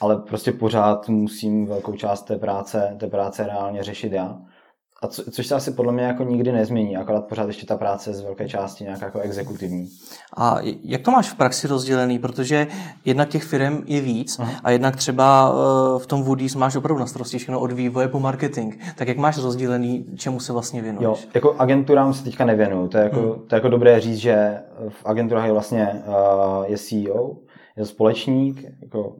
ale 0.00 0.16
prostě 0.16 0.52
pořád 0.52 1.08
musím 1.08 1.66
velkou 1.66 1.92
část 1.92 2.22
té 2.22 2.36
práce, 2.36 2.96
té 3.00 3.06
práce 3.06 3.46
reálně 3.46 3.82
řešit 3.82 4.12
já. 4.12 4.38
A 5.04 5.06
co, 5.06 5.30
což 5.30 5.46
se 5.46 5.54
asi 5.54 5.70
podle 5.70 5.92
mě 5.92 6.04
jako 6.04 6.24
nikdy 6.24 6.52
nezmění, 6.52 6.96
akorát 6.96 7.26
pořád 7.26 7.46
ještě 7.46 7.66
ta 7.66 7.76
práce 7.76 8.10
je 8.10 8.14
z 8.14 8.20
velké 8.20 8.48
části 8.48 8.84
nějak 8.84 9.02
jako 9.02 9.18
exekutivní. 9.20 9.88
A 10.36 10.56
jak 10.82 11.02
to 11.02 11.10
máš 11.10 11.30
v 11.30 11.34
praxi 11.34 11.66
rozdělený? 11.66 12.18
Protože 12.18 12.66
jednak 13.04 13.28
těch 13.28 13.44
firm 13.44 13.82
je 13.86 14.00
víc 14.00 14.38
Aha. 14.38 14.52
a 14.64 14.70
jednak 14.70 14.96
třeba 14.96 15.52
eh, 15.52 15.98
v 15.98 16.06
tom 16.06 16.22
Woody's 16.22 16.54
máš 16.54 16.76
opravdu 16.76 17.00
na 17.00 17.06
starosti 17.06 17.38
všechno 17.38 17.60
od 17.60 17.72
vývoje 17.72 18.08
po 18.08 18.20
marketing. 18.20 18.74
Tak 18.96 19.08
jak 19.08 19.16
máš 19.16 19.38
rozdělený, 19.38 20.06
čemu 20.16 20.40
se 20.40 20.52
vlastně 20.52 20.82
věnuješ? 20.82 21.22
Jo, 21.22 21.28
jako 21.34 21.54
agenturám 21.58 22.14
se 22.14 22.24
teďka 22.24 22.44
nevěnuju. 22.44 22.88
To 22.88 22.98
je 22.98 23.04
jako, 23.04 23.20
hmm. 23.20 23.32
to 23.32 23.54
je 23.54 23.56
jako 23.56 23.68
dobré 23.68 24.00
říct, 24.00 24.18
že 24.18 24.62
v 24.88 25.06
agenturách 25.06 25.46
je 25.46 25.52
vlastně 25.52 26.02
uh, 26.06 26.64
je 26.66 26.78
CEO, 26.78 27.36
je 27.76 27.82
to 27.82 27.86
společník, 27.86 28.64
jako 28.82 29.16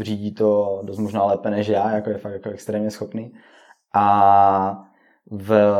řídí 0.00 0.34
to 0.34 0.80
dost 0.84 0.98
možná 0.98 1.24
lépe 1.24 1.50
než 1.50 1.68
já, 1.68 1.90
jako 1.90 2.10
je 2.10 2.18
fakt 2.18 2.32
jako 2.32 2.50
extrémně 2.50 2.90
schopný. 2.90 3.32
A 3.94 4.86
v, 5.30 5.74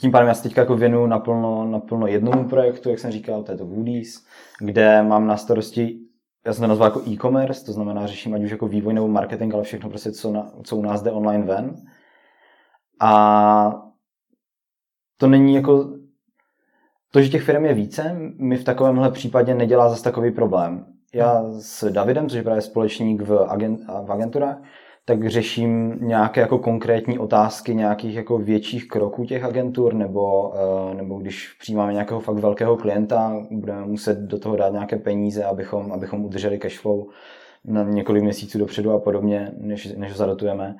tím 0.00 0.10
pádem 0.10 0.28
já 0.28 0.34
se 0.34 0.42
teď 0.42 0.56
jako 0.56 0.76
věnuju 0.76 1.06
naplno, 1.06 1.66
naplno 1.66 2.06
jednomu 2.06 2.48
projektu, 2.48 2.90
jak 2.90 2.98
jsem 2.98 3.10
říkal, 3.10 3.42
to 3.42 3.52
je 3.52 3.58
to 3.58 3.66
Woody's, 3.66 4.26
kde 4.60 5.02
mám 5.02 5.26
na 5.26 5.36
starosti, 5.36 6.00
já 6.46 6.52
jsem 6.52 6.62
to 6.62 6.68
nazval 6.68 6.88
jako 6.88 7.10
e-commerce, 7.10 7.66
to 7.66 7.72
znamená 7.72 8.06
řeším 8.06 8.34
ať 8.34 8.42
už 8.42 8.50
jako 8.50 8.68
vývoj 8.68 8.94
nebo 8.94 9.08
marketing, 9.08 9.54
ale 9.54 9.62
všechno 9.62 9.90
prostě, 9.90 10.12
co, 10.12 10.32
na, 10.32 10.52
co 10.64 10.76
u 10.76 10.82
nás 10.82 11.02
jde 11.02 11.10
online 11.10 11.44
ven. 11.44 11.76
A 13.00 13.82
to 15.16 15.26
není 15.26 15.54
jako, 15.54 15.92
to, 17.10 17.22
že 17.22 17.28
těch 17.28 17.42
firm 17.42 17.64
je 17.64 17.74
více, 17.74 18.16
mi 18.38 18.56
v 18.56 18.64
takovémhle 18.64 19.10
případě 19.10 19.54
nedělá 19.54 19.88
zase 19.88 20.04
takový 20.04 20.30
problém. 20.30 20.86
Já 21.14 21.44
s 21.52 21.90
Davidem, 21.90 22.28
což 22.28 22.36
je 22.36 22.42
právě 22.42 22.62
společník 22.62 23.22
v, 23.22 23.46
agent, 23.48 23.80
v 24.04 24.12
agenturách, 24.12 24.58
tak 25.04 25.28
řeším 25.28 25.98
nějaké 26.00 26.40
jako 26.40 26.58
konkrétní 26.58 27.18
otázky 27.18 27.74
nějakých 27.74 28.14
jako 28.14 28.38
větších 28.38 28.88
kroků 28.88 29.24
těch 29.24 29.44
agentur, 29.44 29.94
nebo, 29.94 30.54
eh, 30.54 30.94
nebo 30.94 31.18
když 31.18 31.56
přijímáme 31.60 31.92
nějakého 31.92 32.20
fakt 32.20 32.36
velkého 32.36 32.76
klienta, 32.76 33.46
budeme 33.50 33.86
muset 33.86 34.18
do 34.18 34.38
toho 34.38 34.56
dát 34.56 34.72
nějaké 34.72 34.96
peníze, 34.96 35.44
abychom, 35.44 35.92
abychom 35.92 36.24
udrželi 36.24 36.58
cashflow 36.58 37.04
na 37.64 37.82
několik 37.82 38.22
měsíců 38.22 38.58
dopředu 38.58 38.92
a 38.92 38.98
podobně, 38.98 39.52
než, 39.58 39.94
než 39.96 40.10
ho 40.10 40.16
zadotujeme. 40.16 40.76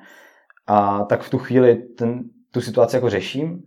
A 0.67 1.03
tak 1.03 1.21
v 1.21 1.29
tu 1.29 1.37
chvíli 1.37 1.75
ten, 1.75 2.23
tu 2.51 2.61
situaci 2.61 2.95
jako 2.95 3.09
řeším, 3.09 3.63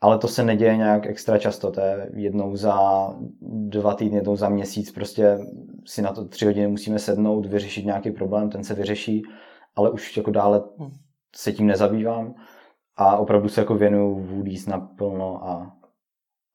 ale 0.00 0.18
to 0.18 0.28
se 0.28 0.44
neděje 0.44 0.76
nějak 0.76 1.06
extra 1.06 1.38
často, 1.38 1.70
to 1.70 1.80
je 1.80 2.10
jednou 2.14 2.56
za 2.56 2.78
dva 3.42 3.94
týdny, 3.94 4.18
jednou 4.18 4.36
za 4.36 4.48
měsíc, 4.48 4.92
prostě 4.92 5.38
si 5.86 6.02
na 6.02 6.12
to 6.12 6.24
tři 6.24 6.44
hodiny 6.44 6.68
musíme 6.68 6.98
sednout, 6.98 7.46
vyřešit 7.46 7.86
nějaký 7.86 8.10
problém, 8.10 8.50
ten 8.50 8.64
se 8.64 8.74
vyřeší 8.74 9.22
ale 9.76 9.90
už 9.90 10.16
jako 10.16 10.30
dále 10.30 10.62
hm. 10.78 10.90
se 11.36 11.52
tím 11.52 11.66
nezabývám 11.66 12.34
a 12.96 13.16
opravdu 13.16 13.48
se 13.48 13.60
jako 13.60 13.74
věnuju 13.74 14.26
Woody's 14.26 14.66
naplno 14.66 15.48
a, 15.48 15.76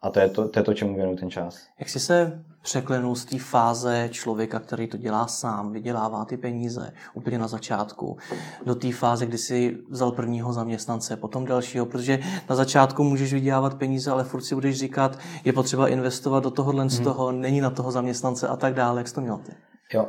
a 0.02 0.10
to, 0.10 0.20
je 0.20 0.30
to, 0.30 0.50
to 0.50 0.60
je 0.60 0.64
to, 0.64 0.74
čemu 0.74 0.96
věnuju 0.96 1.18
ten 1.18 1.30
čas. 1.30 1.68
Jak 1.80 1.90
jsi 1.90 2.00
se 2.00 2.44
překlenul 2.62 3.16
z 3.16 3.26
té 3.26 3.40
fáze 3.40 4.10
člověka, 4.12 4.60
který 4.60 4.88
to 4.88 4.98
dělá 4.98 5.28
sám, 5.28 5.72
vydělává 5.72 6.26
ty 6.26 6.38
peníze 6.38 6.94
úplně 7.14 7.40
na 7.40 7.48
začátku, 7.48 8.18
do 8.66 8.76
té 8.76 8.92
fáze, 8.92 9.26
kdy 9.26 9.38
si 9.38 9.78
vzal 9.90 10.12
prvního 10.12 10.54
zaměstnance, 10.54 11.18
potom 11.18 11.46
dalšího, 11.46 11.86
protože 11.86 12.20
na 12.50 12.56
začátku 12.56 13.04
můžeš 13.04 13.34
vydělávat 13.34 13.80
peníze, 13.80 14.12
ale 14.12 14.24
furt 14.24 14.42
si 14.42 14.56
budeš 14.56 14.80
říkat, 14.80 15.20
je 15.44 15.54
potřeba 15.54 15.88
investovat 15.88 16.44
do 16.44 16.52
tohohle 16.52 16.82
hmm. 16.82 16.90
z 16.90 17.00
toho, 17.00 17.32
není 17.32 17.62
na 17.62 17.70
toho 17.70 17.92
zaměstnance 17.92 18.48
a 18.48 18.56
tak 18.56 18.74
dále. 18.74 19.00
Jak 19.00 19.08
jsi 19.08 19.16
to 19.16 19.22
měl 19.22 19.38
ty? 19.38 19.52
Jo, 19.94 20.08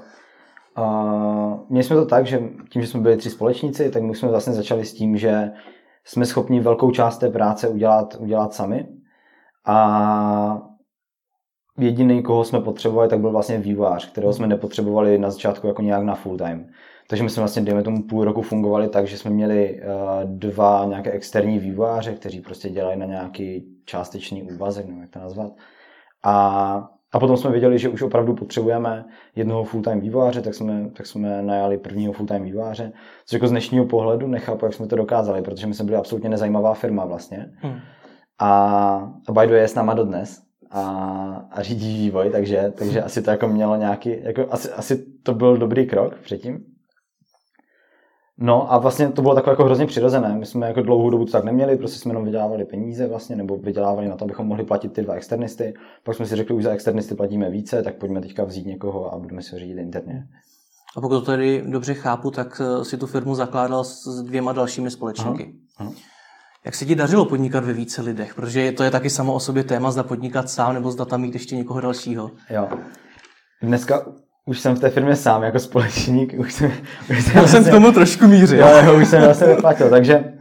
a 0.77 1.65
měli 1.69 1.85
jsme 1.85 1.97
to 1.97 2.07
tak, 2.07 2.27
že 2.27 2.43
tím, 2.71 2.83
že 2.83 2.89
jsme 2.89 3.01
byli 3.01 3.17
tři 3.17 3.31
společníci, 3.31 3.91
tak 3.91 4.03
my 4.03 4.15
jsme 4.15 4.29
vlastně 4.29 4.53
začali 4.53 4.85
s 4.85 4.95
tím, 4.95 5.17
že 5.17 5.51
jsme 6.05 6.27
schopni 6.27 6.61
velkou 6.61 6.91
část 6.91 7.19
té 7.19 7.31
práce 7.31 7.69
udělat, 7.69 8.17
udělat 8.19 8.55
sami. 8.55 8.89
A 9.67 10.63
jediný, 11.79 12.23
koho 12.23 12.45
jsme 12.45 12.61
potřebovali, 12.61 13.09
tak 13.09 13.21
byl 13.21 13.31
vlastně 13.31 13.59
vývojář, 13.59 14.11
kterého 14.11 14.33
jsme 14.33 14.47
nepotřebovali 14.47 15.19
na 15.19 15.31
začátku 15.31 15.67
jako 15.67 15.83
nějak 15.83 16.03
na 16.03 16.15
full 16.15 16.39
time. 16.39 16.67
Takže 17.09 17.25
my 17.25 17.31
jsme 17.31 17.41
vlastně, 17.41 17.63
dejme 17.63 17.83
tomu, 17.83 18.03
půl 18.03 18.25
roku 18.25 18.43
fungovali 18.43 18.89
tak, 18.89 19.07
že 19.07 19.19
jsme 19.19 19.31
měli 19.31 19.83
uh, 19.83 20.31
dva 20.31 20.85
nějaké 20.89 21.11
externí 21.11 21.59
vývojáře, 21.59 22.13
kteří 22.13 22.41
prostě 22.41 22.71
dělají 22.71 22.99
na 22.99 23.07
nějaký 23.07 23.65
částečný 23.85 24.43
úvazek, 24.43 24.87
nevím 24.87 25.01
jak 25.01 25.11
to 25.11 25.19
nazvat. 25.19 25.53
A 26.25 26.89
A 27.13 27.19
potom 27.19 27.37
jsme 27.37 27.51
věděli, 27.51 27.79
že 27.79 27.89
už 27.89 28.03
opravdu 28.03 28.35
potřebujeme 28.35 29.05
jednoho 29.37 29.65
full-time 29.65 30.01
vývojáře, 30.01 30.43
tak 30.43 30.55
jsme, 30.55 30.91
tak 30.91 31.07
jsme 31.07 31.43
najali 31.43 31.79
prvního 31.79 32.13
full-time 32.13 32.43
vývojáře, 32.43 32.93
což 33.27 33.33
jako 33.33 33.47
z 33.47 33.51
dnešního 33.51 33.85
pohledu 33.85 34.27
nechápu, 34.27 34.65
jak 34.65 34.75
jsme 34.75 34.87
to 34.87 34.97
dokázali, 34.97 35.43
protože 35.43 35.67
my 35.67 35.75
jsme 35.75 35.85
byli 35.85 35.97
absolutně 35.97 36.31
nezajímavá 36.31 36.75
firma 36.75 37.05
vlastně. 37.05 37.51
Hmm. 37.57 37.79
A, 38.41 38.53
a 39.29 39.33
way 39.33 39.51
je 39.51 39.69
s 39.69 39.75
náma 39.75 39.95
dodnes 39.95 40.43
a, 40.71 40.83
a 41.51 41.63
řídí 41.63 41.99
vývoj, 41.99 42.31
takže, 42.31 42.73
takže 42.77 43.03
asi 43.03 43.23
to 43.23 43.31
jako 43.31 43.49
mělo 43.49 43.77
nějaký, 43.77 44.17
jako 44.23 44.47
asi, 44.51 44.71
asi 44.71 45.07
to 45.23 45.35
byl 45.35 45.57
dobrý 45.57 45.87
krok 45.87 46.19
předtím. 46.19 46.65
No 48.43 48.73
a 48.73 48.79
vlastně 48.79 49.09
to 49.09 49.23
bylo 49.23 49.35
takové 49.35 49.53
jako 49.53 49.65
hrozně 49.65 49.87
přirozené. 49.87 50.37
My 50.37 50.47
jsme 50.47 50.67
jako 50.67 50.83
dlouhou 50.83 51.11
dobu 51.11 51.25
to 51.25 51.33
tak 51.33 51.45
neměli, 51.45 51.77
prostě 51.77 51.99
jsme 51.99 52.11
jenom 52.11 52.25
vydělávali 52.25 52.65
peníze 52.65 53.07
vlastně, 53.07 53.37
nebo 53.37 53.57
vydělávali 53.57 54.09
na 54.09 54.17
to, 54.17 54.25
abychom 54.25 54.47
mohli 54.47 54.65
platit 54.65 54.93
ty 54.93 55.03
dva 55.03 55.15
externisty. 55.15 55.75
Pak 56.03 56.17
jsme 56.17 56.27
si 56.27 56.37
řekli, 56.37 56.55
už 56.55 56.65
za 56.65 56.71
externisty 56.71 57.15
platíme 57.15 57.51
více, 57.51 57.83
tak 57.83 57.99
pojďme 57.99 58.21
teďka 58.21 58.45
vzít 58.45 58.67
někoho 58.67 59.15
a 59.15 59.19
budeme 59.19 59.43
si 59.43 59.53
ho 59.55 59.59
řídit 59.59 59.79
interně. 59.79 60.27
A 60.97 61.01
pokud 61.01 61.15
to 61.15 61.27
tady 61.27 61.63
dobře 61.67 61.95
chápu, 61.95 62.31
tak 62.31 62.63
eh, 62.65 62.85
si 62.85 62.97
tu 62.97 63.07
firmu 63.07 63.35
zakládal 63.35 63.85
s 63.85 64.23
dvěma 64.23 64.53
dalšími 64.53 64.91
společníky. 64.91 65.55
Aha, 65.77 65.91
aha. 65.91 65.93
Jak 66.65 66.75
se 66.75 66.87
ti 66.87 66.95
dařilo 66.95 67.25
podnikat 67.25 67.65
ve 67.65 67.73
více 67.73 68.03
lidech? 68.03 68.35
Protože 68.35 68.73
to 68.73 68.83
je 68.83 68.91
taky 68.91 69.11
samo 69.11 69.35
o 69.35 69.41
sobě 69.41 69.65
téma, 69.65 69.91
zda 69.91 70.03
podnikat 70.03 70.51
sám 70.51 70.75
nebo 70.75 70.91
zda 70.91 71.05
tam 71.05 71.21
mít 71.21 71.35
ještě 71.35 71.57
někoho 71.57 71.81
dalšího. 71.81 72.31
Jo. 72.51 72.69
Dneska 73.63 74.07
už 74.47 74.61
jsem 74.61 74.77
v 74.77 74.81
té 74.81 74.91
firmě 74.91 75.17
sám 75.17 75.43
jako 75.43 75.59
společník. 75.59 76.35
Už 76.39 76.53
jsem, 76.53 76.73
už 77.11 77.25
jsem, 77.25 77.37
já 77.37 77.47
jsem 77.47 77.65
k 77.65 77.71
tomu 77.71 77.93
trošku 77.93 78.27
mířil. 78.27 78.59
Jo, 78.59 78.69
jo, 78.85 79.01
už 79.01 79.09
jsem 79.09 79.23
vlastně 79.23 79.47
neplatil. 79.47 79.91
Takže, 79.91 80.33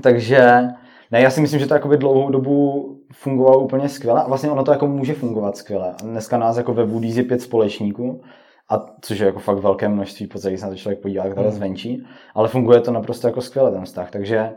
takže 0.00 0.62
ne, 1.10 1.20
já 1.20 1.30
si 1.30 1.40
myslím, 1.40 1.60
že 1.60 1.66
to 1.66 1.74
jakoby 1.74 1.96
dlouhou 1.96 2.30
dobu 2.30 2.90
fungovalo 3.12 3.58
úplně 3.58 3.88
skvěle 3.88 4.22
a 4.22 4.28
vlastně 4.28 4.50
ono 4.50 4.64
to 4.64 4.72
jako 4.72 4.86
může 4.86 5.14
fungovat 5.14 5.56
skvěle. 5.56 5.94
Dneska 6.02 6.38
nás 6.38 6.56
jako 6.56 6.74
ve 6.74 6.84
Woody's 6.84 7.16
je 7.16 7.22
pět 7.22 7.42
společníků, 7.42 8.22
a 8.70 8.86
což 9.00 9.18
je 9.18 9.26
jako 9.26 9.38
fakt 9.38 9.58
velké 9.58 9.88
množství, 9.88 10.26
po 10.26 10.38
se 10.38 10.50
na 10.62 10.68
to 10.68 10.74
člověk 10.76 11.02
podívá 11.02 11.24
takhle 11.24 11.44
mm. 11.44 11.50
zvenčí, 11.50 12.06
ale 12.34 12.48
funguje 12.48 12.80
to 12.80 12.92
naprosto 12.92 13.28
jako 13.28 13.40
skvěle 13.40 13.72
ten 13.72 13.84
vztah. 13.84 14.10
Takže 14.10 14.50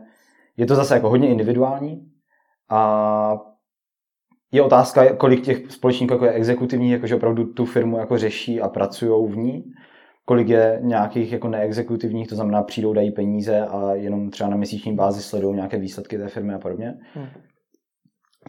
je 0.58 0.66
to 0.66 0.76
zase 0.76 0.94
jako 0.94 1.10
hodně 1.10 1.30
individuální 1.30 2.08
a 2.70 3.38
je 4.52 4.62
otázka, 4.62 5.16
kolik 5.16 5.44
těch 5.44 5.72
společníků 5.72 6.14
jako 6.14 6.26
je 6.26 6.32
exekutivních, 6.32 6.92
jakože 6.92 7.16
opravdu 7.16 7.46
tu 7.46 7.66
firmu 7.66 7.98
jako 7.98 8.18
řeší 8.18 8.62
a 8.62 8.70
pracují 8.70 9.32
v 9.32 9.38
ní, 9.38 9.64
kolik 10.26 10.50
je 10.50 10.80
nějakých 10.84 11.32
jako 11.32 11.48
neexekutivních, 11.48 12.28
to 12.28 12.36
znamená 12.36 12.64
přijdou, 12.64 12.94
dají 12.94 13.12
peníze 13.12 13.62
a 13.62 13.94
jenom 13.94 14.30
třeba 14.30 14.50
na 14.50 14.58
měsíční 14.58 14.96
bázi 14.96 15.22
sledují 15.22 15.56
nějaké 15.56 15.80
výsledky 15.80 16.18
té 16.18 16.28
firmy 16.28 16.54
a 16.54 16.60
podobně. 16.60 16.94
Hmm. 17.14 17.28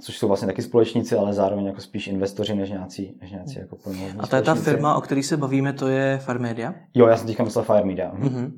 Což 0.00 0.18
jsou 0.18 0.28
vlastně 0.28 0.46
taky 0.46 0.62
společníci, 0.62 1.16
ale 1.16 1.32
zároveň 1.32 1.66
jako 1.66 1.80
spíš 1.80 2.06
investoři 2.06 2.54
než 2.54 2.70
nějací, 2.70 3.18
než 3.20 3.30
nějací 3.30 3.58
jako 3.58 3.76
A 4.18 4.26
to 4.26 4.36
je 4.36 4.42
ta 4.42 4.54
firma, 4.54 4.94
o 4.94 5.00
které 5.00 5.22
se 5.22 5.36
bavíme, 5.36 5.72
to 5.72 5.88
je 5.88 6.18
Farmedia? 6.18 6.74
Jo, 6.94 7.06
já 7.06 7.16
jsem 7.16 7.26
teďka 7.26 7.44
myslel 7.44 7.64
Farmedia. 7.64 8.12
Mm-hmm. 8.12 8.52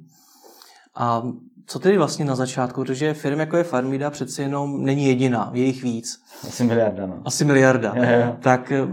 A 0.96 1.22
co 1.70 1.78
tedy 1.78 1.98
vlastně 1.98 2.24
na 2.24 2.36
začátku, 2.36 2.80
protože 2.80 3.14
firm 3.14 3.40
jako 3.40 3.56
je 3.56 3.64
Farmida 3.64 4.10
přeci 4.10 4.42
jenom 4.42 4.84
není 4.84 5.06
jediná, 5.06 5.50
je 5.54 5.64
jich 5.64 5.82
víc. 5.82 6.22
Asi 6.48 6.64
miliarda, 6.64 7.06
no. 7.06 7.22
Asi 7.24 7.44
miliarda. 7.44 7.92
Je, 7.94 8.02
je. 8.02 8.36
Tak 8.42 8.72
eh, 8.72 8.86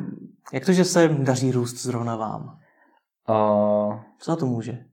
jak 0.54 0.66
to, 0.66 0.74
že 0.74 0.86
se 0.86 1.08
daří 1.08 1.52
růst 1.52 1.76
zrovna 1.76 2.16
vám? 2.16 2.60
Uh... 3.30 4.00
Co 4.20 4.32
za 4.32 4.36
to 4.36 4.46
může? 4.46 4.86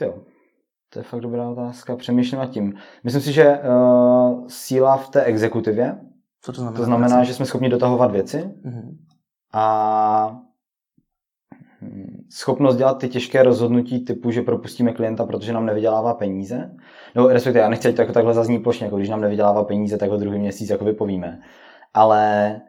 Jo, 0.00 0.14
to 0.88 0.98
je 0.98 1.02
fakt 1.02 1.20
dobrá 1.20 1.48
otázka. 1.48 1.96
Přemýšlím 1.96 2.40
nad 2.40 2.50
tím. 2.50 2.74
Myslím 3.04 3.22
si, 3.22 3.32
že 3.32 3.58
uh, 3.58 4.46
síla 4.48 4.96
v 4.96 5.08
té 5.08 5.22
exekutivě. 5.22 6.00
Co 6.40 6.52
to 6.52 6.60
znamená? 6.60 6.76
To 6.76 6.84
znamená, 6.84 7.24
že 7.24 7.34
jsme 7.34 7.46
schopni 7.46 7.68
dotahovat 7.68 8.10
věci. 8.10 8.38
Uh-huh. 8.38 8.96
A 9.52 10.38
schopnost 12.30 12.76
dělat 12.76 12.98
ty 12.98 13.08
těžké 13.08 13.42
rozhodnutí 13.42 14.04
typu, 14.04 14.30
že 14.30 14.42
propustíme 14.42 14.92
klienta, 14.92 15.26
protože 15.26 15.52
nám 15.52 15.66
nevydělává 15.66 16.14
peníze. 16.14 16.70
No, 17.14 17.28
respektive, 17.28 17.62
já 17.62 17.68
nechci, 17.68 17.88
ať 17.88 17.94
to 17.94 18.02
jako 18.02 18.12
takhle 18.12 18.34
zazní 18.34 18.58
plošně, 18.58 18.86
jako 18.86 18.96
když 18.96 19.08
nám 19.08 19.20
nevydělává 19.20 19.64
peníze, 19.64 19.98
tak 19.98 20.10
ho 20.10 20.16
druhý 20.16 20.38
měsíc 20.38 20.70
jako 20.70 20.84
vypovíme. 20.84 21.40
Ale 21.94 22.60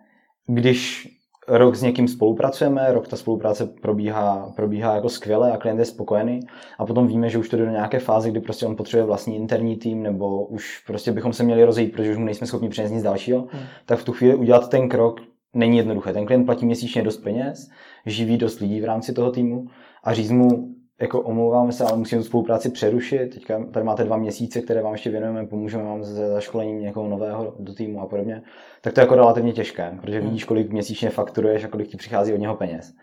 když 0.47 1.09
rok 1.47 1.75
s 1.75 1.81
někým 1.81 2.07
spolupracujeme, 2.07 2.93
rok 2.93 3.07
ta 3.07 3.15
spolupráce 3.15 3.65
probíhá, 3.65 4.51
probíhá 4.55 4.95
jako 4.95 5.09
skvěle 5.09 5.51
a 5.51 5.57
klient 5.57 5.79
je 5.79 5.85
spokojený 5.85 6.39
a 6.79 6.85
potom 6.85 7.07
víme, 7.07 7.29
že 7.29 7.37
už 7.37 7.49
to 7.49 7.57
jde 7.57 7.65
do 7.65 7.71
nějaké 7.71 7.99
fáze, 7.99 8.31
kdy 8.31 8.39
prostě 8.39 8.65
on 8.65 8.75
potřebuje 8.75 9.05
vlastní 9.05 9.35
interní 9.35 9.75
tým 9.75 10.03
nebo 10.03 10.45
už 10.45 10.83
prostě 10.87 11.11
bychom 11.11 11.33
se 11.33 11.43
měli 11.43 11.63
rozejít, 11.63 11.91
protože 11.91 12.11
už 12.11 12.17
mu 12.17 12.25
nejsme 12.25 12.47
schopni 12.47 12.69
přinést 12.69 12.91
nic 12.91 13.03
dalšího, 13.03 13.39
hmm. 13.39 13.63
tak 13.85 13.99
v 13.99 14.05
tu 14.05 14.11
chvíli 14.11 14.35
udělat 14.35 14.69
ten 14.69 14.89
krok 14.89 15.21
není 15.53 15.77
jednoduché. 15.77 16.13
Ten 16.13 16.25
klient 16.25 16.45
platí 16.45 16.65
měsíčně 16.65 17.03
dost 17.03 17.17
peněz, 17.17 17.69
živí 18.05 18.37
dost 18.37 18.59
lidí 18.59 18.81
v 18.81 18.85
rámci 18.85 19.13
toho 19.13 19.31
týmu 19.31 19.65
a 20.03 20.13
říct 20.13 20.31
mu, 20.31 20.73
jako 21.01 21.21
omlouváme 21.21 21.71
se, 21.71 21.83
ale 21.83 21.97
musíme 21.97 22.23
spolupráci 22.23 22.69
přerušit. 22.69 23.33
Teďka 23.33 23.65
tady 23.73 23.85
máte 23.85 24.03
dva 24.03 24.17
měsíce, 24.17 24.61
které 24.61 24.81
vám 24.81 24.93
ještě 24.93 25.09
věnujeme, 25.09 25.47
pomůžeme 25.47 25.83
vám 25.83 26.03
se 26.03 26.13
zaškolením 26.13 26.81
někoho 26.81 27.09
nového 27.09 27.55
do 27.59 27.73
týmu 27.73 28.01
a 28.01 28.07
podobně. 28.07 28.41
Tak 28.81 28.93
to 28.93 28.99
je 28.99 29.03
jako 29.03 29.15
relativně 29.15 29.53
těžké, 29.53 29.97
protože 30.01 30.19
hmm. 30.19 30.27
vidíš, 30.29 30.43
kolik 30.43 30.71
měsíčně 30.71 31.09
fakturuješ 31.09 31.63
a 31.63 31.67
kolik 31.67 31.87
ti 31.87 31.97
přichází 31.97 32.33
od 32.33 32.39
něho 32.39 32.55
peněz. 32.55 32.93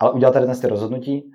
Ale 0.00 0.12
udělat 0.12 0.32
tady 0.32 0.46
ty 0.60 0.66
rozhodnutí 0.66 1.30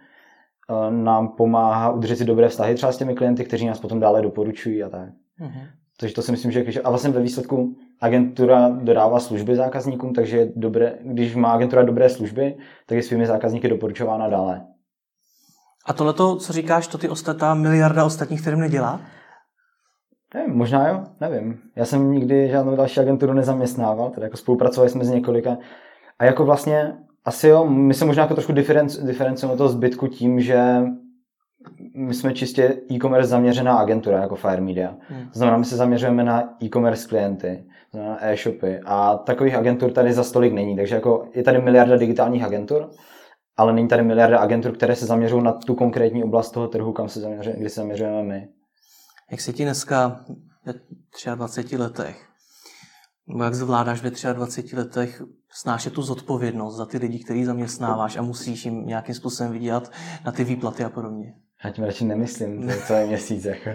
eh, 0.69 0.91
nám 0.91 1.27
pomáhá 1.27 1.91
udržet 1.91 2.15
si 2.15 2.25
dobré 2.25 2.49
vztahy 2.49 2.75
třeba 2.75 2.91
s 2.91 2.97
těmi 2.97 3.15
klienty, 3.15 3.45
kteří 3.45 3.65
nás 3.65 3.79
potom 3.79 3.99
dále 3.99 4.21
doporučují 4.21 4.83
a 4.83 4.89
tak. 4.89 5.09
Hmm. 5.35 5.51
Takže 5.99 6.15
to 6.15 6.21
si 6.21 6.31
myslím, 6.31 6.51
že 6.51 6.81
a 6.83 6.89
vlastně 6.89 7.09
ve 7.09 7.21
výsledku 7.21 7.75
agentura 8.01 8.69
dodává 8.69 9.19
služby 9.19 9.55
zákazníkům, 9.55 10.13
takže 10.13 10.37
je 10.37 10.51
dobré, 10.55 10.93
když 11.01 11.35
má 11.35 11.51
agentura 11.51 11.83
dobré 11.83 12.09
služby, 12.09 12.57
tak 12.85 12.95
je 12.95 13.03
svými 13.03 13.25
zákazníky 13.25 13.67
doporučována 13.67 14.29
dále. 14.29 14.61
A 15.85 15.93
tohle, 15.93 16.13
co 16.13 16.53
říkáš, 16.53 16.87
to 16.87 16.97
ty 16.97 17.09
ostatá 17.09 17.53
miliarda 17.53 18.05
ostatních 18.05 18.41
firm 18.41 18.59
nedělá? 18.59 19.01
Nevím, 20.33 20.55
možná 20.55 20.87
jo, 20.87 21.03
nevím. 21.21 21.59
Já 21.75 21.85
jsem 21.85 22.11
nikdy 22.11 22.49
žádnou 22.49 22.75
další 22.75 22.99
agenturu 22.99 23.33
nezaměstnával, 23.33 24.09
tedy 24.09 24.23
jako 24.25 24.37
spolupracovali 24.37 24.89
jsme 24.89 25.05
s 25.05 25.09
několika. 25.09 25.57
A 26.19 26.25
jako 26.25 26.45
vlastně, 26.45 26.93
asi 27.25 27.47
jo, 27.47 27.65
my 27.65 27.93
se 27.93 28.05
možná 28.05 28.23
jako 28.23 28.33
trošku 28.33 28.53
diferencujeme 29.03 29.57
toho 29.57 29.69
zbytku 29.69 30.07
tím, 30.07 30.41
že 30.41 30.83
my 31.95 32.13
jsme 32.13 32.33
čistě 32.33 32.77
e-commerce 32.91 33.29
zaměřená 33.29 33.77
agentura 33.77 34.21
jako 34.21 34.35
Fire 34.35 34.61
Media. 34.61 34.95
Hmm. 35.07 35.29
To 35.29 35.39
znamená, 35.39 35.57
my 35.57 35.65
se 35.65 35.75
zaměřujeme 35.75 36.23
na 36.23 36.57
e-commerce 36.63 37.07
klienty, 37.07 37.65
e-shopy 38.19 38.79
a 38.85 39.17
takových 39.17 39.55
agentur 39.55 39.91
tady 39.91 40.13
za 40.13 40.23
stolik 40.23 40.53
není. 40.53 40.75
Takže 40.75 40.95
jako 40.95 41.27
je 41.33 41.43
tady 41.43 41.61
miliarda 41.61 41.97
digitálních 41.97 42.43
agentur, 42.43 42.89
ale 43.57 43.73
není 43.73 43.87
tady 43.87 44.03
miliarda 44.03 44.39
agentur, 44.39 44.75
které 44.75 44.95
se 44.95 45.05
zaměřují 45.05 45.43
na 45.43 45.51
tu 45.51 45.75
konkrétní 45.75 46.23
oblast 46.23 46.51
toho 46.51 46.67
trhu, 46.67 46.93
kam 46.93 47.09
se 47.09 47.19
zaměřujeme, 47.19 47.59
kde 47.59 47.69
se 47.69 47.81
zaměřujeme 47.81 48.23
my. 48.23 48.47
Jak 49.31 49.41
se 49.41 49.53
ti 49.53 49.63
dneska 49.63 50.25
ve 50.65 50.73
23 51.35 51.77
letech, 51.77 52.25
nebo 53.27 53.43
jak 53.43 53.55
zvládáš 53.55 54.01
ve 54.01 54.33
23 54.33 54.75
letech 54.75 55.21
snášet 55.49 55.93
tu 55.93 56.01
zodpovědnost 56.01 56.75
za 56.75 56.85
ty 56.85 56.97
lidi, 56.97 57.19
který 57.19 57.45
zaměstnáváš 57.45 58.17
a 58.17 58.21
musíš 58.21 58.65
jim 58.65 58.85
nějakým 58.85 59.15
způsobem 59.15 59.51
vydělat 59.51 59.91
na 60.25 60.31
ty 60.31 60.43
výplaty 60.43 60.83
a 60.83 60.89
podobně? 60.89 61.33
Já 61.65 61.71
tím 61.71 61.83
radši 61.83 62.05
nemyslím, 62.05 62.63
to 62.63 62.71
je 62.71 62.77
celý 62.77 63.07
měsíc. 63.07 63.45
Jako. 63.45 63.69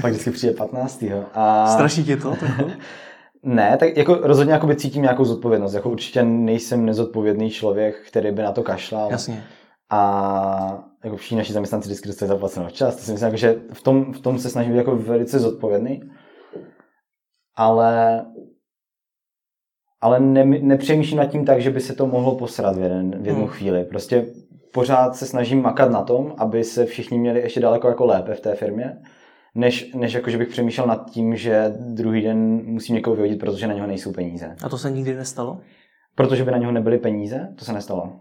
Pak 0.00 0.12
vždycky 0.12 0.30
přijde 0.30 0.54
15. 0.54 1.04
A... 1.34 1.66
Straší 1.66 2.04
tě 2.04 2.16
to? 2.16 2.36
ne, 3.44 3.76
tak 3.76 3.96
jako 3.96 4.14
rozhodně 4.14 4.52
jako 4.52 4.74
cítím 4.74 5.02
nějakou 5.02 5.24
zodpovědnost. 5.24 5.74
Jako 5.74 5.90
určitě 5.90 6.22
nejsem 6.22 6.84
nezodpovědný 6.84 7.50
člověk, 7.50 7.96
který 8.08 8.30
by 8.30 8.42
na 8.42 8.52
to 8.52 8.62
kašlal. 8.62 9.10
Jasně. 9.10 9.44
A 9.90 10.84
jako 11.04 11.16
všichni 11.16 11.36
naši 11.36 11.52
zaměstnanci 11.52 11.88
vždycky 11.88 12.08
dostali 12.08 12.28
zaplaceno 12.28 12.68
včas. 12.68 12.96
To 12.96 13.02
si 13.02 13.12
myslím, 13.12 13.26
jako, 13.26 13.36
že 13.36 13.60
v 13.72 13.82
tom, 13.82 14.12
v 14.12 14.20
tom 14.20 14.38
se 14.38 14.50
snažím 14.50 14.72
být 14.72 14.78
jako 14.78 14.96
velice 14.96 15.38
zodpovědný. 15.38 16.02
Ale 17.56 18.24
ale 20.04 20.20
ne, 20.20 20.44
nepřemýšlím 20.44 21.18
nad 21.18 21.26
tím 21.26 21.44
tak, 21.44 21.60
že 21.60 21.70
by 21.70 21.80
se 21.80 21.94
to 21.94 22.06
mohlo 22.06 22.34
posrat 22.34 22.76
v, 22.76 22.82
jeden, 22.82 23.22
v 23.22 23.26
jednu 23.26 23.42
hmm. 23.42 23.50
chvíli. 23.50 23.84
Prostě 23.84 24.26
pořád 24.72 25.16
se 25.16 25.26
snažím 25.26 25.62
makat 25.62 25.90
na 25.90 26.02
tom, 26.02 26.34
aby 26.38 26.64
se 26.64 26.86
všichni 26.86 27.18
měli 27.18 27.40
ještě 27.40 27.60
daleko 27.60 27.88
jako 27.88 28.04
lépe 28.04 28.34
v 28.34 28.40
té 28.40 28.54
firmě, 28.54 29.02
než, 29.54 29.92
než 29.94 30.12
jako, 30.12 30.30
že 30.30 30.38
bych 30.38 30.48
přemýšlel 30.48 30.86
nad 30.86 31.10
tím, 31.10 31.36
že 31.36 31.74
druhý 31.78 32.22
den 32.22 32.38
musím 32.64 32.94
někoho 32.94 33.16
vyhodit, 33.16 33.40
protože 33.40 33.66
na 33.66 33.74
něho 33.74 33.86
nejsou 33.86 34.12
peníze. 34.12 34.56
A 34.62 34.68
to 34.68 34.78
se 34.78 34.90
nikdy 34.90 35.14
nestalo? 35.14 35.60
Protože 36.14 36.44
by 36.44 36.50
na 36.50 36.58
něho 36.58 36.72
nebyly 36.72 36.98
peníze, 36.98 37.54
to 37.58 37.64
se 37.64 37.72
nestalo. 37.72 38.20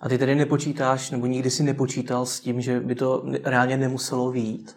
A 0.00 0.08
ty 0.08 0.18
tedy 0.18 0.34
nepočítáš, 0.34 1.10
nebo 1.10 1.26
nikdy 1.26 1.50
si 1.50 1.62
nepočítal 1.62 2.26
s 2.26 2.40
tím, 2.40 2.60
že 2.60 2.80
by 2.80 2.94
to 2.94 3.24
reálně 3.44 3.76
nemuselo 3.76 4.30
výjít? 4.30 4.76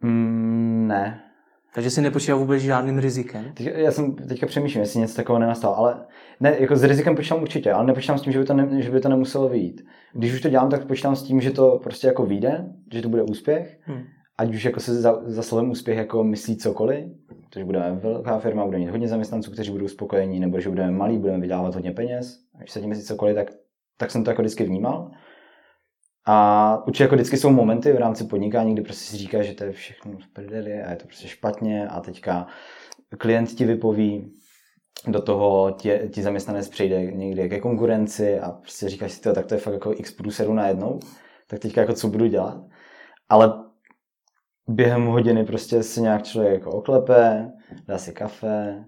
Mm, 0.00 0.86
ne, 0.88 1.29
takže 1.74 1.90
si 1.90 2.00
nepočítal 2.00 2.38
vůbec 2.38 2.62
žádným 2.62 2.98
rizikem? 2.98 3.52
Teď, 3.54 3.66
já 3.66 3.92
jsem 3.92 4.14
teďka 4.14 4.46
přemýšlím, 4.46 4.80
jestli 4.80 5.00
něco 5.00 5.16
takového 5.16 5.40
nenastalo, 5.40 5.78
ale 5.78 6.06
ne, 6.40 6.56
jako 6.58 6.76
s 6.76 6.84
rizikem 6.84 7.16
počítám 7.16 7.42
určitě, 7.42 7.72
ale 7.72 7.86
nepočítám 7.86 8.18
s 8.18 8.22
tím, 8.22 8.32
že 8.32 8.38
by 8.38 8.44
to, 8.44 8.54
ne, 8.54 8.82
že 8.82 8.90
by 8.90 9.00
to 9.00 9.08
nemuselo 9.08 9.48
vyjít. 9.48 9.82
Když 10.12 10.34
už 10.34 10.40
to 10.40 10.48
dělám, 10.48 10.70
tak 10.70 10.86
počítám 10.86 11.16
s 11.16 11.22
tím, 11.22 11.40
že 11.40 11.50
to 11.50 11.80
prostě 11.82 12.06
jako 12.06 12.26
vyjde, 12.26 12.64
že 12.92 13.02
to 13.02 13.08
bude 13.08 13.22
úspěch, 13.22 13.78
hmm. 13.82 14.02
ať 14.38 14.54
už 14.54 14.64
jako 14.64 14.80
se 14.80 14.94
za, 14.94 15.20
za 15.24 15.42
slovem 15.42 15.70
úspěch 15.70 15.98
jako 15.98 16.24
myslí 16.24 16.56
cokoliv, 16.56 17.04
Takže 17.52 17.64
budeme 17.64 17.92
velká 17.92 18.38
firma, 18.38 18.64
budeme 18.64 18.84
mít 18.84 18.90
hodně 18.90 19.08
zaměstnanců, 19.08 19.50
kteří 19.50 19.70
budou 19.70 19.88
spokojení, 19.88 20.40
nebo 20.40 20.60
že 20.60 20.68
budeme 20.68 20.90
malí, 20.90 21.18
budeme 21.18 21.38
vydávat 21.38 21.74
hodně 21.74 21.92
peněz, 21.92 22.38
když 22.58 22.70
se 22.70 22.80
tím 22.80 22.88
myslí 22.88 23.04
cokoliv, 23.04 23.34
tak, 23.34 23.50
tak 23.96 24.10
jsem 24.10 24.24
to 24.24 24.30
jako 24.30 24.42
vždycky 24.42 24.64
vnímal. 24.64 25.10
A 26.26 26.76
určitě 26.86 27.04
jako 27.04 27.14
vždycky 27.14 27.36
jsou 27.36 27.50
momenty 27.50 27.92
v 27.92 27.98
rámci 27.98 28.24
podnikání, 28.24 28.74
kdy 28.74 28.82
prostě 28.82 29.10
si 29.10 29.16
říká, 29.16 29.42
že 29.42 29.54
to 29.54 29.64
je 29.64 29.72
všechno 29.72 30.12
v 30.12 30.32
prdeli 30.32 30.82
a 30.82 30.90
je 30.90 30.96
to 30.96 31.06
prostě 31.06 31.28
špatně 31.28 31.88
a 31.88 32.00
teďka 32.00 32.46
klient 33.18 33.54
ti 33.54 33.64
vypoví, 33.64 34.32
do 35.06 35.22
toho 35.22 35.70
tě, 35.70 36.08
ti 36.12 36.22
zaměstnanec 36.22 36.68
přijde 36.68 37.12
někdy 37.12 37.48
ke 37.48 37.60
konkurenci 37.60 38.40
a 38.40 38.50
prostě 38.50 38.88
říkáš 38.88 39.12
si 39.12 39.20
to, 39.20 39.32
tak 39.32 39.46
to 39.46 39.54
je 39.54 39.60
fakt 39.60 39.74
jako 39.74 39.92
x 39.92 40.12
průseru 40.12 40.54
najednou, 40.54 41.00
tak 41.46 41.58
teďka 41.58 41.80
jako 41.80 41.92
co 41.92 42.08
budu 42.08 42.26
dělat. 42.26 42.58
Ale 43.28 43.52
během 44.68 45.06
hodiny 45.06 45.44
prostě 45.44 45.82
si 45.82 46.02
nějak 46.02 46.22
člověk 46.22 46.54
jako 46.54 46.70
oklepe, 46.70 47.52
dá 47.86 47.98
si 47.98 48.12
kafe, 48.12 48.84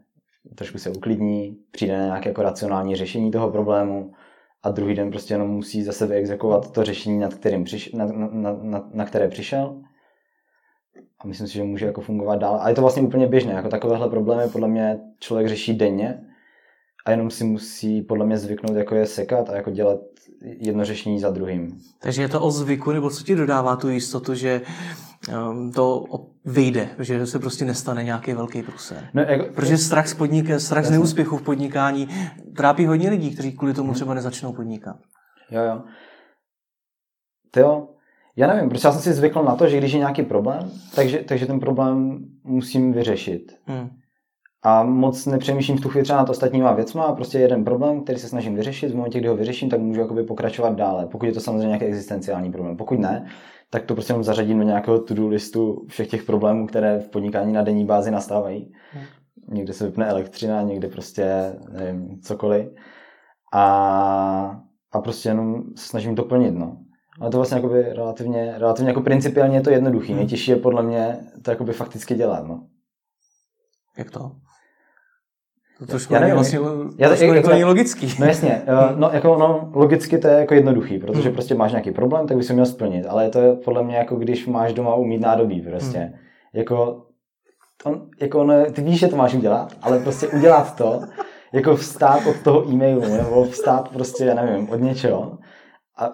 trošku 0.55 0.79
se 0.79 0.91
uklidní, 0.91 1.57
přijde 1.71 1.99
na 1.99 2.05
nějaké 2.05 2.29
jako 2.29 2.43
racionální 2.43 2.97
řešení 2.97 3.31
toho 3.31 3.51
problému 3.51 4.13
a 4.63 4.71
druhý 4.71 4.95
den 4.95 5.11
prostě 5.11 5.35
jenom 5.35 5.49
musí 5.49 5.83
zase 5.83 6.07
vyexekovat 6.07 6.73
to 6.73 6.85
řešení, 6.85 7.19
nad 7.19 7.35
kterým 7.35 7.65
přiš, 7.65 7.93
na, 7.93 8.07
na, 8.07 8.59
na, 8.63 8.91
na 8.93 9.05
které 9.05 9.29
přišel. 9.29 9.83
A 11.21 11.27
myslím 11.27 11.49
si, 11.49 11.55
že 11.55 11.63
může 11.63 11.87
jako 11.87 12.01
fungovat 12.01 12.37
dál. 12.37 12.59
A 12.63 12.69
je 12.69 12.75
to 12.75 12.81
vlastně 12.81 13.03
úplně 13.03 13.27
běžné. 13.27 13.53
Jako 13.53 13.69
takovéhle 13.69 14.09
problémy 14.09 14.53
podle 14.53 14.69
mě 14.69 15.01
člověk 15.19 15.49
řeší 15.49 15.75
denně 15.75 16.21
a 17.07 17.11
jenom 17.11 17.31
si 17.31 17.45
musí 17.45 18.03
podle 18.03 18.27
mě 18.27 18.39
zvyknout, 18.39 18.77
jako 18.77 18.95
je 18.95 19.07
sekat 19.07 19.51
a 19.51 19.57
jako 19.57 19.71
dělat 19.71 20.01
jedno 20.43 20.85
řešení 20.85 21.21
za 21.21 21.31
druhým. 21.31 21.81
Takže 21.99 22.23
je 22.23 22.29
to 22.29 22.41
o 22.41 22.51
zvyku, 22.51 22.93
nebo 22.93 23.11
co 23.11 23.25
ti 23.25 23.35
dodává 23.35 23.77
tu 23.77 23.89
jistotu, 23.89 24.35
že 24.35 24.61
to 25.75 26.05
vyjde, 26.45 26.89
že 26.99 27.27
se 27.27 27.39
prostě 27.39 27.65
nestane 27.65 28.05
nějaký 28.05 28.33
velký 28.33 28.63
průser. 28.63 29.09
No, 29.15 29.23
jako, 29.23 29.55
Protože 29.55 29.79
strach 29.79 30.09
z 30.09 30.15
podnik, 30.15 30.47
strach 30.59 30.85
z 30.85 30.91
neúspěchu 30.91 31.37
v 31.37 31.43
podnikání 31.43 32.09
trápí 32.57 32.87
hodně 32.87 33.11
lidí, 33.11 33.31
kteří 33.31 33.53
kvůli 33.53 33.75
tomu 33.75 33.95
třeba 33.95 34.15
nezačnou 34.15 34.53
podnikat. 34.53 34.97
Jo, 35.51 35.63
jo. 35.63 35.83
To 37.51 37.61
jo. 37.61 37.89
Já 38.37 38.47
nevím, 38.47 38.69
protože 38.69 38.89
já 38.89 38.93
jsem 38.93 39.03
si 39.03 39.13
zvykl 39.13 39.43
na 39.43 39.57
to, 39.57 39.69
že 39.69 39.79
když 39.79 39.93
je 39.93 39.99
nějaký 39.99 40.23
problém, 40.23 40.71
takže, 40.95 41.19
takže 41.19 41.47
ten 41.47 41.61
problém 41.61 42.19
musím 42.45 42.93
vyřešit. 42.93 43.53
Hmm. 43.67 43.91
A 44.63 44.83
moc 44.83 45.27
nepřemýšlím 45.27 45.77
v 45.77 45.81
tu 45.81 45.89
chvíli 45.89 46.05
třeba 46.05 46.19
nad 46.19 46.31
ostatníma 46.31 46.73
věcma 46.73 47.05
a 47.05 47.15
prostě 47.15 47.39
jeden 47.39 47.65
problém, 47.65 48.05
který 48.05 48.19
se 48.19 48.29
snažím 48.29 48.55
vyřešit, 48.55 48.91
v 48.91 48.97
momentě, 48.97 49.19
kdy 49.19 49.29
ho 49.29 49.37
vyřeším, 49.37 49.71
tak 49.71 49.81
můžu 49.81 50.01
jakoby 50.01 50.25
pokračovat 50.25 50.75
dále, 50.75 51.07
pokud 51.07 51.27
je 51.27 51.33
to 51.33 51.41
samozřejmě 51.41 51.67
nějaký 51.67 51.85
existenciální 51.85 52.53
problém. 52.53 52.77
Pokud 52.77 52.99
ne, 52.99 53.27
tak 53.71 53.85
to 53.85 53.95
prostě 53.95 54.13
jenom 54.13 54.25
zařadím 54.25 54.59
do 54.59 54.65
nějakého 54.65 55.01
to-do 55.01 55.29
listu 55.29 55.87
všech 55.89 56.09
těch 56.09 56.23
problémů, 56.23 56.67
které 56.67 56.99
v 56.99 57.09
podnikání 57.09 57.53
na 57.53 57.63
denní 57.63 57.85
bázi 57.85 58.11
nastávají. 58.11 58.73
Hmm. 58.93 59.05
Někde 59.49 59.73
se 59.73 59.87
vypne 59.87 60.07
elektřina, 60.07 60.63
někde 60.63 60.89
prostě, 60.89 61.57
nevím, 61.73 62.21
cokoliv. 62.21 62.69
A, 63.53 64.61
a 64.93 65.01
prostě 65.01 65.29
jenom 65.29 65.63
se 65.77 65.89
snažím 65.89 66.17
to 66.17 66.25
plnit, 66.25 66.55
no. 66.55 66.77
Ale 67.21 67.31
to 67.31 67.37
vlastně 67.37 67.57
jakoby 67.57 67.83
relativně, 67.83 68.55
relativně 68.59 68.91
jako 68.91 69.01
principiálně 69.01 69.57
je 69.57 69.61
to 69.61 69.71
jednoduchý. 69.71 70.09
Hmm. 70.09 70.17
Nejtěžší 70.17 70.51
je 70.51 70.57
podle 70.57 70.83
mě 70.83 71.19
to 71.43 71.51
jakoby 71.51 71.73
fakticky 71.73 72.15
dělat, 72.15 72.47
no. 72.47 72.67
Jak 73.99 74.11
to? 74.11 74.33
To 75.83 75.87
trošku 75.87 76.15
není 76.15 76.33
vlastně 76.33 76.59
já, 76.99 77.09
trošku 77.09 77.27
jako, 77.27 77.43
to 77.43 77.51
není 77.51 77.65
logický. 77.65 78.15
No 78.19 78.27
jasně, 78.27 78.63
eh, 78.67 78.97
no, 78.97 79.11
jako, 79.13 79.37
no, 79.37 79.71
logicky 79.75 80.19
to 80.19 80.29
je 80.29 80.35
jako 80.35 80.55
jednoduchý, 80.55 80.99
protože 80.99 81.23
hmm. 81.23 81.33
prostě 81.33 81.55
máš 81.55 81.71
nějaký 81.71 81.91
problém, 81.91 82.27
tak 82.27 82.37
bys 82.37 82.49
ho 82.49 82.55
měl 82.55 82.67
splnit, 82.67 83.07
ale 83.09 83.31
to 83.31 83.39
je 83.39 83.53
podle 83.53 83.83
mě 83.83 83.97
jako 83.97 84.17
když 84.17 84.47
máš 84.47 84.73
doma 84.73 84.95
umít 84.95 85.21
nádobí 85.21 85.61
prostě. 85.61 85.99
Hmm. 85.99 86.13
Jako, 86.55 87.03
on, 87.85 88.03
jako 88.21 88.41
ono, 88.41 88.65
ty 88.73 88.83
víš, 88.83 89.01
že 89.01 89.09
to 89.09 89.17
máš 89.17 89.35
udělat, 89.35 89.73
ale 89.83 89.99
prostě 89.99 90.29
udělat 90.29 90.77
to, 90.77 91.01
jako 91.53 91.77
vstát 91.77 92.27
od 92.27 92.37
toho 92.45 92.69
e-mailu, 92.71 93.17
nebo 93.17 93.45
vstát 93.45 93.89
prostě, 93.89 94.25
já 94.25 94.35
nevím, 94.35 94.71
od 94.71 94.81
něčeho 94.81 95.39
a 95.99 96.13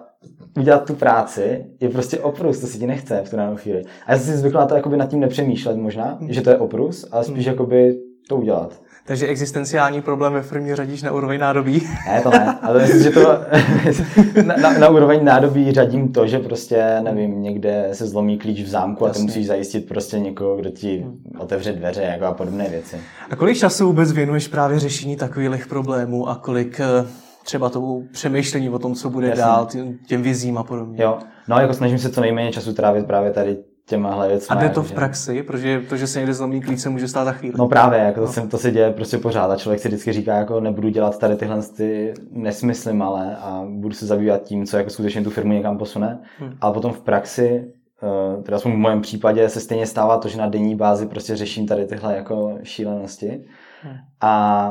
udělat 0.57 0.85
tu 0.85 0.95
práci 0.95 1.65
je 1.79 1.89
prostě 1.89 2.19
oprus, 2.19 2.59
to 2.59 2.67
si 2.67 2.79
ti 2.79 2.87
nechce 2.87 3.21
v 3.25 3.29
tu 3.29 3.35
danou 3.35 3.55
chvíli. 3.55 3.83
A 4.05 4.11
já 4.11 4.17
jsem 4.17 4.33
si 4.33 4.37
zvykla 4.37 4.65
to 4.65 4.75
jakoby 4.75 4.97
nad 4.97 5.09
tím 5.09 5.19
nepřemýšlet 5.19 5.77
možná, 5.77 6.17
hmm. 6.19 6.33
že 6.33 6.41
to 6.41 6.49
je 6.49 6.57
oprus, 6.57 7.07
ale 7.11 7.23
spíš 7.23 7.45
hmm. 7.45 7.53
jakoby 7.53 7.99
to 8.29 8.35
udělat. 8.35 8.81
Takže 9.05 9.27
existenciální 9.27 10.01
problém 10.01 10.33
ve 10.33 10.41
firmě 10.41 10.75
řadíš 10.75 11.01
na 11.01 11.11
úroveň 11.11 11.39
nádobí? 11.39 11.87
Ne, 12.07 12.21
to 12.21 12.29
ne, 12.29 12.59
ale 12.61 12.81
myslím, 12.81 13.03
že 13.03 13.09
to 13.09 13.21
na, 14.45 14.55
na, 14.55 14.77
na, 14.77 14.89
úroveň 14.89 15.23
nádobí 15.23 15.71
řadím 15.71 16.11
to, 16.11 16.27
že 16.27 16.39
prostě, 16.39 16.99
nevím, 17.01 17.41
někde 17.41 17.89
se 17.93 18.07
zlomí 18.07 18.37
klíč 18.37 18.61
v 18.61 18.67
zámku 18.67 19.05
Jasně. 19.05 19.19
a 19.19 19.21
ty 19.21 19.25
musíš 19.27 19.47
zajistit 19.47 19.87
prostě 19.87 20.19
někoho, 20.19 20.57
kdo 20.57 20.69
ti 20.69 20.97
hmm. 20.97 21.21
otevře 21.37 21.71
dveře 21.71 22.01
jako 22.01 22.25
a 22.25 22.33
podobné 22.33 22.69
věci. 22.69 22.97
A 23.29 23.35
kolik 23.35 23.57
času 23.57 23.85
vůbec 23.85 24.11
věnuješ 24.11 24.47
právě 24.47 24.79
řešení 24.79 25.15
takových 25.15 25.67
problémů 25.67 26.29
a 26.29 26.35
kolik 26.35 26.79
eh, 26.79 27.07
třeba 27.43 27.69
tomu 27.69 28.07
přemýšlení 28.11 28.69
o 28.69 28.79
tom, 28.79 28.95
co 28.95 29.09
bude 29.09 29.27
Jasně. 29.27 29.43
dál, 29.43 29.67
těm 30.07 30.21
vizím 30.21 30.57
a 30.57 30.63
podobně. 30.63 31.03
Jo, 31.03 31.19
no 31.47 31.59
jako 31.59 31.73
snažím 31.73 31.99
se 31.99 32.09
co 32.09 32.21
nejméně 32.21 32.51
času 32.51 32.73
trávit 32.73 33.05
právě 33.05 33.31
tady 33.31 33.57
těma 33.89 34.27
věcmi. 34.27 34.55
A 34.55 34.59
jde 34.59 34.69
to 34.69 34.83
v 34.83 34.91
praxi, 34.91 35.43
protože 35.43 35.81
to, 35.89 35.97
že 35.97 36.07
se 36.07 36.19
někde 36.19 36.33
zlomí 36.33 36.61
klíč, 36.61 36.79
se 36.79 36.89
může 36.89 37.07
stát 37.07 37.25
za 37.25 37.31
chvíli. 37.31 37.55
No 37.57 37.67
právě, 37.67 37.99
jako 37.99 38.19
no. 38.19 38.27
to, 38.27 38.33
se, 38.33 38.47
to 38.47 38.57
se 38.57 38.71
děje 38.71 38.91
prostě 38.91 39.17
pořád 39.17 39.51
a 39.51 39.55
člověk 39.55 39.81
si 39.81 39.87
vždycky 39.87 40.13
říká, 40.13 40.35
jako 40.35 40.59
nebudu 40.59 40.89
dělat 40.89 41.19
tady 41.19 41.35
tyhle 41.35 41.61
ty 41.77 42.13
nesmysly 42.31 42.93
malé 42.93 43.35
a 43.35 43.65
budu 43.69 43.93
se 43.93 44.05
zabývat 44.05 44.43
tím, 44.43 44.65
co 44.65 44.77
jako 44.77 44.89
skutečně 44.89 45.23
tu 45.23 45.29
firmu 45.29 45.53
někam 45.53 45.77
posune. 45.77 46.19
Hmm. 46.39 46.53
Ale 46.61 46.73
potom 46.73 46.93
v 46.93 47.01
praxi, 47.01 47.73
eh, 48.03 48.41
teda 48.43 48.59
v 48.59 48.65
mém 48.65 49.01
případě, 49.01 49.49
se 49.49 49.59
stejně 49.59 49.85
stává 49.85 50.17
to, 50.17 50.29
že 50.29 50.37
na 50.37 50.47
denní 50.47 50.75
bázi 50.75 51.05
prostě 51.07 51.35
řeším 51.35 51.67
tady 51.67 51.85
tyhle 51.85 52.15
jako 52.15 52.57
šílenosti. 52.63 53.45
Hmm. 53.81 53.95
A, 54.21 54.65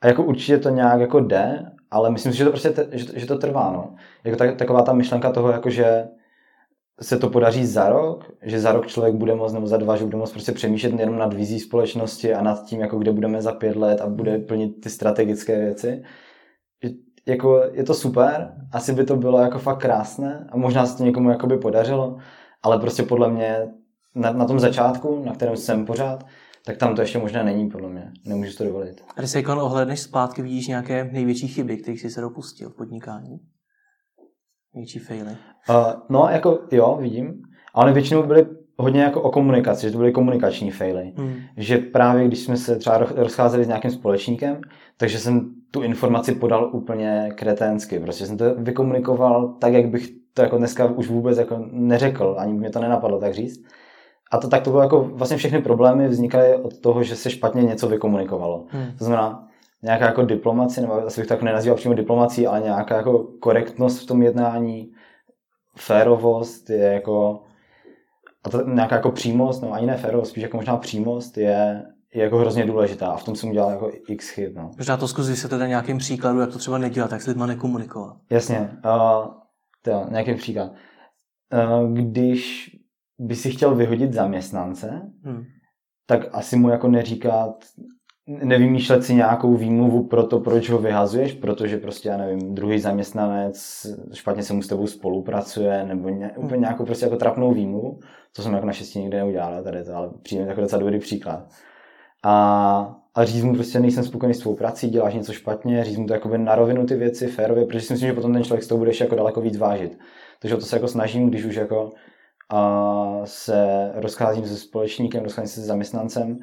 a 0.00 0.06
jako 0.06 0.22
určitě 0.22 0.58
to 0.58 0.68
nějak 0.68 1.00
jako 1.00 1.20
jde, 1.20 1.66
ale 1.90 2.10
myslím 2.10 2.32
si, 2.32 2.38
že 2.38 2.44
to 2.44 2.50
prostě, 2.50 2.74
že, 2.92 3.06
že 3.14 3.26
to 3.26 3.38
trvá, 3.38 3.72
no. 3.72 3.94
Jako 4.24 4.36
tak, 4.36 4.56
taková 4.56 4.82
ta 4.82 4.92
myšlenka 4.92 5.32
toho, 5.32 5.50
jako 5.50 5.70
že 5.70 6.04
se 7.00 7.18
to 7.18 7.30
podaří 7.30 7.66
za 7.66 7.88
rok, 7.88 8.32
že 8.42 8.60
za 8.60 8.72
rok 8.72 8.86
člověk 8.86 9.14
bude 9.14 9.34
moct, 9.34 9.52
nebo 9.52 9.66
za 9.66 9.76
dva, 9.76 9.96
že 9.96 10.04
bude 10.04 10.16
moct 10.16 10.32
prostě 10.32 10.52
přemýšlet 10.52 11.00
jenom 11.00 11.16
nad 11.16 11.34
vizí 11.34 11.60
společnosti 11.60 12.34
a 12.34 12.42
nad 12.42 12.64
tím, 12.64 12.80
jako 12.80 12.98
kde 12.98 13.12
budeme 13.12 13.42
za 13.42 13.52
pět 13.52 13.76
let 13.76 14.00
a 14.00 14.08
bude 14.08 14.38
plnit 14.38 14.80
ty 14.80 14.90
strategické 14.90 15.58
věci. 15.58 16.02
Jako, 17.26 17.62
je 17.72 17.84
to 17.84 17.94
super, 17.94 18.54
asi 18.72 18.92
by 18.92 19.04
to 19.04 19.16
bylo 19.16 19.38
jako 19.38 19.58
fakt 19.58 19.78
krásné 19.78 20.46
a 20.52 20.56
možná 20.56 20.86
se 20.86 20.96
to 20.96 21.04
někomu 21.04 21.30
jako 21.30 21.46
by 21.46 21.58
podařilo, 21.58 22.18
ale 22.62 22.78
prostě 22.78 23.02
podle 23.02 23.30
mě 23.30 23.68
na, 24.14 24.32
na 24.32 24.44
tom 24.44 24.60
začátku, 24.60 25.24
na 25.24 25.34
kterém 25.34 25.56
jsem 25.56 25.86
pořád, 25.86 26.26
tak 26.66 26.76
tam 26.76 26.94
to 26.94 27.00
ještě 27.00 27.18
možná 27.18 27.42
není, 27.42 27.70
podle 27.70 27.88
mě. 27.88 28.12
Nemůžu 28.26 28.56
to 28.56 28.64
dovolit. 28.64 29.04
A 29.16 29.20
když 29.20 29.30
se 29.30 29.38
jako 29.38 29.64
ohledneš 29.64 30.00
zpátky, 30.00 30.42
vidíš 30.42 30.68
nějaké 30.68 31.04
největší 31.12 31.48
chyby, 31.48 31.76
kterých 31.76 32.00
jsi 32.00 32.10
se 32.10 32.20
dopustil 32.20 32.70
v 32.70 32.76
podnikání? 32.76 33.40
Největší 34.74 34.98
faily? 34.98 35.30
Uh, 35.68 35.92
no, 36.08 36.28
jako 36.30 36.58
jo, 36.72 36.98
vidím. 37.00 37.42
Ale 37.74 37.92
většinou 37.92 38.22
byly 38.22 38.46
hodně 38.78 39.02
jako 39.02 39.22
o 39.22 39.30
komunikaci, 39.30 39.86
že 39.86 39.92
to 39.92 39.98
byly 39.98 40.12
komunikační 40.12 40.70
faily. 40.70 41.12
Hmm. 41.16 41.34
Že 41.56 41.78
právě 41.78 42.26
když 42.26 42.38
jsme 42.38 42.56
se 42.56 42.76
třeba 42.76 42.98
rozcházeli 42.98 43.64
s 43.64 43.68
nějakým 43.68 43.90
společníkem, 43.90 44.60
takže 44.96 45.18
jsem 45.18 45.50
tu 45.70 45.82
informaci 45.82 46.34
podal 46.34 46.70
úplně 46.72 47.30
kreténsky. 47.34 48.00
Prostě 48.00 48.26
jsem 48.26 48.36
to 48.38 48.54
vykomunikoval 48.54 49.48
tak, 49.48 49.72
jak 49.72 49.88
bych 49.88 50.08
to 50.34 50.42
jako 50.42 50.58
dneska 50.58 50.84
už 50.84 51.08
vůbec 51.08 51.38
jako 51.38 51.64
neřekl, 51.70 52.34
ani 52.38 52.52
mě 52.52 52.70
to 52.70 52.80
nenapadlo 52.80 53.20
tak 53.20 53.34
říct. 53.34 53.64
A 54.30 54.38
to 54.38 54.48
tak 54.48 54.62
to 54.62 54.70
bylo 54.70 54.82
jako 54.82 55.10
vlastně 55.12 55.36
všechny 55.36 55.62
problémy 55.62 56.08
vznikaly 56.08 56.54
od 56.54 56.78
toho, 56.78 57.02
že 57.02 57.16
se 57.16 57.30
špatně 57.30 57.62
něco 57.62 57.88
vykomunikovalo. 57.88 58.64
Hmm. 58.68 58.86
To 58.98 59.04
znamená, 59.04 59.48
nějaká 59.84 60.06
jako 60.06 60.22
diplomacie, 60.22 60.82
nebo 60.82 61.06
asi 61.06 61.20
bych 61.20 61.28
to 61.28 61.34
jako 61.34 61.44
nenazýval 61.44 61.76
přímo 61.76 61.94
diplomací, 61.94 62.46
ale 62.46 62.60
nějaká 62.60 62.96
jako 62.96 63.18
korektnost 63.40 64.02
v 64.02 64.06
tom 64.06 64.22
jednání, 64.22 64.92
férovost 65.76 66.70
je 66.70 66.92
jako 66.92 67.42
a 68.44 68.50
to 68.50 68.68
nějaká 68.68 68.96
jako 68.96 69.10
přímost, 69.10 69.60
nebo 69.60 69.72
ani 69.72 69.86
ne 69.86 69.96
férovost, 69.96 70.30
spíš 70.30 70.42
jako 70.42 70.56
možná 70.56 70.76
přímost 70.76 71.38
je, 71.38 71.82
je 72.14 72.22
jako 72.22 72.38
hrozně 72.38 72.66
důležitá 72.66 73.06
a 73.06 73.16
v 73.16 73.24
tom 73.24 73.36
jsem 73.36 73.50
udělal 73.50 73.70
jako 73.70 73.90
x 74.08 74.28
chyb. 74.28 74.56
No. 74.56 74.70
Možná 74.76 74.96
to 74.96 75.08
zkus 75.08 75.28
vysvětlit 75.28 75.68
nějakým 75.68 75.98
příkladu, 75.98 76.40
jak 76.40 76.52
to 76.52 76.58
třeba 76.58 76.78
nedělat, 76.78 77.12
jak 77.12 77.22
s 77.22 77.26
lidma 77.26 77.46
nekomunikovat. 77.46 78.16
Jasně, 78.30 78.58
uh, 78.84 79.26
to, 79.82 80.06
nějaký 80.10 80.34
příklad. 80.34 80.72
Uh, 81.52 81.92
když 81.92 82.70
by 83.18 83.36
si 83.36 83.50
chtěl 83.50 83.74
vyhodit 83.74 84.12
zaměstnance, 84.12 85.02
hmm. 85.24 85.44
tak 86.06 86.20
asi 86.32 86.56
mu 86.56 86.68
jako 86.68 86.88
neříkat, 86.88 87.64
nevymýšlet 88.26 89.04
si 89.04 89.14
nějakou 89.14 89.54
výmluvu 89.54 90.02
pro 90.02 90.22
to, 90.26 90.40
proč 90.40 90.70
ho 90.70 90.78
vyhazuješ, 90.78 91.32
protože 91.32 91.76
prostě, 91.76 92.08
já 92.08 92.16
nevím, 92.16 92.54
druhý 92.54 92.78
zaměstnanec 92.78 93.86
špatně 94.12 94.42
se 94.42 94.52
mu 94.52 94.62
s 94.62 94.68
tebou 94.68 94.86
spolupracuje, 94.86 95.84
nebo 95.84 96.08
ně, 96.08 96.26
hmm. 96.26 96.44
úplně 96.44 96.60
nějakou 96.60 96.84
prostě 96.84 97.06
jako 97.06 97.16
trapnou 97.16 97.52
výmluvu, 97.52 98.00
co 98.32 98.42
jsem 98.42 98.54
jako 98.54 98.66
naštěstí 98.66 98.98
nikdy 98.98 99.16
neudělal, 99.16 99.62
tady 99.62 99.84
to, 99.84 99.96
ale 99.96 100.10
přijde 100.22 100.44
jako 100.44 100.60
docela 100.60 100.80
dobrý 100.80 100.98
příklad. 100.98 101.48
A, 102.24 102.96
a 103.14 103.24
říct 103.24 103.44
mu 103.44 103.54
prostě 103.54 103.80
nejsem 103.80 104.04
spokojený 104.04 104.34
s 104.34 104.38
tvou 104.38 104.54
prací, 104.54 104.90
děláš 104.90 105.14
něco 105.14 105.32
špatně, 105.32 105.84
říct 105.84 105.96
mu 105.96 106.06
to 106.06 106.12
jakoby 106.12 106.38
na 106.38 106.54
rovinu 106.54 106.86
ty 106.86 106.94
věci, 106.94 107.26
férově, 107.26 107.66
protože 107.66 107.80
si 107.80 107.92
myslím, 107.92 108.08
že 108.08 108.14
potom 108.14 108.32
ten 108.32 108.44
člověk 108.44 108.64
s 108.64 108.68
tou 108.68 108.78
budeš 108.78 109.00
jako 109.00 109.14
daleko 109.14 109.40
víc 109.40 109.56
vážit. 109.56 109.98
Takže 110.40 110.56
o 110.56 110.58
to 110.58 110.66
se 110.66 110.76
jako 110.76 110.88
snažím, 110.88 111.30
když 111.30 111.44
už 111.44 111.54
jako 111.54 111.90
a 112.50 113.20
se 113.24 113.90
rozcházím 113.94 114.46
se 114.46 114.56
společníkem, 114.56 115.24
rozcházím 115.24 115.48
se 115.48 115.60
s 115.60 115.64
zaměstnancem, 115.64 116.38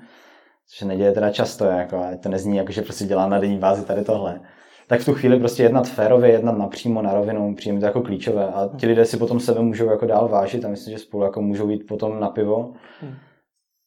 což 0.71 0.79
se 0.79 0.85
neděje 0.85 1.11
teda 1.11 1.29
často, 1.29 1.65
jako, 1.65 2.03
to 2.23 2.29
nezní 2.29 2.57
jako, 2.57 2.71
že 2.71 2.81
prostě 2.81 3.05
dělám 3.05 3.29
na 3.29 3.39
denní 3.39 3.57
bázi 3.57 3.85
tady 3.85 4.03
tohle. 4.03 4.41
Tak 4.87 5.01
v 5.01 5.05
tu 5.05 5.13
chvíli 5.13 5.39
prostě 5.39 5.63
jednat 5.63 5.87
férově, 5.87 6.31
jednat 6.31 6.57
napřímo, 6.57 7.01
na 7.01 7.13
rovinu, 7.13 7.55
přijím 7.55 7.79
to 7.79 7.85
jako 7.85 8.01
klíčové. 8.01 8.47
A 8.47 8.69
ti 8.77 8.87
lidé 8.87 9.05
si 9.05 9.17
potom 9.17 9.39
sebe 9.39 9.61
můžou 9.61 9.89
jako 9.89 10.05
dál 10.05 10.27
vážit 10.27 10.65
a 10.65 10.67
myslím, 10.67 10.97
že 10.97 11.03
spolu 11.03 11.23
jako 11.23 11.41
můžou 11.41 11.69
jít 11.69 11.87
potom 11.87 12.19
na 12.19 12.29
pivo. 12.29 12.73
Hmm. 13.01 13.15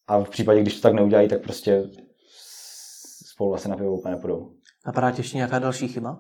A 0.09 0.19
v 0.19 0.31
případě, 0.31 0.61
když 0.61 0.75
to 0.75 0.81
tak 0.81 0.93
neudělají, 0.93 1.29
tak 1.29 1.43
prostě 1.43 1.83
spolu 3.27 3.55
asi 3.55 3.69
na 3.69 3.77
pivo 3.77 3.97
úplně 3.97 4.15
nepůjdou. 4.15 4.51
Napadá 4.87 5.11
tě 5.11 5.21
ještě 5.21 5.37
nějaká 5.37 5.59
další 5.59 5.89
chyba? 5.89 6.19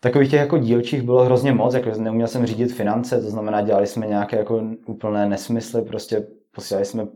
Takových 0.00 0.30
těch 0.30 0.40
jako 0.40 0.58
dílčích 0.58 1.02
bylo 1.02 1.24
hrozně 1.24 1.52
moc, 1.52 1.74
jako 1.74 1.90
neuměl 1.98 2.28
jsem 2.28 2.46
řídit 2.46 2.72
finance, 2.72 3.20
to 3.20 3.30
znamená, 3.30 3.62
dělali 3.62 3.86
jsme 3.86 4.06
nějaké 4.06 4.36
jako 4.36 4.62
úplné 4.86 5.28
nesmysly, 5.28 5.82
prostě 5.82 6.26
posílali 6.54 6.84
jsme 6.84 7.06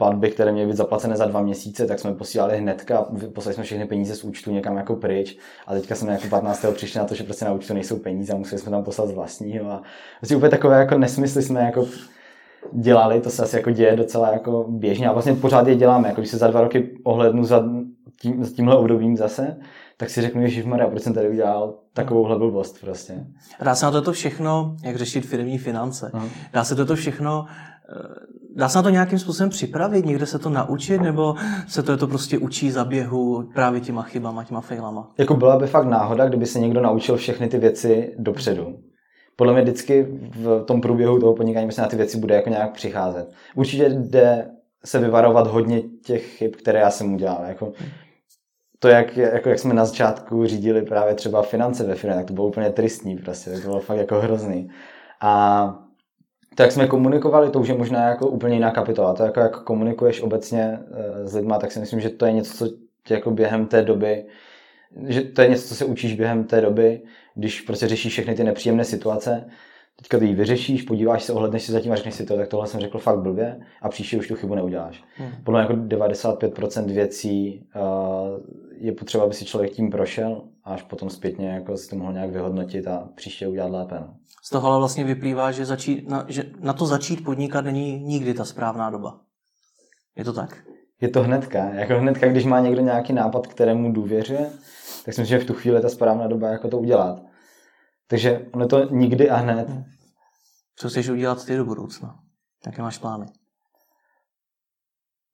platby, 0.00 0.30
které 0.30 0.52
měly 0.52 0.68
být 0.68 0.76
zaplacené 0.76 1.16
za 1.16 1.24
dva 1.24 1.42
měsíce, 1.42 1.86
tak 1.86 1.98
jsme 1.98 2.14
posílali 2.14 2.58
hnedka, 2.58 3.06
poslali 3.34 3.54
jsme 3.54 3.64
všechny 3.64 3.86
peníze 3.86 4.16
z 4.16 4.24
účtu 4.24 4.50
někam 4.52 4.76
jako 4.76 4.96
pryč 4.96 5.38
a 5.66 5.74
teďka 5.74 5.94
jsme 5.94 6.12
jako 6.12 6.28
15. 6.28 6.64
přišli 6.72 6.98
na 6.98 7.04
to, 7.04 7.14
že 7.14 7.24
prostě 7.24 7.44
na 7.44 7.52
účtu 7.52 7.74
nejsou 7.74 7.96
peníze 7.96 8.32
a 8.32 8.36
museli 8.36 8.58
jsme 8.60 8.70
tam 8.70 8.84
poslat 8.84 9.08
z 9.08 9.12
vlastního 9.12 9.70
a 9.70 9.82
prostě 10.20 10.36
úplně 10.36 10.50
takové 10.50 10.78
jako 10.78 10.98
nesmysly 10.98 11.42
jsme 11.42 11.60
jako 11.60 11.86
dělali, 12.72 13.20
to 13.20 13.30
se 13.30 13.42
asi 13.42 13.56
jako 13.56 13.70
děje 13.70 13.96
docela 13.96 14.32
jako 14.32 14.66
běžně 14.68 15.08
a 15.08 15.12
vlastně 15.12 15.34
pořád 15.34 15.66
je 15.66 15.74
děláme, 15.74 16.08
jako 16.08 16.20
když 16.20 16.30
se 16.30 16.38
za 16.38 16.48
dva 16.48 16.60
roky 16.60 16.98
ohlednu 17.04 17.44
za, 17.44 17.64
tím, 18.20 18.44
za 18.44 18.50
tímhle 18.50 18.76
obdobím 18.76 19.16
zase, 19.16 19.56
tak 19.96 20.10
si 20.10 20.20
řeknu, 20.20 20.46
že 20.46 20.64
Maria, 20.64 20.88
proč 20.88 21.02
jsem 21.02 21.14
tady 21.14 21.28
udělal 21.28 21.74
takovouhle 21.92 22.38
blbost 22.38 22.80
prostě. 22.80 23.26
Dá 23.62 23.74
se 23.74 23.84
na 23.84 23.90
toto 23.90 24.12
všechno, 24.12 24.76
jak 24.82 24.96
řešit 24.96 25.26
firmní 25.26 25.58
finance, 25.58 26.10
uh-huh. 26.14 26.28
dá 26.52 26.64
se 26.64 26.74
toto 26.74 26.96
všechno, 26.96 27.46
eh, 27.48 28.39
dá 28.56 28.68
se 28.68 28.78
na 28.78 28.82
to 28.82 28.90
nějakým 28.90 29.18
způsobem 29.18 29.50
připravit, 29.50 30.06
někde 30.06 30.26
se 30.26 30.38
to 30.38 30.50
naučit, 30.50 31.00
nebo 31.00 31.34
se 31.68 31.82
to, 31.82 31.92
je 31.92 31.98
to 31.98 32.06
prostě 32.06 32.38
učí 32.38 32.70
za 32.70 32.84
běhu 32.84 33.48
právě 33.54 33.80
těma 33.80 34.02
chybama, 34.02 34.44
těma 34.44 34.60
failama? 34.60 35.10
Jako 35.18 35.34
byla 35.34 35.58
by 35.58 35.66
fakt 35.66 35.86
náhoda, 35.86 36.28
kdyby 36.28 36.46
se 36.46 36.60
někdo 36.60 36.80
naučil 36.80 37.16
všechny 37.16 37.48
ty 37.48 37.58
věci 37.58 38.14
dopředu. 38.18 38.78
Podle 39.36 39.52
mě 39.52 39.62
vždycky 39.62 40.06
v 40.34 40.64
tom 40.64 40.80
průběhu 40.80 41.18
toho 41.18 41.34
podnikání 41.34 41.72
se 41.72 41.82
na 41.82 41.88
ty 41.88 41.96
věci 41.96 42.18
bude 42.18 42.34
jako 42.34 42.50
nějak 42.50 42.72
přicházet. 42.72 43.32
Určitě 43.54 43.88
jde 43.88 44.50
se 44.84 44.98
vyvarovat 44.98 45.46
hodně 45.46 45.82
těch 46.04 46.26
chyb, 46.26 46.52
které 46.58 46.80
já 46.80 46.90
jsem 46.90 47.14
udělal. 47.14 47.44
Jako, 47.48 47.72
to, 48.78 48.88
jak, 48.88 49.16
jako 49.16 49.48
jak 49.48 49.58
jsme 49.58 49.74
na 49.74 49.84
začátku 49.84 50.46
řídili 50.46 50.82
právě 50.82 51.14
třeba 51.14 51.42
finance 51.42 51.84
ve 51.84 51.94
firmě, 51.94 52.16
tak 52.16 52.26
to 52.26 52.32
bylo 52.32 52.46
úplně 52.46 52.70
tristní 52.70 53.16
prostě, 53.16 53.50
to 53.50 53.60
bylo 53.60 53.80
fakt 53.80 53.98
jako 53.98 54.20
hrozný. 54.20 54.68
A 55.20 55.89
to, 56.54 56.62
jak 56.62 56.72
jsme 56.72 56.86
komunikovali, 56.86 57.50
to 57.50 57.60
už 57.60 57.68
je 57.68 57.74
možná 57.74 58.08
jako 58.08 58.28
úplně 58.28 58.54
jiná 58.54 58.70
kapitola. 58.70 59.14
To, 59.14 59.22
jako 59.22 59.40
jak 59.40 59.62
komunikuješ 59.62 60.22
obecně 60.22 60.78
eh, 60.92 61.28
s 61.28 61.34
lidma, 61.34 61.58
tak 61.58 61.72
si 61.72 61.80
myslím, 61.80 62.00
že 62.00 62.10
to 62.10 62.26
je 62.26 62.32
něco, 62.32 62.56
co 62.56 62.74
tě 63.04 63.14
jako 63.14 63.30
během 63.30 63.66
té 63.66 63.82
doby, 63.82 64.24
že 65.06 65.20
to 65.20 65.42
je 65.42 65.48
něco, 65.48 65.68
co 65.68 65.74
se 65.74 65.84
učíš 65.84 66.14
během 66.14 66.44
té 66.44 66.60
doby, 66.60 67.00
když 67.34 67.60
prostě 67.60 67.88
řešíš 67.88 68.12
všechny 68.12 68.34
ty 68.34 68.44
nepříjemné 68.44 68.84
situace, 68.84 69.50
teďka 69.96 70.18
ty 70.18 70.26
ji 70.26 70.34
vyřešíš, 70.34 70.82
podíváš 70.82 71.22
se, 71.22 71.32
ohledneš 71.32 71.62
si 71.62 71.72
zatím 71.72 71.92
a 71.92 71.96
řekneš 71.96 72.14
si 72.14 72.26
to, 72.26 72.36
tak 72.36 72.48
tohle 72.48 72.66
jsem 72.66 72.80
řekl 72.80 72.98
fakt 72.98 73.18
blbě 73.18 73.60
a 73.82 73.88
příště 73.88 74.16
už 74.16 74.28
tu 74.28 74.34
chybu 74.34 74.54
neuděláš. 74.54 75.04
Hmm. 75.16 75.30
Podle 75.44 75.60
mě 75.60 75.74
jako 75.74 76.04
95% 76.04 76.92
věcí 76.92 77.66
uh, 77.76 77.82
je 78.80 78.92
potřeba, 78.92 79.24
aby 79.24 79.34
si 79.34 79.44
člověk 79.44 79.72
tím 79.72 79.90
prošel 79.90 80.48
a 80.64 80.74
až 80.74 80.82
potom 80.82 81.10
zpětně 81.10 81.48
jako 81.48 81.76
si 81.76 81.88
to 81.88 81.96
mohl 81.96 82.12
nějak 82.12 82.30
vyhodnotit 82.30 82.86
a 82.86 83.08
příště 83.14 83.48
udělat 83.48 83.70
lépe. 83.70 83.94
No. 84.00 84.16
Z 84.42 84.50
toho 84.50 84.68
ale 84.68 84.78
vlastně 84.78 85.04
vyplývá, 85.04 85.52
že, 85.52 85.66
začít, 85.66 86.08
na, 86.08 86.24
že 86.28 86.50
na 86.60 86.72
to 86.72 86.86
začít 86.86 87.24
podnikat 87.24 87.64
není 87.64 88.00
nikdy 88.00 88.34
ta 88.34 88.44
správná 88.44 88.90
doba. 88.90 89.20
Je 90.16 90.24
to 90.24 90.32
tak? 90.32 90.64
Je 91.00 91.08
to 91.08 91.22
hnedka. 91.22 91.64
Jako 91.64 91.98
hnedka, 91.98 92.28
když 92.28 92.44
má 92.44 92.60
někdo 92.60 92.82
nějaký 92.82 93.12
nápad, 93.12 93.46
kterému 93.46 93.92
důvěřuje, 93.92 94.50
tak 95.04 95.14
si 95.14 95.20
myslím, 95.20 95.26
že 95.26 95.38
v 95.38 95.46
tu 95.46 95.54
chvíli 95.54 95.76
je 95.76 95.82
ta 95.82 95.88
správná 95.88 96.26
doba 96.26 96.48
jako 96.48 96.68
to 96.68 96.78
udělat. 96.78 97.22
Takže 98.06 98.46
ono 98.52 98.66
to 98.66 98.84
nikdy 98.90 99.30
a 99.30 99.36
hned. 99.36 99.68
Co 100.76 100.88
chceš 100.88 101.08
udělat 101.08 101.44
ty 101.44 101.56
do 101.56 101.64
budoucna? 101.64 102.20
Jaké 102.66 102.82
máš 102.82 102.98
plány? 102.98 103.26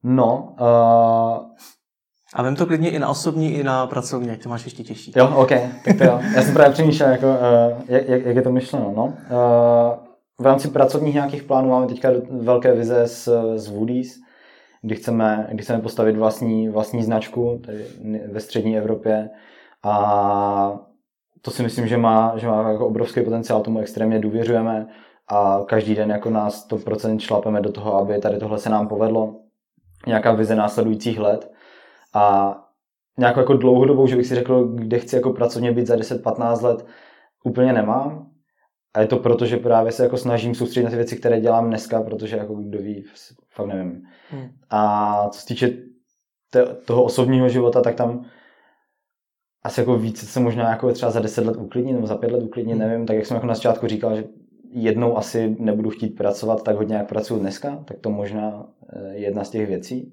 No, 0.03 0.57
uh... 0.61 1.57
A 2.37 2.43
vem 2.43 2.57
to 2.57 2.67
klidně 2.67 2.91
i 2.91 2.99
na 2.99 3.09
osobní, 3.09 3.55
i 3.55 3.65
na 3.65 3.87
pracovní, 3.87 4.29
jak 4.29 4.43
to 4.43 4.49
máš 4.49 4.65
ještě 4.65 4.83
těžší. 4.83 5.13
Jo, 5.17 5.33
OK, 5.37 5.49
tak 5.85 5.99
to 5.99 6.05
jo. 6.05 6.21
Já 6.37 6.43
jsem 6.43 6.55
právě 6.55 6.73
přemýšlel, 6.73 7.11
jako, 7.11 7.27
uh, 7.27 7.83
jak, 7.89 8.09
jak, 8.09 8.27
jak, 8.27 8.37
je 8.37 8.43
to 8.43 8.53
myšleno. 8.53 8.93
No. 8.97 9.05
Uh, 9.05 9.13
v 10.39 10.47
rámci 10.47 10.69
pracovních 10.69 11.15
nějakých 11.15 11.43
plánů 11.43 11.69
máme 11.71 11.87
teďka 11.87 12.09
velké 12.31 12.75
vize 12.75 13.03
s, 13.03 13.53
s 13.57 13.69
Woody's, 13.69 14.15
kdy 14.83 14.95
chceme, 14.95 15.49
kdy 15.53 15.63
chceme 15.63 15.83
postavit 15.83 16.17
vlastní, 16.17 16.69
vlastní 16.69 17.03
značku 17.03 17.61
tady 17.67 17.85
ve 18.33 18.41
střední 18.41 18.79
Evropě 18.79 19.31
a 19.83 20.79
to 21.43 21.51
si 21.51 21.63
myslím, 21.63 21.87
že 21.87 21.97
má, 21.97 22.33
že 22.37 22.47
má 22.47 22.71
jako 22.71 22.87
obrovský 22.87 23.21
potenciál, 23.21 23.61
tomu 23.61 23.79
extrémně 23.79 24.19
důvěřujeme 24.19 24.87
a 25.29 25.61
každý 25.67 25.95
den 25.95 26.11
jako 26.11 26.31
nás 26.31 26.69
100% 26.69 27.19
šlapeme 27.19 27.61
do 27.61 27.73
toho, 27.73 27.95
aby 27.95 28.19
tady 28.19 28.39
tohle 28.39 28.59
se 28.59 28.71
nám 28.71 28.89
povedlo. 28.89 29.35
Nějaká 30.07 30.33
vize 30.33 30.55
následujících 30.55 31.19
let 31.19 31.56
a 32.17 32.57
nějakou 33.19 33.41
jako 33.41 33.57
dlouhodobou, 33.57 34.07
že 34.07 34.17
bych 34.17 34.27
si 34.27 34.35
řekl, 34.35 34.65
kde 34.65 34.99
chci 34.99 35.17
jako 35.17 35.33
pracovně 35.33 35.73
být 35.73 35.87
za 35.87 35.97
10-15 35.97 36.65
let, 36.65 36.87
úplně 37.45 37.73
nemám. 37.73 38.31
A 38.95 39.01
je 39.01 39.07
to 39.07 39.17
proto, 39.17 39.47
že 39.47 39.57
právě 39.57 39.93
se 39.93 40.03
jako 40.03 40.17
snažím 40.17 40.55
soustředit 40.55 40.85
na 40.85 40.91
ty 40.91 40.97
věci, 40.97 41.17
které 41.17 41.41
dělám 41.41 41.67
dneska, 41.67 42.03
protože 42.03 42.37
jako 42.37 42.55
kdo 42.55 42.79
ví, 42.79 43.05
fakt 43.49 43.67
nevím. 43.67 44.03
Hmm. 44.31 44.49
A 44.71 45.29
co 45.29 45.41
se 45.41 45.47
týče 45.47 45.79
toho 46.85 47.05
osobního 47.05 47.49
života, 47.49 47.81
tak 47.81 47.95
tam 47.95 48.25
asi 49.65 49.81
jako 49.81 49.99
více 49.99 50.27
se 50.27 50.41
možná 50.41 50.71
jako 50.71 50.93
třeba 50.93 51.11
za 51.11 51.21
10 51.21 51.47
let 51.47 51.57
uklidnit 51.57 51.95
nebo 51.95 52.07
za 52.07 52.17
5 52.17 52.33
let 52.33 52.43
uklidnit, 52.43 52.77
hmm. 52.77 52.89
nevím, 52.89 53.07
tak 53.07 53.17
jak 53.17 53.27
jsem 53.27 53.35
jako 53.35 53.47
na 53.47 53.55
začátku 53.55 53.87
říkal, 53.87 54.17
že 54.17 54.25
jednou 54.71 55.17
asi 55.17 55.57
nebudu 55.59 55.91
chtít 55.91 56.09
pracovat 56.09 56.63
tak 56.63 56.77
hodně, 56.77 56.97
jak 56.97 57.09
pracuji 57.09 57.41
dneska, 57.41 57.85
tak 57.85 57.99
to 57.99 58.11
možná 58.11 58.67
eh, 58.93 59.15
jedna 59.15 59.45
z 59.45 59.51
těch 59.51 59.67
věcí. 59.67 60.13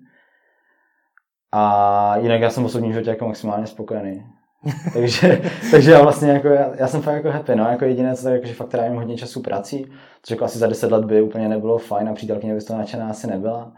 A 1.56 2.18
jinak 2.18 2.42
já 2.42 2.50
jsem 2.50 2.64
v 2.64 2.66
osobním 2.66 2.92
životě 2.92 3.10
jako 3.10 3.28
maximálně 3.28 3.68
spokojený. 3.68 4.26
takže, 4.94 5.42
takže 5.72 5.92
já 5.92 6.02
vlastně 6.02 6.32
jako, 6.32 6.48
já, 6.48 6.76
já, 6.76 6.88
jsem 6.88 7.02
fakt 7.02 7.16
jako 7.16 7.32
happy, 7.32 7.56
no, 7.56 7.64
jako 7.64 7.86
jediné, 7.86 8.16
co 8.16 8.24
tak, 8.24 8.34
jako, 8.34 8.46
že 8.46 8.54
fakt 8.54 8.70
trávím 8.70 8.96
hodně 8.98 9.18
času 9.18 9.42
prací, 9.42 9.86
což 10.24 10.32
jako 10.32 10.46
asi 10.46 10.60
za 10.60 10.68
10 10.68 10.92
let 10.92 11.06
by 11.06 11.22
úplně 11.22 11.50
nebylo 11.50 11.78
fajn 11.78 12.10
a 12.10 12.14
přítelkyně 12.14 12.54
by 12.54 12.62
z 12.62 12.66
toho 12.66 12.80
nadšená 12.80 13.10
asi 13.10 13.28
nebyla, 13.28 13.74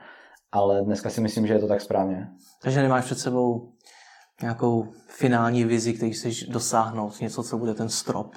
ale 0.51 0.81
dneska 0.81 1.09
si 1.09 1.21
myslím, 1.21 1.47
že 1.47 1.53
je 1.53 1.59
to 1.59 1.67
tak 1.67 1.81
správně. 1.81 2.27
Takže 2.61 2.81
nemáš 2.81 3.05
před 3.05 3.19
sebou 3.19 3.69
nějakou 4.41 4.87
finální 5.07 5.63
vizi, 5.63 5.93
který 5.93 6.11
chceš 6.11 6.43
dosáhnout, 6.43 7.21
něco, 7.21 7.43
co 7.43 7.57
bude 7.57 7.73
ten 7.73 7.89
strop? 7.89 8.35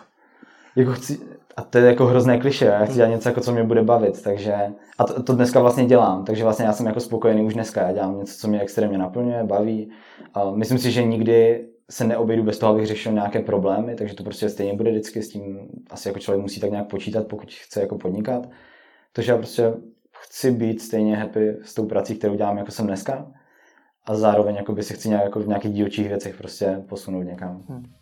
Jako 0.76 0.92
chci, 0.92 1.20
a 1.58 1.62
to 1.62 1.78
je 1.78 1.84
jako 1.86 2.06
hrozné 2.06 2.38
kliše, 2.38 2.64
já 2.64 2.84
chci 2.84 2.94
dělat 2.94 3.08
něco, 3.08 3.28
jako, 3.28 3.40
co 3.40 3.52
mě 3.52 3.64
bude 3.64 3.82
bavit, 3.82 4.22
takže, 4.22 4.54
a 4.98 5.04
to, 5.04 5.22
to, 5.22 5.34
dneska 5.34 5.60
vlastně 5.60 5.86
dělám, 5.86 6.24
takže 6.24 6.44
vlastně 6.44 6.64
já 6.64 6.72
jsem 6.72 6.86
jako 6.86 7.00
spokojený 7.00 7.42
už 7.42 7.54
dneska, 7.54 7.82
já 7.82 7.92
dělám 7.92 8.18
něco, 8.18 8.38
co 8.38 8.48
mě 8.48 8.60
extrémně 8.60 8.98
naplňuje, 8.98 9.44
baví, 9.44 9.90
a 10.34 10.50
myslím 10.50 10.78
si, 10.78 10.90
že 10.90 11.04
nikdy 11.04 11.68
se 11.90 12.04
neobejdu 12.04 12.42
bez 12.42 12.58
toho, 12.58 12.72
abych 12.72 12.86
řešil 12.86 13.12
nějaké 13.12 13.42
problémy, 13.42 13.94
takže 13.94 14.14
to 14.14 14.22
prostě 14.24 14.48
stejně 14.48 14.74
bude 14.74 14.90
vždycky 14.90 15.22
s 15.22 15.28
tím, 15.28 15.68
asi 15.90 16.08
jako 16.08 16.18
člověk 16.18 16.42
musí 16.42 16.60
tak 16.60 16.70
nějak 16.70 16.88
počítat, 16.88 17.26
pokud 17.26 17.52
chce 17.52 17.80
jako 17.80 17.98
podnikat, 17.98 18.48
takže 19.12 19.32
já 19.32 19.38
prostě 19.38 19.72
chci 20.20 20.50
být 20.50 20.80
stejně 20.80 21.16
happy 21.16 21.56
s 21.62 21.74
tou 21.74 21.86
prací, 21.86 22.14
kterou 22.14 22.34
dělám, 22.34 22.58
jako 22.58 22.70
jsem 22.70 22.86
dneska, 22.86 23.32
a 24.06 24.14
zároveň 24.14 24.56
jakoby 24.56 24.82
se 24.82 24.94
chci 24.94 25.08
nějak, 25.08 25.24
jako 25.24 25.40
v 25.40 25.48
nějakých 25.48 25.72
dílčích 25.72 26.08
věcech 26.08 26.36
prostě 26.36 26.82
posunout 26.88 27.22
někam. 27.22 27.62
Hmm. 27.68 27.97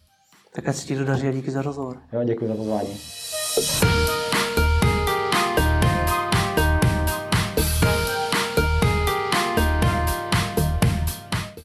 Tak 0.57 0.69
ať 0.69 0.77
se 0.77 0.87
ti 0.87 0.97
to 0.97 1.05
daří 1.05 1.29
a 1.29 1.33
díky 1.33 1.51
za 1.51 1.63
rozhovor. 1.63 1.97
Jo, 2.13 2.25
děkuji 2.25 2.49
za 2.49 2.55
pozvání. 2.55 4.16